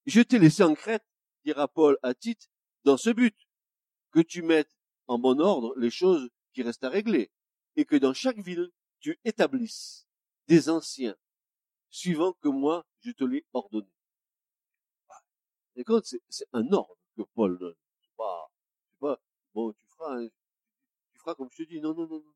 Je 0.05 0.21
t'ai 0.21 0.39
laissé 0.39 0.63
en 0.63 0.75
Crète, 0.75 1.05
dira 1.43 1.67
Paul 1.67 1.97
à 2.03 2.13
Tite, 2.13 2.49
dans 2.83 2.97
ce 2.97 3.09
but, 3.09 3.35
que 4.11 4.19
tu 4.19 4.43
mettes 4.43 4.77
en 5.07 5.17
bon 5.17 5.39
ordre 5.41 5.73
les 5.77 5.89
choses 5.89 6.29
qui 6.53 6.61
restent 6.61 6.83
à 6.83 6.89
régler, 6.89 7.31
et 7.75 7.85
que 7.85 7.95
dans 7.95 8.13
chaque 8.13 8.39
ville, 8.39 8.69
tu 8.99 9.19
établisses 9.23 10.07
des 10.47 10.69
anciens, 10.69 11.15
suivant 11.89 12.33
que 12.33 12.49
moi, 12.49 12.85
je 12.99 13.11
te 13.11 13.23
l'ai 13.23 13.45
ordonné. 13.53 13.89
Quand 15.85 16.01
c'est 16.03 16.47
un 16.53 16.71
ordre 16.71 16.95
que 17.15 17.23
Paul 17.33 17.57
donne. 17.57 17.75
Bon, 19.53 19.71
tu 19.71 19.85
feras, 19.85 20.19
tu 21.13 21.19
comme 21.35 21.49
je 21.51 21.63
te 21.63 21.69
dis. 21.69 21.79
Non, 21.79 21.93
non, 21.93 22.07
non, 22.07 22.19
non. 22.19 22.33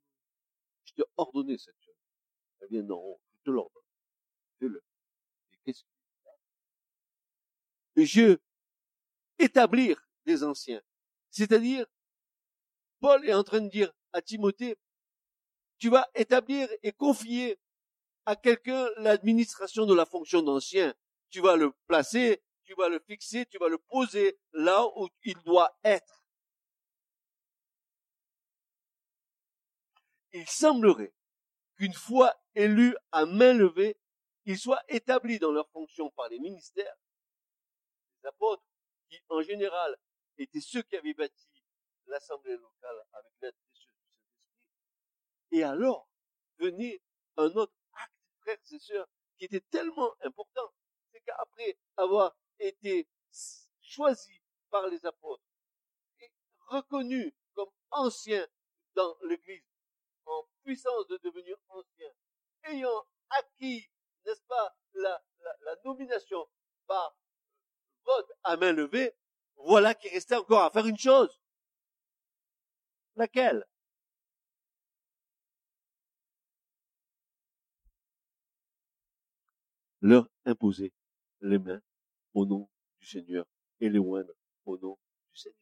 Je 0.85 0.93
t'ai 0.93 1.03
ordonné 1.17 1.57
cette 1.57 1.79
chose. 1.83 1.95
Eh 2.61 2.67
bien, 2.67 2.83
non, 2.83 3.19
je 3.37 3.43
te 3.43 3.49
l'ordonne. 3.49 3.83
Fais-le. 4.59 4.83
Et 5.53 5.57
qu'est-ce 5.63 5.83
je 7.97 8.37
établir 9.39 10.07
des 10.25 10.43
anciens. 10.43 10.81
C'est-à-dire, 11.31 11.85
Paul 12.99 13.27
est 13.27 13.33
en 13.33 13.43
train 13.43 13.61
de 13.61 13.69
dire 13.69 13.91
à 14.13 14.21
Timothée, 14.21 14.77
tu 15.77 15.89
vas 15.89 16.07
établir 16.15 16.67
et 16.83 16.91
confier 16.91 17.59
à 18.25 18.35
quelqu'un 18.35 18.87
l'administration 18.97 19.85
de 19.85 19.93
la 19.93 20.05
fonction 20.05 20.41
d'ancien. 20.41 20.93
Tu 21.29 21.41
vas 21.41 21.55
le 21.55 21.71
placer, 21.87 22.41
tu 22.67 22.75
vas 22.75 22.89
le 22.89 22.99
fixer, 22.99 23.45
tu 23.45 23.57
vas 23.57 23.69
le 23.69 23.77
poser 23.77 24.37
là 24.51 24.85
où 24.97 25.07
il 25.23 25.41
doit 25.43 25.75
être. 25.83 26.25
Il 30.33 30.47
semblerait 30.47 31.13
qu'une 31.77 31.93
fois 31.93 32.35
élus 32.53 32.95
à 33.13 33.25
main 33.25 33.53
levée, 33.53 33.97
ils 34.45 34.59
soient 34.59 34.83
établis 34.89 35.39
dans 35.39 35.51
leur 35.51 35.69
fonction 35.69 36.11
par 36.11 36.27
les 36.27 36.39
ministères 36.39 36.95
apôtres, 38.25 38.63
qui 39.09 39.17
en 39.29 39.41
général 39.41 39.97
étaient 40.37 40.59
ceux 40.59 40.81
qui 40.81 40.97
avaient 40.97 41.13
bâti 41.13 41.47
l'assemblée 42.07 42.57
locale 42.57 42.97
avec 43.13 43.31
l'aide 43.41 43.55
du 43.55 43.79
Saint-Esprit. 43.79 44.11
Et 45.51 45.63
alors 45.63 46.09
venait 46.59 47.01
un 47.37 47.45
autre 47.45 47.73
acte, 47.93 48.13
frères 48.41 48.57
et 48.71 48.79
sœurs, 48.79 49.07
qui 49.37 49.45
était 49.45 49.61
tellement 49.61 50.13
important. 50.21 50.73
qu'après 51.25 51.77
avoir 51.97 52.35
été 52.59 53.07
choisi 53.81 54.41
par 54.69 54.87
les 54.87 55.05
apôtres 55.05 55.43
et 56.19 56.31
reconnu 56.67 57.33
comme 57.53 57.69
ancien 57.91 58.45
dans 58.95 59.15
l'Église, 59.23 59.63
en 60.25 60.43
puissance 60.63 61.07
de 61.07 61.17
devenir 61.23 61.55
ancien, 61.69 62.09
ayant 62.63 63.05
acquis, 63.29 63.89
n'est-ce 64.25 64.41
pas, 64.47 64.75
la, 64.93 65.23
la, 65.61 65.75
nomination 65.85 66.47
par 66.87 67.15
vote 68.03 68.31
à 68.43 68.57
main 68.57 68.73
levée, 68.73 69.15
voilà 69.55 69.93
qu'il 69.93 70.11
restait 70.11 70.35
encore 70.35 70.63
à 70.63 70.71
faire 70.71 70.85
une 70.87 70.97
chose. 70.97 71.41
Laquelle? 73.15 73.65
Leur 80.01 80.27
imposer 80.45 80.93
les 81.41 81.57
mains 81.57 81.81
au 82.37 82.45
nom 82.45 82.69
du 82.99 83.07
Seigneur 83.07 83.45
et 83.79 83.89
les 83.89 83.97
au 83.97 84.77
nom 84.77 84.99
du 85.31 85.39
Seigneur. 85.39 85.57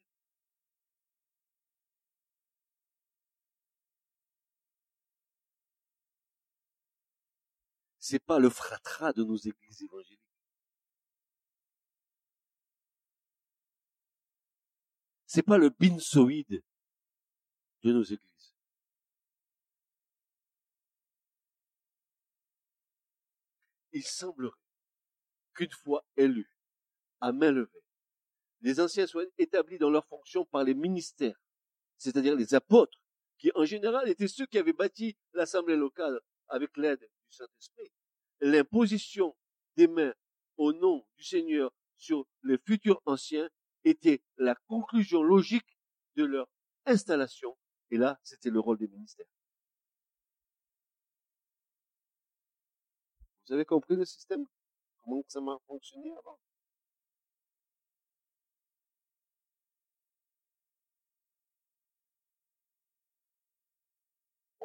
C'est 8.00 8.20
pas 8.20 8.40
le 8.40 8.50
fratras 8.50 9.14
de 9.14 9.24
nos 9.24 9.38
églises 9.38 9.84
évangéliques. 9.84 10.20
C'est 15.28 15.44
pas 15.44 15.58
le 15.58 15.70
binsoïde 15.70 16.62
de 17.84 17.94
nos 17.94 18.04
églises. 18.04 18.54
Il 23.94 24.04
semblerait 24.04 24.60
qu'une 25.54 25.72
fois 25.72 26.06
élus, 26.18 26.55
à 27.22 27.32
main 27.32 27.52
levée, 27.52 27.84
les 28.62 28.80
anciens 28.80 29.08
soient 29.08 29.26
établis 29.38 29.78
dans 29.78 29.90
leurs 29.90 30.08
fonctions 30.08 30.46
par 30.46 30.64
les 30.64 30.74
ministères, 30.74 31.40
c'est-à-dire 31.98 32.36
les 32.36 32.54
apôtres, 32.56 33.00
qui 33.38 33.52
en 33.56 33.66
général 33.66 34.10
étaient 34.10 34.28
ceux 34.28 34.46
qui 34.46 34.58
avaient 34.58 34.74
bâti 34.74 35.16
l'assemblée 35.34 35.76
locale 35.76 36.20
avec 36.48 36.76
l'aide 36.78 37.02
du 37.02 37.36
Saint-Esprit. 37.36 37.92
L'imposition 38.42 39.36
des 39.76 39.88
mains 39.88 40.14
au 40.58 40.74
nom 40.74 41.06
du 41.18 41.24
Seigneur 41.24 41.72
sur 41.98 42.28
les 42.44 42.58
futurs 42.58 43.02
anciens 43.06 43.50
était 43.84 44.24
la 44.38 44.56
conclusion 44.68 45.22
logique 45.22 45.78
de 46.16 46.24
leur 46.24 46.48
installation. 46.86 47.58
Et 47.92 47.98
là, 47.98 48.20
c'était 48.24 48.50
le 48.50 48.60
rôle 48.60 48.78
des 48.78 48.88
ministères. 48.88 49.28
Vous 53.48 53.54
avez 53.54 53.66
compris 53.66 53.96
le 53.96 54.06
système? 54.06 54.46
Comment 55.04 55.24
ça 55.28 55.40
m'a 55.40 55.58
fonctionné 55.68 56.12
avant 56.18 56.40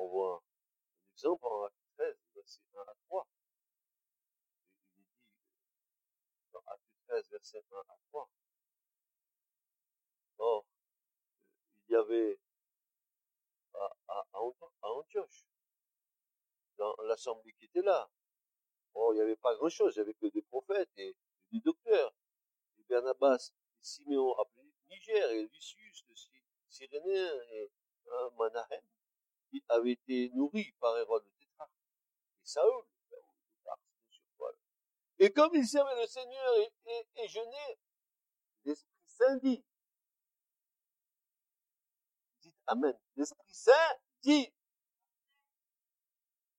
On 0.03 0.09
voit 0.09 0.37
un 0.37 1.13
exemple 1.13 1.45
en 1.45 1.65
Acte 1.65 1.77
13, 1.99 2.17
verset 2.35 2.63
1 2.75 2.81
à 2.81 2.95
3. 3.05 3.29
Il 4.97 5.03
est 5.03 5.05
dit 5.05 6.49
dans 6.53 6.63
Acte 6.67 6.83
13, 7.07 7.31
verset 7.31 7.63
1 7.71 7.77
à 7.77 7.97
3. 8.09 8.31
Or, 10.39 10.65
il 11.87 11.93
y 11.93 11.97
avait 11.97 12.41
à, 13.75 13.95
à, 14.09 14.27
à 14.33 14.89
Antioche, 14.89 15.45
dans 16.79 16.97
l'assemblée 17.03 17.53
qui 17.53 17.67
était 17.67 17.83
là, 17.83 18.11
Bon, 18.95 19.13
il 19.13 19.17
n'y 19.17 19.21
avait 19.21 19.37
pas 19.37 19.55
grand-chose, 19.55 19.95
il 19.97 19.99
n'y 19.99 20.05
avait 20.05 20.15
que 20.15 20.29
des 20.29 20.43
prophètes 20.43 20.91
et, 20.97 21.15
des 21.53 21.61
docteurs. 21.61 22.15
Et 22.79 22.85
Barnabas 22.89 23.53
et 23.53 23.83
Siméon 23.83 24.33
appelé 24.39 24.73
Niger 24.89 25.31
et 25.31 25.47
Lucius 25.47 26.05
le 26.09 26.15
Cyrénéen 26.71 27.33
et 27.53 27.71
hein, 28.11 28.31
Manahem 28.39 28.83
avaient 29.69 29.93
été 29.93 30.31
nourris 30.35 30.73
par 30.81 30.97
Hérode 30.99 31.25
le 31.25 31.33
tétrarque. 31.33 31.73
Et 32.43 32.47
Saül, 32.47 32.85
Et 35.19 35.33
comme 35.33 35.55
ils 35.55 35.67
servaient 35.67 36.01
le 36.01 36.07
Seigneur 36.07 36.55
et, 36.57 36.73
et, 37.17 37.29
l'Esprit 38.65 38.89
Saint 39.05 39.37
dit, 39.37 39.65
dites 42.41 42.55
Amen, 42.67 42.99
l'Esprit 43.17 43.53
Saint 43.53 43.99
dit, 44.23 44.53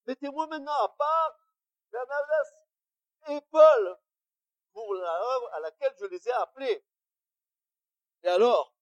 mettez-moi 0.06 0.48
maintenant 0.48 0.84
à 0.84 0.90
part 0.90 1.40
Barnabas 1.92 2.52
et 3.30 3.42
Paul 3.50 3.98
pour 4.74 4.94
la 4.96 5.14
œuvre 5.14 5.54
à 5.54 5.60
laquelle 5.60 5.94
je 6.00 6.06
les 6.06 6.28
ai 6.28 6.32
appelés. 6.34 6.86
Et 8.24 8.28
alors, 8.28 8.74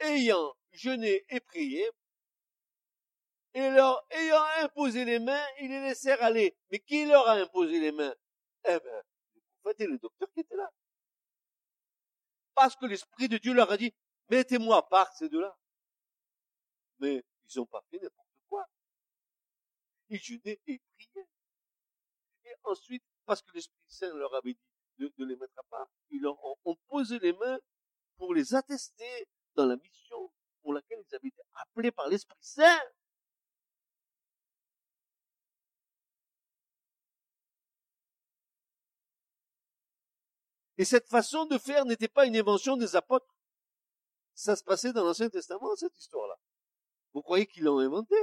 ayant 0.00 0.56
jeûné 0.72 1.24
et 1.28 1.40
prié, 1.40 1.90
et 3.54 3.70
leur 3.70 4.06
ayant 4.10 4.44
imposé 4.62 5.04
les 5.04 5.18
mains, 5.18 5.44
ils 5.60 5.68
les 5.68 5.80
laissèrent 5.80 6.22
aller. 6.22 6.56
Mais 6.70 6.80
qui 6.80 7.06
leur 7.06 7.26
a 7.28 7.32
imposé 7.32 7.80
les 7.80 7.92
mains? 7.92 8.14
Eh 8.64 8.78
bien, 8.78 9.02
les 9.34 9.42
prophètes 9.60 9.80
et 9.80 9.86
les 9.86 9.98
docteurs 9.98 10.28
qui 10.32 10.40
étaient 10.40 10.56
là. 10.56 10.70
Parce 12.54 12.76
que 12.76 12.86
l'Esprit 12.86 13.28
de 13.28 13.38
Dieu 13.38 13.54
leur 13.54 13.70
a 13.70 13.76
dit, 13.76 13.92
mettez-moi 14.28 14.78
à 14.78 14.82
part 14.82 15.12
ces 15.14 15.28
deux-là. 15.28 15.56
Mais 16.98 17.24
ils 17.48 17.58
n'ont 17.58 17.66
pas 17.66 17.82
fait 17.90 17.98
n'importe 17.98 18.28
quoi. 18.48 18.66
Ils 20.08 20.20
jeûnaient 20.20 20.60
et 20.66 20.80
priaient 20.96 21.28
ensuite, 22.64 23.04
parce 23.24 23.42
que 23.42 23.52
l'Esprit 23.52 23.78
Saint 23.86 24.12
leur 24.14 24.34
avait 24.34 24.54
dit 24.54 24.60
de, 24.98 25.24
les 25.24 25.36
mettre 25.36 25.58
à 25.58 25.62
part, 25.70 25.88
ils 26.10 26.20
leur 26.20 26.36
ont, 26.44 26.76
posé 26.88 27.18
les 27.20 27.32
mains 27.32 27.58
pour 28.16 28.34
les 28.34 28.54
attester 28.54 29.28
dans 29.54 29.66
la 29.66 29.76
mission 29.76 30.32
pour 30.62 30.72
laquelle 30.72 30.98
ils 31.08 31.14
avaient 31.14 31.28
été 31.28 31.42
appelés 31.54 31.92
par 31.92 32.08
l'Esprit 32.08 32.36
Saint. 32.40 32.80
Et 40.78 40.84
cette 40.84 41.08
façon 41.08 41.44
de 41.46 41.58
faire 41.58 41.84
n'était 41.84 42.08
pas 42.08 42.24
une 42.24 42.36
invention 42.36 42.76
des 42.76 42.94
apôtres. 42.94 43.34
Ça 44.34 44.54
se 44.54 44.62
passait 44.62 44.92
dans 44.92 45.04
l'Ancien 45.04 45.28
Testament, 45.28 45.74
cette 45.74 45.98
histoire-là. 45.98 46.38
Vous 47.12 47.22
croyez 47.22 47.46
qu'ils 47.46 47.64
l'ont 47.64 47.80
inventé 47.80 48.14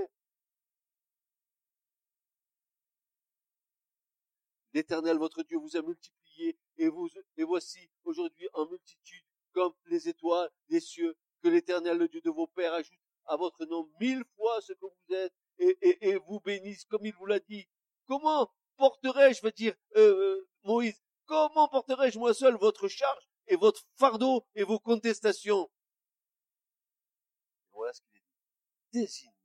L'Éternel, 4.73 5.17
votre 5.17 5.43
Dieu, 5.43 5.57
vous 5.57 5.75
a 5.77 5.81
multiplié, 5.81 6.57
et, 6.77 6.89
vous, 6.89 7.09
et 7.37 7.43
voici 7.43 7.89
aujourd'hui 8.03 8.47
en 8.53 8.65
multitude, 8.67 9.23
comme 9.53 9.73
les 9.85 10.09
étoiles 10.09 10.49
des 10.69 10.81
cieux, 10.81 11.15
que 11.41 11.47
l'Éternel, 11.47 11.97
le 11.97 12.07
Dieu 12.07 12.21
de 12.21 12.29
vos 12.29 12.47
pères, 12.47 12.73
ajoute 12.73 12.99
à 13.25 13.37
votre 13.37 13.65
nom 13.65 13.89
mille 13.99 14.23
fois 14.35 14.61
ce 14.61 14.73
que 14.73 14.85
vous 14.85 15.15
êtes, 15.15 15.33
et, 15.59 16.17
vous 16.27 16.39
bénisse 16.41 16.85
comme 16.85 17.05
il 17.05 17.13
vous 17.13 17.25
l'a 17.25 17.39
dit. 17.39 17.67
Comment 18.07 18.51
porterai-je, 18.77 19.41
veux 19.41 19.51
dire, 19.51 19.75
euh, 19.95 20.13
euh, 20.13 20.47
Moïse, 20.63 21.04
comment 21.25 21.67
porterai-je 21.67 22.19
moi 22.19 22.33
seul 22.33 22.55
votre 22.55 22.87
charge 22.87 23.27
et 23.47 23.55
votre 23.55 23.83
fardeau 23.95 24.45
et 24.55 24.63
vos 24.63 24.79
contestations? 24.79 25.69
Voilà 27.71 27.93
ce 27.93 28.01
qu'il 28.01 28.21
dit. 28.21 28.25
Désignez 28.91 29.35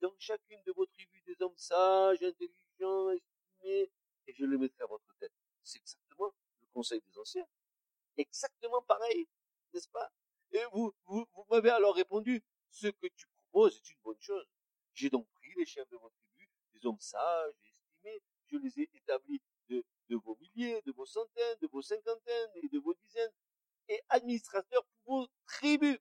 dans 0.00 0.14
chacune 0.18 0.62
de 0.64 0.72
vos 0.72 0.86
tribus 0.86 1.24
des 1.24 1.36
hommes 1.42 1.56
sages, 1.56 2.22
intelligents, 2.22 3.10
estimés, 3.10 3.90
et 4.26 4.32
je 4.32 4.44
le 4.44 4.58
mettrai 4.58 4.84
à 4.84 4.86
votre 4.86 5.14
tête. 5.18 5.32
C'est 5.62 5.78
exactement 5.78 6.32
le 6.60 6.66
conseil 6.72 7.00
des 7.00 7.18
anciens. 7.18 7.46
Exactement 8.16 8.82
pareil, 8.82 9.28
n'est-ce 9.72 9.88
pas? 9.88 10.10
Et 10.52 10.62
vous, 10.72 10.94
vous, 11.06 11.26
vous 11.32 11.44
m'avez 11.50 11.70
alors 11.70 11.94
répondu, 11.94 12.42
ce 12.70 12.88
que 12.88 13.06
tu 13.08 13.26
proposes 13.28 13.76
est 13.76 13.90
une 13.90 14.00
bonne 14.02 14.20
chose. 14.20 14.46
J'ai 14.94 15.10
donc 15.10 15.28
pris 15.34 15.52
les 15.56 15.66
chefs 15.66 15.88
de 15.88 15.96
votre 15.96 16.14
tribu, 16.34 16.50
des 16.74 16.86
hommes 16.86 17.00
sages 17.00 17.54
et 17.64 17.68
estimés, 17.68 18.22
je 18.46 18.56
les 18.56 18.80
ai 18.80 18.90
établis 18.94 19.42
de, 19.68 19.84
vos 20.10 20.36
milliers, 20.36 20.80
de 20.82 20.92
vos 20.92 21.06
centaines, 21.06 21.58
de 21.60 21.66
vos 21.68 21.82
cinquantaines 21.82 22.50
et 22.62 22.68
de 22.68 22.78
vos 22.78 22.94
dizaines, 22.94 23.32
et 23.88 24.00
administrateurs 24.08 24.84
pour 25.04 25.20
vos 25.20 25.28
tribus. 25.46 25.98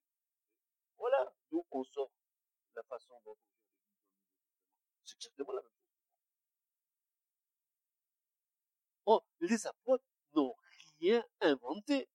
Voilà 0.97 1.33
d'où 1.51 1.65
on 1.71 1.83
sort 1.83 2.11
la 2.75 2.83
façon 2.83 3.13
dont 3.25 3.31
on 3.31 3.35
gère 3.35 3.53
C'est 5.05 5.15
exactement 5.15 5.53
la 5.53 5.61
même 5.61 5.71
chose. 5.71 5.77
Oh, 9.05 9.21
les 9.39 9.65
apôtres 9.67 10.03
n'ont 10.33 10.55
rien 10.99 11.23
inventé. 11.41 12.09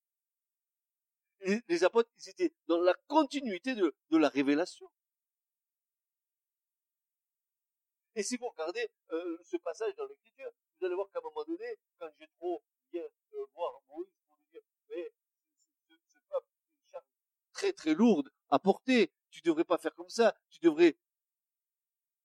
Les, 1.68 1.82
apôtres, 1.82 2.11
ils 2.18 2.30
étaient 2.30 2.55
dans 2.66 2.78
la 2.78 2.94
continuité 3.09 3.74
de, 3.74 3.92
la 4.11 4.28
révélation. 4.28 4.88
Et 8.14 8.22
si 8.22 8.36
vous 8.36 8.48
regardez 8.48 8.88
euh, 9.11 9.38
ce 9.42 9.57
passage 9.57 9.94
dans 9.96 10.07
l'Écriture, 10.07 10.53
vous 10.83 10.87
allez 10.87 10.97
voir 10.97 11.09
qu'à 11.12 11.20
un 11.20 11.22
moment 11.22 11.45
donné, 11.45 11.78
quand 12.01 12.09
j'ai 12.18 12.26
trop 12.39 12.61
bien 12.93 13.05
voir 13.55 13.80
Moïse 13.89 14.11
pour 14.26 14.37
lui 14.37 14.49
dire, 14.51 14.62
mais 14.89 15.12
ce, 15.89 15.95
peuple 16.28 16.49
est 16.51 16.74
une 16.74 16.91
charge 16.91 17.05
très 17.53 17.72
très 17.72 17.95
lourde 17.95 18.28
à 18.51 18.59
porter, 18.59 19.12
tu 19.30 19.43
devrais 19.43 19.64
pas 19.64 19.78
faire 19.78 19.95
comme 19.95 20.09
ça, 20.09 20.37
tu 20.51 20.59
devrais 20.61 20.99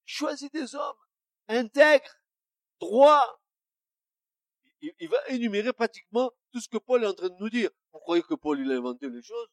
choisir 0.05 0.49
des 0.49 0.73
hommes 0.73 0.97
intègres, 1.47 2.15
droits, 2.79 3.39
il, 4.81 5.07
va 5.07 5.17
énumérer 5.27 5.71
pratiquement 5.71 6.31
tout 6.51 6.59
ce 6.59 6.67
que 6.67 6.77
Paul 6.77 7.03
est 7.03 7.07
en 7.07 7.13
train 7.13 7.29
de 7.29 7.37
nous 7.39 7.49
dire. 7.49 7.69
Vous 7.93 7.99
croyez 7.99 8.23
que 8.23 8.33
Paul, 8.33 8.59
il 8.59 8.71
a 8.71 8.75
inventé 8.75 9.07
les 9.07 9.21
choses? 9.21 9.49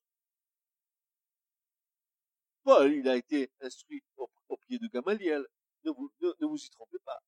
Paul, 2.62 2.90
il 2.92 3.06
a 3.08 3.16
été 3.16 3.50
instruit 3.60 4.02
au, 4.16 4.56
pied 4.66 4.78
de 4.78 4.86
Gamaliel. 4.88 5.46
Ne, 5.84 5.90
vous 5.90 6.56
y 6.56 6.70
trompez 6.70 6.98
pas. 7.04 7.22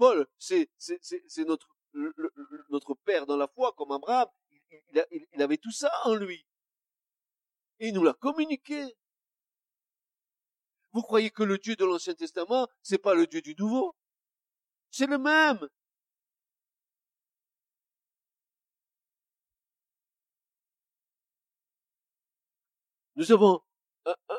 Paul, 0.00 0.26
c'est 0.38 0.66
notre, 1.44 2.94
père 3.04 3.26
dans 3.26 3.36
la 3.36 3.48
foi, 3.48 3.74
comme 3.76 3.92
Abraham. 3.92 4.28
Il, 4.70 5.26
il 5.34 5.42
avait 5.42 5.58
tout 5.58 5.72
ça 5.72 5.92
en 6.04 6.14
lui. 6.14 6.46
Il 7.80 7.92
nous 7.92 8.02
l'a 8.02 8.14
communiqué. 8.14 8.96
Vous 10.92 11.02
croyez 11.02 11.30
que 11.30 11.42
le 11.42 11.58
Dieu 11.58 11.76
de 11.76 11.84
l'Ancien 11.84 12.14
Testament, 12.14 12.66
c'est 12.82 12.96
pas 12.96 13.14
le 13.14 13.26
Dieu 13.26 13.42
du 13.42 13.54
Nouveau? 13.58 13.94
C'est 14.90 15.06
le 15.06 15.18
même. 15.18 15.68
Nous 23.16 23.32
avons 23.32 23.60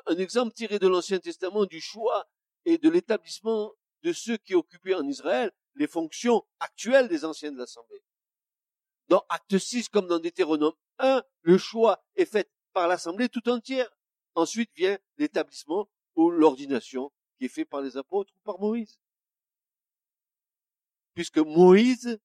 un, 0.08 0.18
exemple 0.18 0.54
tiré 0.56 0.80
de 0.80 0.88
l'Ancien 0.88 1.20
Testament 1.20 1.66
du 1.66 1.80
choix 1.80 2.26
et 2.66 2.80
de 2.80 2.90
l'établissement 2.90 3.74
de 4.04 4.14
ceux 4.14 4.38
qui 4.38 4.56
occupaient 4.56 4.96
en 4.96 5.08
Israël 5.08 5.52
les 5.76 5.88
fonctions 5.88 6.46
actuelles 6.60 7.08
des 7.08 7.26
anciens 7.26 7.52
de 7.52 7.58
l'Assemblée. 7.58 8.04
Dans 9.08 9.26
Acte 9.30 9.58
6 9.58 9.90
comme 9.90 10.08
dans 10.08 10.20
Deutéronome 10.20 10.74
1, 11.00 11.24
le 11.42 11.58
choix 11.58 12.04
est 12.16 12.26
fait 12.26 12.52
par 12.74 12.88
l'Assemblée 12.88 13.30
tout 13.30 13.48
entière. 13.50 13.90
Ensuite 14.36 14.72
vient 14.76 14.98
l'établissement 15.18 15.90
ou 16.16 16.30
l'ordination 16.30 17.12
qui 17.38 17.46
est 17.46 17.50
fait 17.50 17.66
par 17.66 17.82
les 17.82 17.98
apôtres 17.98 18.34
ou 18.36 18.40
par 18.44 18.60
Moïse. 18.60 19.00
Puisque 21.14 21.40
Moïse, 21.40 22.20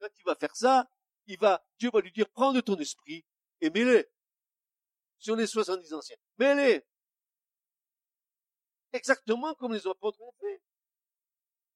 quand 0.00 0.08
il 0.18 0.24
va 0.24 0.34
faire 0.34 0.56
ça, 0.56 0.88
il 1.26 1.38
va, 1.38 1.64
Dieu 1.78 1.90
va 1.92 2.00
lui 2.00 2.12
dire, 2.12 2.28
prends 2.30 2.52
de 2.52 2.60
ton 2.60 2.76
esprit 2.76 3.24
et 3.60 3.70
mets-les 3.70 4.06
sur 5.18 5.36
les 5.36 5.46
70 5.46 5.92
anciens. 5.94 6.16
Mets-les. 6.38 6.84
Exactement 8.92 9.54
comme 9.54 9.72
les 9.72 9.86
apôtres 9.86 10.20
ont 10.20 10.34
fait. 10.40 10.60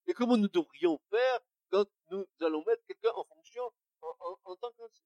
Et 0.08 0.14
comment 0.14 0.36
nous 0.36 0.48
devrions 0.48 0.98
faire 1.10 1.40
quand 1.70 1.86
nous 2.10 2.24
allons 2.40 2.64
mettre 2.64 2.82
quelqu'un 2.86 3.10
en 3.14 3.24
fonction 3.24 3.62
en, 4.00 4.38
en 4.44 4.56
tant 4.56 4.72
qu'ancien. 4.72 5.04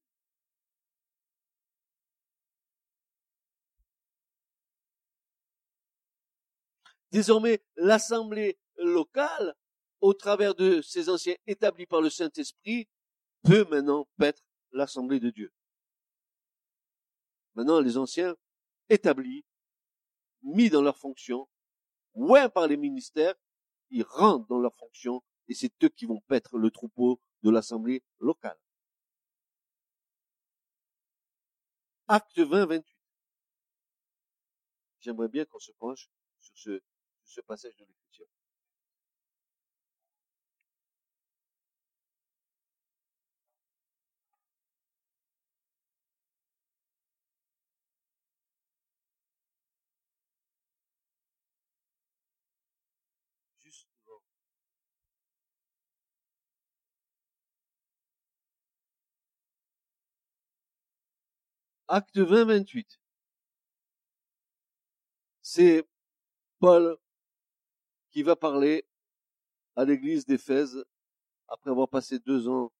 Désormais, 7.11 7.62
l'assemblée 7.76 8.59
locale, 8.76 9.55
au 10.00 10.14
travers 10.14 10.55
de 10.55 10.80
ces 10.82 11.09
anciens 11.09 11.36
établis 11.46 11.86
par 11.86 12.00
le 12.00 12.09
Saint-Esprit, 12.09 12.88
peut 13.42 13.66
maintenant 13.70 14.09
être 14.20 14.42
l'assemblée 14.70 15.20
de 15.20 15.30
Dieu. 15.30 15.53
Maintenant, 17.55 17.80
les 17.80 17.98
anciens 17.98 18.34
établis, 18.88 19.44
mis 20.42 20.70
dans 20.70 20.80
leur 20.80 20.96
fonction, 20.96 21.48
ouins 22.14 22.48
par 22.48 22.66
les 22.66 22.76
ministères, 22.76 23.34
ils 23.93 24.03
rentrent 24.03 24.49
dans 24.49 24.59
leur 24.59 24.74
fonction 24.74 25.22
et 25.49 25.55
c'est 25.55 25.72
eux 25.84 25.88
qui 25.88 26.07
vont 26.07 26.20
paître 26.26 26.59
le 26.59 26.70
troupeau 26.70 27.20
de 27.43 27.51
l'assemblée 27.51 28.03
locale. 28.18 28.59
Acte 32.09 32.38
20, 32.38 32.66
28. 32.66 32.97
J'aimerais 35.01 35.28
bien 35.28 35.45
qu'on 35.45 35.59
se 35.59 35.72
penche 35.72 36.09
sur 36.40 36.80
ce, 37.24 37.40
passage 37.40 37.76
de 37.76 37.84
l'Écriture. 37.84 38.26
Juste 53.64 53.88
devant. 54.07 54.22
Acte 61.89 62.18
20, 62.18 62.45
28. 62.45 63.01
C'est 65.43 65.85
Paul 66.59 66.97
qui 68.11 68.22
va 68.22 68.37
parler 68.37 68.87
à 69.76 69.85
l'église 69.85 70.24
d'Éphèse 70.24 70.85
après 71.49 71.70
avoir 71.70 71.89
passé 71.89 72.18
deux 72.20 72.49
ans 72.49 72.72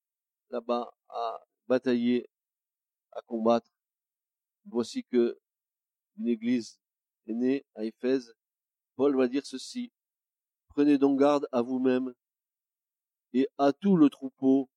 là-bas 0.51 0.95
à 1.09 1.41
batailler, 1.67 2.29
à 3.13 3.21
combattre. 3.23 3.71
Voici 4.67 5.05
que 5.05 5.39
une 6.19 6.29
église 6.29 6.79
est 7.27 7.35
née 7.35 7.67
à 7.75 7.85
Éphèse. 7.85 8.35
Paul 8.97 9.17
va 9.17 9.29
dire 9.29 9.45
ceci. 9.45 9.93
Prenez 10.69 10.97
donc 10.97 11.19
garde 11.19 11.49
à 11.53 11.61
vous-même 11.61 12.15
et 13.33 13.49
à 13.59 13.73
tout 13.73 13.97
le 13.97 14.09
troupeau 14.09 14.71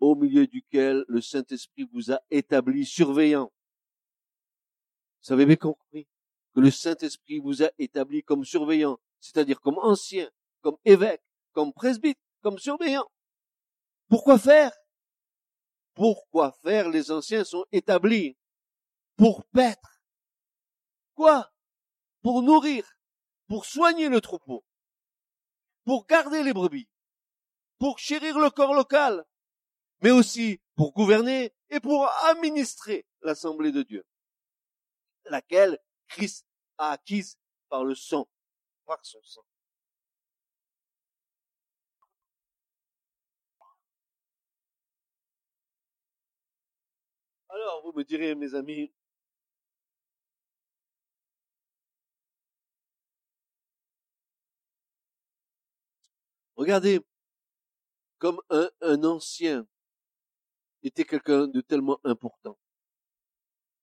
au 0.00 0.14
milieu 0.14 0.46
duquel 0.46 1.04
le 1.08 1.20
Saint-Esprit 1.20 1.88
vous 1.92 2.12
a 2.12 2.20
établi 2.30 2.84
surveillant. 2.84 3.52
Vous 5.24 5.32
avez 5.32 5.46
bien 5.46 5.56
compris 5.56 6.06
que 6.54 6.60
le 6.60 6.70
Saint-Esprit 6.70 7.38
vous 7.38 7.62
a 7.62 7.70
établi 7.78 8.22
comme 8.22 8.44
surveillant 8.44 8.98
c'est-à-dire 9.20 9.60
comme 9.60 9.78
ancien, 9.78 10.30
comme 10.60 10.76
évêque, 10.84 11.22
comme 11.52 11.72
presbyte, 11.72 12.18
comme 12.42 12.58
surveillant. 12.58 13.06
Pourquoi 14.08 14.38
faire? 14.38 14.72
Pourquoi 15.94 16.52
faire? 16.62 16.88
Les 16.88 17.10
anciens 17.10 17.44
sont 17.44 17.64
établis 17.72 18.36
pour 19.16 19.44
paître. 19.46 20.02
Quoi? 21.14 21.50
Pour 22.22 22.42
nourrir, 22.42 22.86
pour 23.48 23.64
soigner 23.64 24.08
le 24.08 24.20
troupeau, 24.20 24.64
pour 25.84 26.06
garder 26.06 26.42
les 26.42 26.52
brebis, 26.52 26.88
pour 27.78 27.98
chérir 27.98 28.38
le 28.38 28.50
corps 28.50 28.74
local, 28.74 29.24
mais 30.00 30.10
aussi 30.10 30.60
pour 30.76 30.92
gouverner 30.92 31.52
et 31.70 31.80
pour 31.80 32.08
administrer 32.26 33.06
l'assemblée 33.22 33.72
de 33.72 33.82
Dieu, 33.82 34.04
laquelle 35.24 35.78
Christ 36.08 36.46
a 36.78 36.90
acquise 36.92 37.36
par 37.68 37.84
le 37.84 37.94
sang 37.94 38.28
son 39.02 39.22
sang. 39.22 39.44
Alors, 47.50 47.82
vous 47.82 47.92
me 47.92 48.04
direz, 48.04 48.34
mes 48.34 48.54
amis, 48.54 48.92
regardez, 56.56 57.00
comme 58.18 58.40
un, 58.50 58.70
un 58.80 59.04
ancien 59.04 59.66
était 60.88 61.04
quelqu'un 61.04 61.46
de 61.46 61.60
tellement 61.60 62.00
important, 62.04 62.58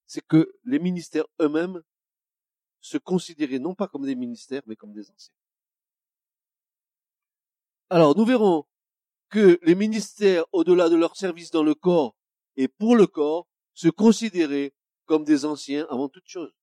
c'est 0.05 0.25
que 0.25 0.53
les 0.63 0.79
ministères 0.79 1.25
eux-mêmes 1.41 1.81
se 2.81 2.97
considérer 2.97 3.57
non 3.57 3.73
pas 3.73 3.87
comme 3.87 4.05
des 4.05 4.15
ministères, 4.15 4.61
mais 4.67 4.75
comme 4.75 4.93
des 4.93 5.09
anciens. 5.09 5.33
Alors, 7.89 8.15
nous 8.15 8.25
verrons 8.25 8.65
que 9.29 9.59
les 9.63 9.75
ministères, 9.75 10.45
au-delà 10.51 10.89
de 10.89 10.95
leur 10.95 11.15
service 11.15 11.51
dans 11.51 11.63
le 11.63 11.73
corps 11.73 12.15
et 12.55 12.67
pour 12.67 12.95
le 12.95 13.07
corps, 13.07 13.47
se 13.73 13.89
considéraient 13.89 14.73
comme 15.05 15.23
des 15.23 15.45
anciens 15.45 15.87
avant 15.89 16.09
toute 16.09 16.27
chose. 16.27 16.53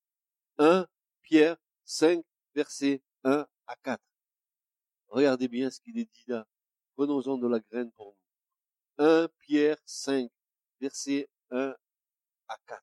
1 0.59 0.87
Pierre 1.23 1.57
5, 1.85 2.25
versets 2.55 3.03
1 3.25 3.47
à 3.67 3.77
4. 3.83 4.03
Regardez 5.09 5.49
bien 5.49 5.71
ce 5.71 5.81
qu'il 5.81 5.99
est 5.99 6.11
dit 6.11 6.25
là. 6.27 6.47
Prenons-en 6.95 7.39
de 7.39 7.49
la 7.49 7.61
graine 7.61 7.91
pour 7.93 8.07
nous. 8.07 8.22
1 8.99 9.29
Pierre 9.41 9.79
5, 9.87 10.31
versets 10.81 11.29
1 11.51 11.75
à 12.49 12.59
4. 12.67 12.83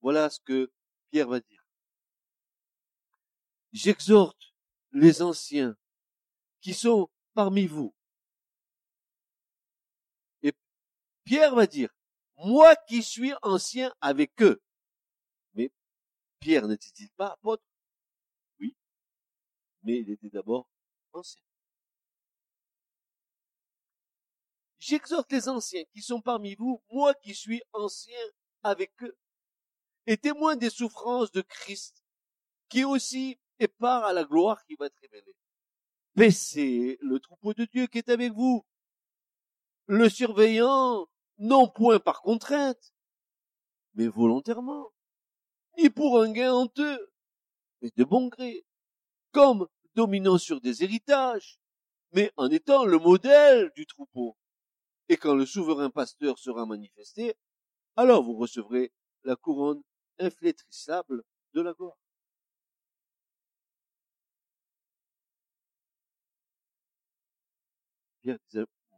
Voilà 0.00 0.30
ce 0.30 0.40
que 0.40 0.70
Pierre 1.10 1.28
va 1.28 1.40
dire. 1.40 1.64
J'exhorte 3.72 4.54
les 4.92 5.22
anciens 5.22 5.76
qui 6.60 6.74
sont 6.74 7.10
parmi 7.34 7.66
vous. 7.66 7.94
Et 10.42 10.52
Pierre 11.24 11.54
va 11.54 11.66
dire, 11.66 11.90
moi 12.38 12.76
qui 12.76 13.02
suis 13.02 13.32
ancien 13.42 13.94
avec 14.00 14.40
eux. 14.42 14.62
Mais 15.54 15.70
Pierre 16.40 16.68
n'était-il 16.68 17.10
pas 17.10 17.32
apôtre? 17.32 17.64
Oui, 18.60 18.76
mais 19.82 20.00
il 20.00 20.10
était 20.10 20.30
d'abord 20.30 20.68
ancien. 21.12 21.45
J'exhorte 24.88 25.32
les 25.32 25.48
anciens 25.48 25.82
qui 25.92 26.00
sont 26.00 26.20
parmi 26.20 26.54
vous, 26.54 26.80
moi 26.92 27.12
qui 27.14 27.34
suis 27.34 27.60
ancien 27.72 28.24
avec 28.62 28.92
eux, 29.02 29.18
et 30.06 30.16
témoin 30.16 30.54
des 30.54 30.70
souffrances 30.70 31.32
de 31.32 31.40
Christ, 31.40 32.04
qui 32.68 32.84
aussi 32.84 33.36
est 33.58 33.66
part 33.66 34.04
à 34.04 34.12
la 34.12 34.22
gloire 34.22 34.64
qui 34.64 34.76
va 34.76 34.86
être 34.86 35.00
révélée. 35.02 35.34
Paissez 36.14 36.98
le 37.00 37.18
troupeau 37.18 37.52
de 37.52 37.64
Dieu 37.64 37.88
qui 37.88 37.98
est 37.98 38.08
avec 38.10 38.32
vous, 38.32 38.64
le 39.86 40.08
surveillant, 40.08 41.08
non 41.38 41.68
point 41.68 41.98
par 41.98 42.22
contrainte, 42.22 42.94
mais 43.94 44.06
volontairement, 44.06 44.92
ni 45.78 45.90
pour 45.90 46.22
un 46.22 46.30
gain 46.30 46.54
honteux, 46.54 47.10
mais 47.82 47.90
de 47.96 48.04
bon 48.04 48.28
gré, 48.28 48.64
comme 49.32 49.66
dominant 49.96 50.38
sur 50.38 50.60
des 50.60 50.84
héritages, 50.84 51.58
mais 52.12 52.30
en 52.36 52.52
étant 52.52 52.84
le 52.84 53.00
modèle 53.00 53.72
du 53.74 53.84
troupeau. 53.84 54.36
Et 55.08 55.16
quand 55.16 55.34
le 55.34 55.46
souverain 55.46 55.90
pasteur 55.90 56.38
sera 56.38 56.66
manifesté, 56.66 57.34
alors 57.96 58.22
vous 58.22 58.36
recevrez 58.36 58.92
la 59.24 59.36
couronne 59.36 59.82
inflétrissable 60.18 61.22
de 61.54 61.60
la 61.60 61.72
gloire. 61.72 61.96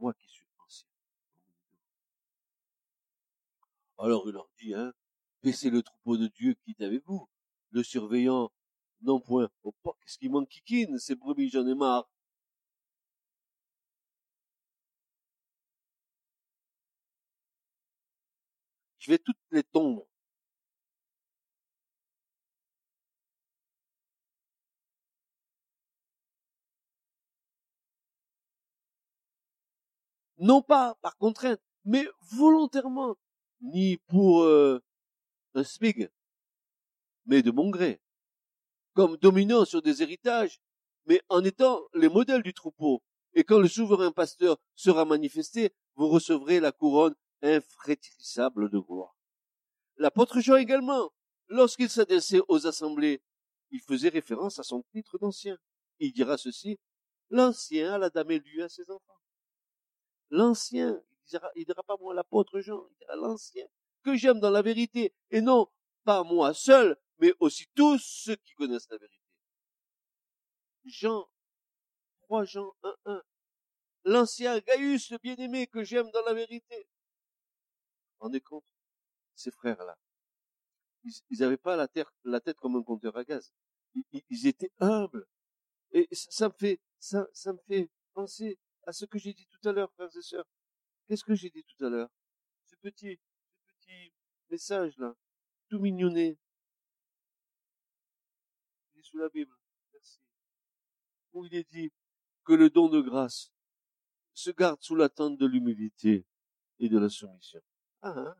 Moi 0.00 0.14
qui 0.14 0.26
suis 0.28 0.46
ancien. 0.64 0.88
Alors 3.98 4.22
il 4.26 4.32
leur 4.32 4.48
dit, 4.59 4.72
hein, 4.72 4.92
baissez 5.42 5.68
le 5.68 5.82
troupeau 5.82 6.16
de 6.16 6.28
Dieu 6.28 6.54
qui 6.54 6.70
est 6.70 6.84
avec 6.84 7.04
vous, 7.04 7.28
le 7.70 7.82
surveillant, 7.82 8.50
non 9.02 9.20
point, 9.20 9.50
oh, 9.64 9.74
qu'est-ce 10.00 10.16
qui 10.18 10.30
manque 10.30 10.48
kikine, 10.48 10.98
ces 10.98 11.14
brebis, 11.14 11.50
j'en 11.50 11.66
ai 11.66 11.74
marre. 11.74 12.09
Je 18.99 19.11
vais 19.11 19.18
toutes 19.18 19.36
les 19.51 19.62
tomber. 19.62 20.03
non 30.38 30.62
pas 30.62 30.94
par 31.03 31.16
contrainte, 31.16 31.61
mais 31.84 32.07
volontairement, 32.30 33.16
ni 33.61 33.99
pour 34.09 34.42
euh, 34.42 34.80
un 35.55 35.64
smig, 35.64 36.09
mais 37.26 37.42
de 37.42 37.51
mon 37.51 37.70
gré, 37.70 38.01
comme 38.94 39.16
dominant 39.16 39.64
sur 39.64 39.82
des 39.82 40.03
héritages, 40.03 40.61
mais 41.07 41.20
en 41.28 41.44
étant 41.44 41.82
les 41.94 42.09
modèles 42.09 42.42
du 42.42 42.55
troupeau. 42.55 43.03
Et 43.34 43.44
quand 43.44 43.59
le 43.59 43.68
souverain 43.68 44.11
pasteur 44.12 44.59
sera 44.74 45.05
manifesté, 45.05 45.72
vous 45.96 46.09
recevrez 46.09 46.61
la 46.61 46.72
couronne 46.72 47.14
infrétrissable 47.43 48.70
de 48.70 48.78
gloire. 48.78 49.16
L'apôtre 49.97 50.41
Jean 50.41 50.57
également, 50.57 51.12
lorsqu'il 51.49 51.91
s'adressait 51.91 52.41
aux 52.49 52.66
assemblées, 52.66 53.22
il 53.70 53.80
faisait 53.80 54.09
référence 54.09 54.59
à 54.59 54.62
son 54.62 54.82
titre 54.93 55.18
d'ancien. 55.18 55.59
Il 55.99 56.12
dira 56.12 56.39
ceci, 56.39 56.78
l'ancien 57.30 57.95
a 57.95 57.99
la 57.99 58.11
dame 58.11 58.30
élue 58.30 58.62
à 58.62 58.68
ses 58.68 58.91
enfants 58.91 59.18
l'ancien. 60.30 61.03
Il 61.24 61.28
dira, 61.28 61.51
il 61.57 61.64
dira 61.64 61.82
pas 61.82 61.97
moi 62.01 62.14
l'apôtre 62.14 62.61
Jean, 62.61 62.86
il 62.91 62.97
dira 62.99 63.16
l'ancien, 63.16 63.66
que 64.03 64.16
j'aime 64.16 64.41
dans 64.41 64.51
la 64.51 64.62
vérité, 64.62 65.14
et 65.30 65.41
non 65.41 65.68
pas 66.05 66.22
moi 66.24 66.55
seul, 66.55 66.97
mais 67.18 67.34
aussi 67.41 67.66
tous 67.74 67.99
ceux 67.99 68.36
qui 68.36 68.55
connaissent 68.55 68.89
la 68.91 68.99
vérité. 68.99 69.22
Jean, 70.84 71.28
3 72.22 72.45
Jean 72.45 72.72
1, 72.82 72.97
1. 73.05 73.22
L'ancien 74.05 74.59
Gaius, 74.61 75.11
le 75.11 75.18
bien-aimé 75.18 75.66
que 75.66 75.82
j'aime 75.82 76.11
dans 76.12 76.24
la 76.24 76.32
vérité. 76.32 76.89
Rendez 78.18 78.40
compte? 78.40 78.64
Ces 79.34 79.50
frères-là. 79.50 79.96
Ils 81.04 81.38
n'avaient 81.38 81.56
pas 81.56 81.76
la, 81.76 81.88
tête 81.88 82.58
comme 82.58 82.76
un 82.76 82.82
compteur 82.82 83.16
à 83.16 83.24
gaz. 83.24 83.52
Ils, 84.12 84.46
étaient 84.46 84.72
humbles. 84.80 85.26
Et 85.92 86.08
ça 86.12 86.48
me 86.48 86.54
fait, 86.54 86.80
ça, 86.98 87.26
ça 87.32 87.52
me 87.52 87.58
fait 87.66 87.88
penser 88.12 88.58
à 88.84 88.92
ce 88.92 89.04
que 89.04 89.18
j'ai 89.18 89.32
dit 89.32 89.46
tout 89.46 89.68
à 89.68 89.72
l'heure, 89.72 89.92
frères 89.92 90.14
et 90.14 90.22
sœurs. 90.22 90.46
Qu'est-ce 91.06 91.24
que 91.24 91.34
j'ai 91.34 91.50
dit 91.50 91.64
tout 91.64 91.84
à 91.84 91.88
l'heure? 91.88 92.10
Ce 92.66 92.76
petit, 92.76 93.18
ce 93.64 93.72
petit 93.74 94.12
message-là, 94.50 95.14
tout 95.68 95.78
mignonné. 95.78 96.38
Il 98.94 99.00
est 99.00 99.02
sous 99.02 99.18
la 99.18 99.28
Bible. 99.28 99.54
Merci. 99.92 100.20
Où 101.32 101.44
il 101.46 101.54
est 101.54 101.70
dit 101.70 101.92
que 102.44 102.52
le 102.52 102.70
don 102.70 102.88
de 102.88 103.00
grâce 103.00 103.52
se 104.34 104.50
garde 104.50 104.80
sous 104.82 104.94
l'attente 104.94 105.38
de 105.38 105.46
l'humilité 105.46 106.26
et 106.78 106.88
de 106.88 106.98
la 106.98 107.08
soumission. 107.08 107.60
Ah, 108.03 108.14
hein 108.16 108.36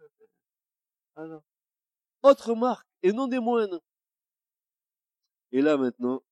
alors. 1.17 1.43
Autre 2.23 2.55
marque, 2.55 2.87
et 3.03 3.13
non 3.13 3.27
des 3.27 3.41
moindres. 3.41 3.81
Et 5.53 5.63
là 5.63 5.77
maintenant, 5.77 6.23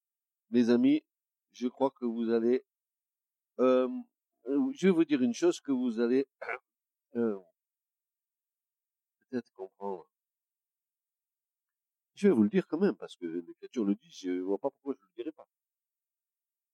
mes 0.51 0.71
amis, 0.71 1.05
je 1.53 1.69
crois 1.69 1.91
que 1.91 2.05
vous 2.05 2.31
allez 2.31 2.65
euh, 3.59 3.89
je 4.75 4.87
vais 4.87 4.93
vous 4.93 5.05
dire 5.05 5.23
une 5.23 5.35
chose 5.35 5.61
que 5.61 5.73
vous 5.73 6.01
allez 6.01 6.27
euh, 7.17 7.39
peut-être 9.31 9.53
comprendre. 9.55 10.07
Je 12.15 12.29
vais 12.29 12.35
vous 12.35 12.45
le 12.45 12.49
dire 12.49 12.67
quand 12.67 12.79
même, 12.79 12.97
parce 12.97 13.17
que 13.17 13.27
l'Écriture 13.27 13.85
le 13.85 13.95
dit, 13.95 14.11
je 14.11 14.31
ne 14.31 14.41
vois 14.41 14.59
pas 14.59 14.71
pourquoi 14.71 14.95
je 14.95 15.05
ne 15.05 15.09
le 15.09 15.15
dirai 15.17 15.33
pas. 15.33 15.47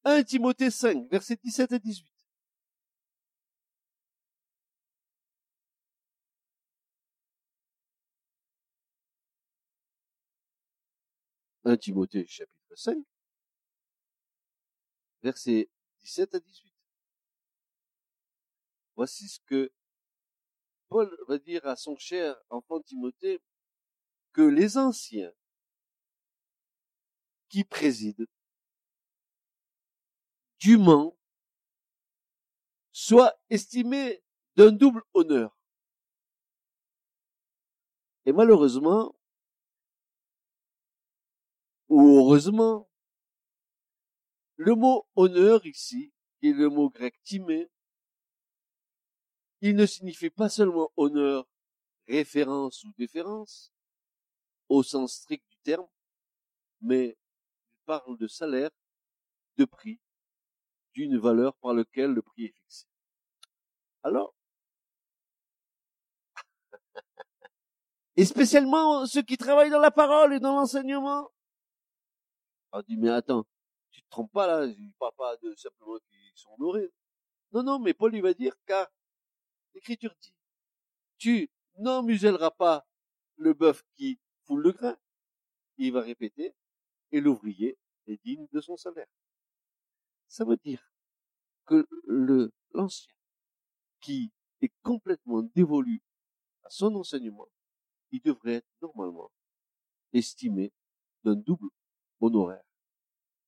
1 0.05 0.23
Timothée 0.25 0.71
5, 0.71 1.09
versets 1.11 1.39
17 1.43 1.73
et 1.73 1.79
18. 1.79 2.12
Un 11.65 11.77
Timothée 11.77 12.27
chapitre 12.27 12.75
5, 12.75 12.97
versets 15.23 15.71
17 16.01 16.35
à 16.35 16.41
18. 16.41 16.73
Voici 18.97 19.29
ce 19.29 19.39
que 19.47 19.73
Paul 20.89 21.17
va 21.29 21.39
dire 21.39 21.65
à 21.67 21.77
son 21.77 21.97
cher 21.97 22.37
enfant 22.51 22.81
Timothée, 22.81 23.41
que 24.33 24.43
les 24.43 24.77
anciens 24.77 25.33
qui 27.49 27.65
président 27.65 28.25
dûment 30.59 31.17
soient 32.93 33.35
estimés 33.51 34.23
d'un 34.57 34.73
double 34.73 35.03
honneur. 35.15 35.57
Et 38.27 38.33
malheureusement, 38.33 39.15
ou 41.93 42.17
heureusement, 42.17 42.89
le 44.57 44.75
mot 44.75 45.07
honneur 45.15 45.67
ici, 45.67 46.11
est 46.43 46.53
le 46.53 46.71
mot 46.71 46.89
grec 46.89 47.15
timé, 47.23 47.71
il 49.61 49.77
ne 49.77 49.85
signifie 49.85 50.31
pas 50.31 50.49
seulement 50.49 50.91
honneur, 50.97 51.47
référence 52.09 52.83
ou 52.85 52.93
déférence, 52.97 53.75
au 54.71 54.83
sens 54.83 55.17
strict 55.17 55.47
du 55.51 55.59
terme, 55.59 55.87
mais 56.81 57.09
il 57.73 57.79
parle 57.85 58.17
de 58.17 58.27
salaire, 58.27 58.71
de 59.59 59.67
prix, 59.67 60.01
d'une 60.95 61.19
valeur 61.19 61.55
par 61.57 61.75
laquelle 61.75 62.13
le 62.13 62.23
prix 62.23 62.47
est 62.47 62.55
fixé. 62.57 62.87
Alors, 64.03 64.35
et 68.17 68.25
spécialement 68.25 69.05
ceux 69.05 69.23
qui 69.23 69.37
travaillent 69.37 69.69
dans 69.69 69.79
la 69.79 69.91
parole 69.91 70.33
et 70.33 70.41
dans 70.41 70.57
l'enseignement, 70.57 71.31
on 72.73 72.83
dit, 72.83 72.97
mais 72.97 73.11
attends, 73.11 73.45
tu 73.91 74.03
te 74.03 74.09
trompes 74.11 74.33
pas 74.33 74.47
là, 74.47 74.67
il 74.67 74.93
parle 74.99 75.15
pas 75.17 75.37
de 75.37 75.55
simplement 75.55 75.99
qu'ils 76.09 76.33
sont 76.35 76.51
honorés. 76.59 76.91
Non, 77.53 77.63
non, 77.63 77.79
mais 77.79 77.95
Paul 77.95 78.15
il 78.15 78.23
va 78.23 78.35
dire, 78.35 78.55
car 78.67 78.89
L'Écriture 79.75 80.15
dit, 80.21 80.35
tu 81.19 81.51
n'emmuselleras 81.79 82.51
pas 82.51 82.87
le 83.37 83.55
bœuf 83.55 83.83
qui 83.97 84.19
foule 84.45 84.63
le 84.63 84.73
grain. 84.73 84.97
Il 85.79 85.93
va 85.93 86.03
répéter, 86.03 86.55
et 87.11 87.21
l'ouvrier 87.21 87.79
est 88.07 88.23
digne 88.23 88.47
de 88.53 88.61
son 88.61 88.77
salaire. 88.77 89.09
Ça 90.29 90.45
veut 90.45 90.59
dire 90.59 90.93
que 91.67 91.87
le, 92.05 92.53
l'ancien, 92.73 93.13
qui 94.01 94.33
est 94.61 94.73
complètement 94.83 95.43
dévolu 95.43 96.03
à 96.65 96.71
son 96.71 96.95
enseignement, 96.97 97.49
il 98.11 98.21
devrait 98.21 98.57
être 98.57 98.69
normalement 98.83 99.31
estimé 100.13 100.73
d'un 101.25 101.35
double 101.35 101.69
honoraire. 102.23 102.65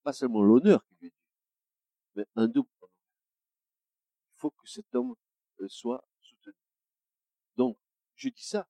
Pas 0.03 0.13
seulement 0.13 0.43
l'honneur 0.43 0.85
qui 0.87 0.95
lui 0.97 1.07
est 1.09 1.11
dû, 1.11 1.17
mais 2.17 2.27
un 2.37 2.49
double 2.49 2.69
honoraire. 2.81 2.95
Il 4.37 4.41
faut 4.41 4.51
que 4.51 4.67
cet 4.69 4.95
homme 4.95 5.15
euh, 5.61 5.69
soit 5.69 6.05
donc, 7.57 7.79
je 8.17 8.29
dis 8.29 8.45
ça 8.45 8.69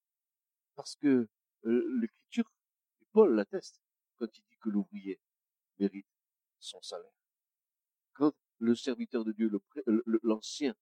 parce 0.75 0.97
que 0.97 1.29
euh, 1.65 1.99
l'Écriture, 2.01 2.51
Paul 3.13 3.35
l'atteste, 3.35 3.81
quand 4.19 4.27
il 4.37 4.43
dit 4.43 4.57
que 4.61 4.69
l'ouvrier 4.69 5.21
mérite 5.79 6.07
son 6.59 6.81
salaire. 6.83 7.13
Quand 8.13 8.33
le 8.59 8.75
serviteur 8.75 9.25
de 9.25 9.33
Dieu, 9.33 9.51
l'ancien, 10.23 10.75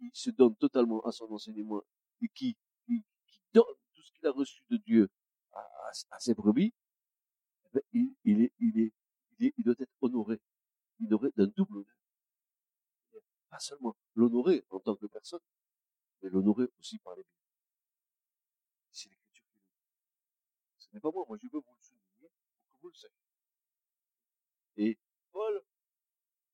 il 0.00 0.10
se 0.14 0.30
donne 0.30 0.56
totalement 0.56 1.00
à 1.02 1.12
son 1.12 1.30
enseignement 1.32 1.82
et 2.22 2.28
qui, 2.28 2.56
donne 3.52 3.64
tout 3.94 4.02
ce 4.02 4.12
qu'il 4.12 4.26
a 4.26 4.32
reçu 4.32 4.62
de 4.70 4.76
Dieu 4.78 5.08
à, 5.52 6.18
ses 6.18 6.34
brebis, 6.34 6.74
il, 7.92 8.42
est, 8.42 8.52
il, 8.58 8.92
il, 9.38 9.64
doit 9.64 9.74
être 9.78 9.92
honoré. 10.00 10.40
il 11.00 11.12
aurait 11.14 11.32
d'un 11.36 11.46
double 11.46 11.78
honneur. 11.78 11.96
Pas 13.50 13.58
seulement 13.58 13.96
l'honorer 14.14 14.64
en 14.70 14.80
tant 14.80 14.96
que 14.96 15.06
personne, 15.06 15.40
mais 16.22 16.28
l'honorer 16.30 16.66
aussi 16.78 16.98
par 16.98 17.14
les 17.16 17.22
l'écriture. 18.92 19.44
Ce 20.78 20.88
n'est 20.92 21.00
pas 21.00 21.10
moi, 21.10 21.24
moi 21.28 21.36
je 21.40 21.46
veux 21.48 21.58
vous 21.58 21.74
le 21.76 21.82
souligner 21.82 22.30
pour 22.70 22.76
que 22.76 22.82
vous 22.82 22.88
le 22.88 22.94
sachiez. 22.94 23.24
Et 24.76 24.98
Paul 25.32 25.62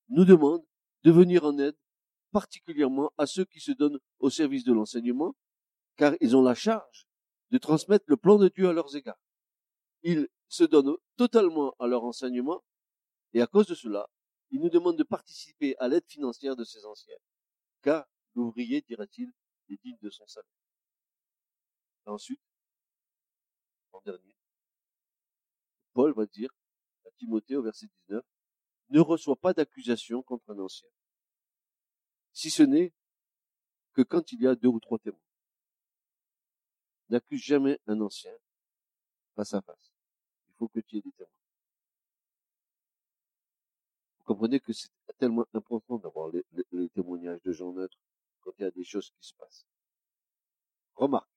nous 0.09 0.25
demande 0.25 0.65
de 1.05 1.11
venir 1.11 1.45
en 1.45 1.59
aide 1.59 1.77
particulièrement 2.33 3.13
à 3.19 3.27
ceux 3.27 3.45
qui 3.45 3.61
se 3.61 3.73
donnent 3.73 3.99
au 4.19 4.31
service 4.31 4.65
de 4.65 4.73
l'enseignement, 4.73 5.35
car 5.97 6.15
ils 6.21 6.37
ont 6.37 6.43
la 6.43 6.55
charge 6.55 7.07
de 7.51 7.59
transmettre 7.59 8.05
le 8.09 8.17
plan 8.17 8.39
de 8.39 8.49
Dieu 8.49 8.69
à 8.69 8.73
leurs 8.73 8.95
égards. 8.97 9.21
Ils 10.03 10.29
se 10.51 10.65
donnent 10.65 10.97
totalement 11.17 11.75
à 11.79 11.87
leur 11.87 12.05
enseignement, 12.05 12.63
et 13.33 13.41
à 13.41 13.47
cause 13.47 13.69
de 13.69 13.75
cela, 13.75 14.11
ils 14.51 14.61
nous 14.61 14.69
demandent 14.69 14.99
de 14.99 15.05
participer 15.05 15.77
à 15.79 15.89
l'aide 15.89 16.05
financière 16.07 16.57
de 16.57 16.65
ces 16.65 16.85
anciens, 16.85 17.17
car 17.83 18.07
l'ouvrier, 18.35 18.83
dira-t-il, 18.83 19.33
est 19.69 19.81
digne 19.83 19.99
de 20.03 20.11
son 20.11 20.27
salaire. 20.27 20.51
ensuite, 22.07 22.41
en 23.93 24.01
dernier, 24.01 24.37
Paul 25.93 26.13
va 26.13 26.27
dire 26.27 26.51
à 27.07 27.11
Timothée 27.13 27.55
au 27.55 27.63
verset 27.63 27.87
19, 28.09 28.25
ne 28.89 29.01
reçoit 29.01 29.37
pas 29.37 29.53
d'accusation 29.53 30.21
contre 30.23 30.51
un 30.51 30.59
ancien, 30.59 30.89
si 32.33 32.51
ce 32.51 32.65
n'est 32.65 32.93
que 33.93 34.03
quand 34.03 34.33
il 34.33 34.43
y 34.43 34.49
a 34.49 34.57
deux 34.57 34.69
ou 34.69 34.81
trois 34.81 34.99
témoins. 34.99 35.21
N'accuse 37.09 37.43
jamais 37.43 37.79
un 37.87 38.01
ancien 38.01 38.35
face 39.37 39.55
à 39.55 39.63
face. 39.63 39.90
Faut 40.61 40.69
que 40.69 40.81
tu 40.81 40.99
aies 40.99 41.01
des 41.01 41.13
témoins. 41.13 41.33
Vous 44.19 44.25
comprenez 44.25 44.61
que 44.61 44.75
c'est 44.75 44.91
tellement 45.17 45.47
important 45.55 45.97
d'avoir 45.97 46.31
les, 46.31 46.45
témoignages 46.91 47.41
de 47.41 47.51
gens 47.51 47.73
neutres 47.73 47.97
quand 48.43 48.51
il 48.59 48.63
y 48.63 48.67
a 48.67 48.71
des 48.71 48.85
choses 48.85 49.11
qui 49.11 49.27
se 49.27 49.35
passent. 49.37 49.67
Remarque. 50.97 51.31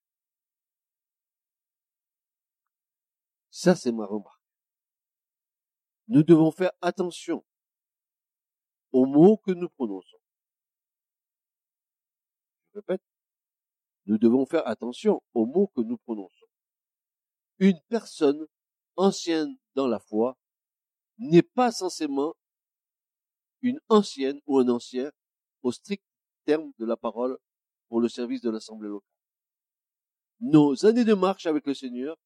Ça, 3.50 3.78
c'est 3.78 3.94
ma 3.94 4.06
remarque. 4.06 4.44
Nous 6.10 6.24
devons 6.24 6.52
faire 6.52 6.74
attention 6.82 7.46
aux 8.92 9.06
mots 9.06 9.38
que 9.38 9.52
nous 9.52 9.70
prononçons. 9.70 10.18
Je 12.74 12.80
répète, 12.80 13.02
nous 14.06 14.18
devons 14.18 14.46
faire 14.46 14.68
attention 14.68 15.24
aux 15.34 15.46
mots 15.46 15.68
que 15.68 15.80
nous 15.80 15.98
prononçons. 15.98 16.48
Une 17.60 17.80
personne 17.88 18.46
ancienne 18.96 19.58
dans 19.76 19.88
la 19.88 20.00
foi 20.00 20.38
n'est 21.18 21.42
pas 21.42 21.72
censément 21.72 22.36
une 23.62 23.80
ancienne 23.90 24.40
ou 24.46 24.60
un 24.60 24.70
ancien 24.70 25.12
au 25.62 25.72
strict 25.72 26.04
terme 26.46 26.72
de 26.78 26.86
la 26.86 26.98
parole 26.98 27.38
pour 27.88 28.02
le 28.02 28.10
service 28.10 28.42
de 28.42 28.50
l'Assemblée 28.50 28.90
locale. 28.90 29.08
Nos 30.42 30.86
années 30.86 31.06
de 31.06 31.14
marche 31.14 31.46
avec 31.46 31.66
le 31.66 31.74
Seigneur 31.74 32.18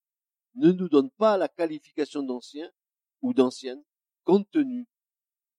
ne 0.56 0.72
nous 0.72 0.90
donnent 0.90 1.12
pas 1.12 1.38
la 1.38 1.48
qualification 1.48 2.24
d'ancien 2.24 2.72
ou 3.22 3.34
d'ancienne 3.34 3.84
compte 4.24 4.50
tenu 4.50 4.88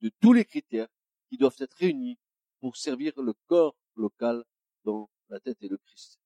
de 0.01 0.11
tous 0.21 0.33
les 0.33 0.45
critères 0.45 0.89
qui 1.29 1.37
doivent 1.37 1.57
être 1.61 1.77
réunis 1.77 2.19
pour 2.61 2.77
servir 2.77 3.13
le 3.21 3.35
corps 3.47 3.77
local 3.95 4.45
dont 4.85 5.09
la 5.29 5.41
tête 5.41 5.63
est 5.63 5.69
le 5.69 5.79
Christ. 5.79 6.19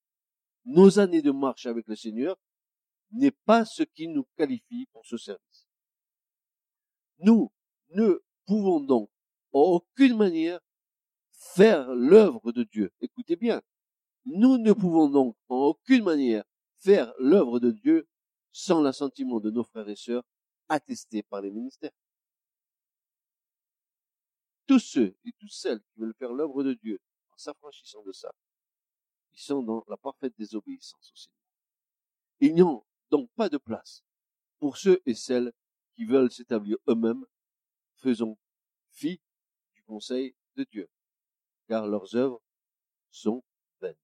Nos 0.65 0.99
années 0.99 1.23
de 1.23 1.31
marche 1.31 1.67
avec 1.67 1.87
le 1.89 1.97
Seigneur 1.97 2.37
n'est 3.13 3.31
pas 3.31 3.65
ce 3.65 3.83
qui 3.83 4.09
nous 4.09 4.27
qualifie 4.37 4.87
pour 4.93 5.05
ce 5.07 5.17
service. 5.17 5.69
Nous 7.19 7.53
ne 7.91 8.23
pouvons 8.47 8.81
donc 8.81 9.11
en 9.53 9.61
aucune 9.61 10.17
manière 10.17 10.61
faire 11.55 11.95
l'œuvre 11.95 12.53
de 12.53 12.65
Dieu. 12.65 12.93
Écoutez 13.01 13.37
bien, 13.37 13.63
nous 14.25 14.59
ne 14.59 14.73
pouvons 14.73 15.09
donc 15.09 15.37
en 15.49 15.57
aucune 15.57 16.05
manière 16.05 16.45
faire 16.79 17.13
l'œuvre 17.19 17.61
de 17.61 17.71
Dieu 17.71 18.09
sans 18.53 18.81
l'assentiment 18.81 19.41
de 19.41 19.51
nos 19.51 19.65
frères 19.65 19.89
et 19.89 19.97
sœurs 19.97 20.25
attestés 20.69 21.23
par 21.23 21.41
les 21.41 21.51
ministères. 21.51 21.93
Tous 24.67 24.79
ceux 24.79 25.17
et 25.25 25.33
toutes 25.39 25.53
celles 25.53 25.81
qui 25.81 26.01
veulent 26.01 26.15
faire 26.19 26.33
l'œuvre 26.33 26.63
de 26.63 26.75
Dieu 26.75 27.01
en 27.31 27.37
s'affranchissant 27.37 28.03
de 28.03 28.13
ça, 28.13 28.33
ils 29.33 29.41
sont 29.41 29.63
dans 29.63 29.85
la 29.89 29.97
parfaite 29.97 30.35
désobéissance 30.39 31.13
au 31.13 31.17
Seigneur. 31.17 31.39
Il 32.41 32.55
n'y 32.55 32.61
a 32.63 32.67
donc 33.13 33.31
pas 33.37 33.49
de 33.49 33.59
place 33.59 34.03
pour 34.59 34.77
ceux 34.79 35.01
et 35.07 35.15
celles 35.15 35.53
qui 35.95 36.05
veulent 36.07 36.33
s'établir 36.33 36.79
eux-mêmes, 36.89 37.25
faisant 37.97 38.37
fi 38.91 39.21
du 39.75 39.85
conseil 39.85 40.35
de 40.57 40.65
Dieu, 40.65 40.89
car 41.69 41.87
leurs 41.87 42.17
œuvres 42.17 42.43
sont 43.11 43.45
vaines. 43.81 43.95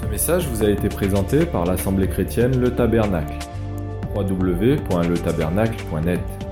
Ce 0.00 0.06
message 0.06 0.46
vous 0.48 0.62
a 0.62 0.70
été 0.70 0.88
présenté 0.90 1.46
par 1.46 1.64
l'Assemblée 1.64 2.08
chrétienne 2.08 2.60
Le 2.60 2.76
Tabernacle. 2.76 3.38
www.letabernacle.net 4.14 6.51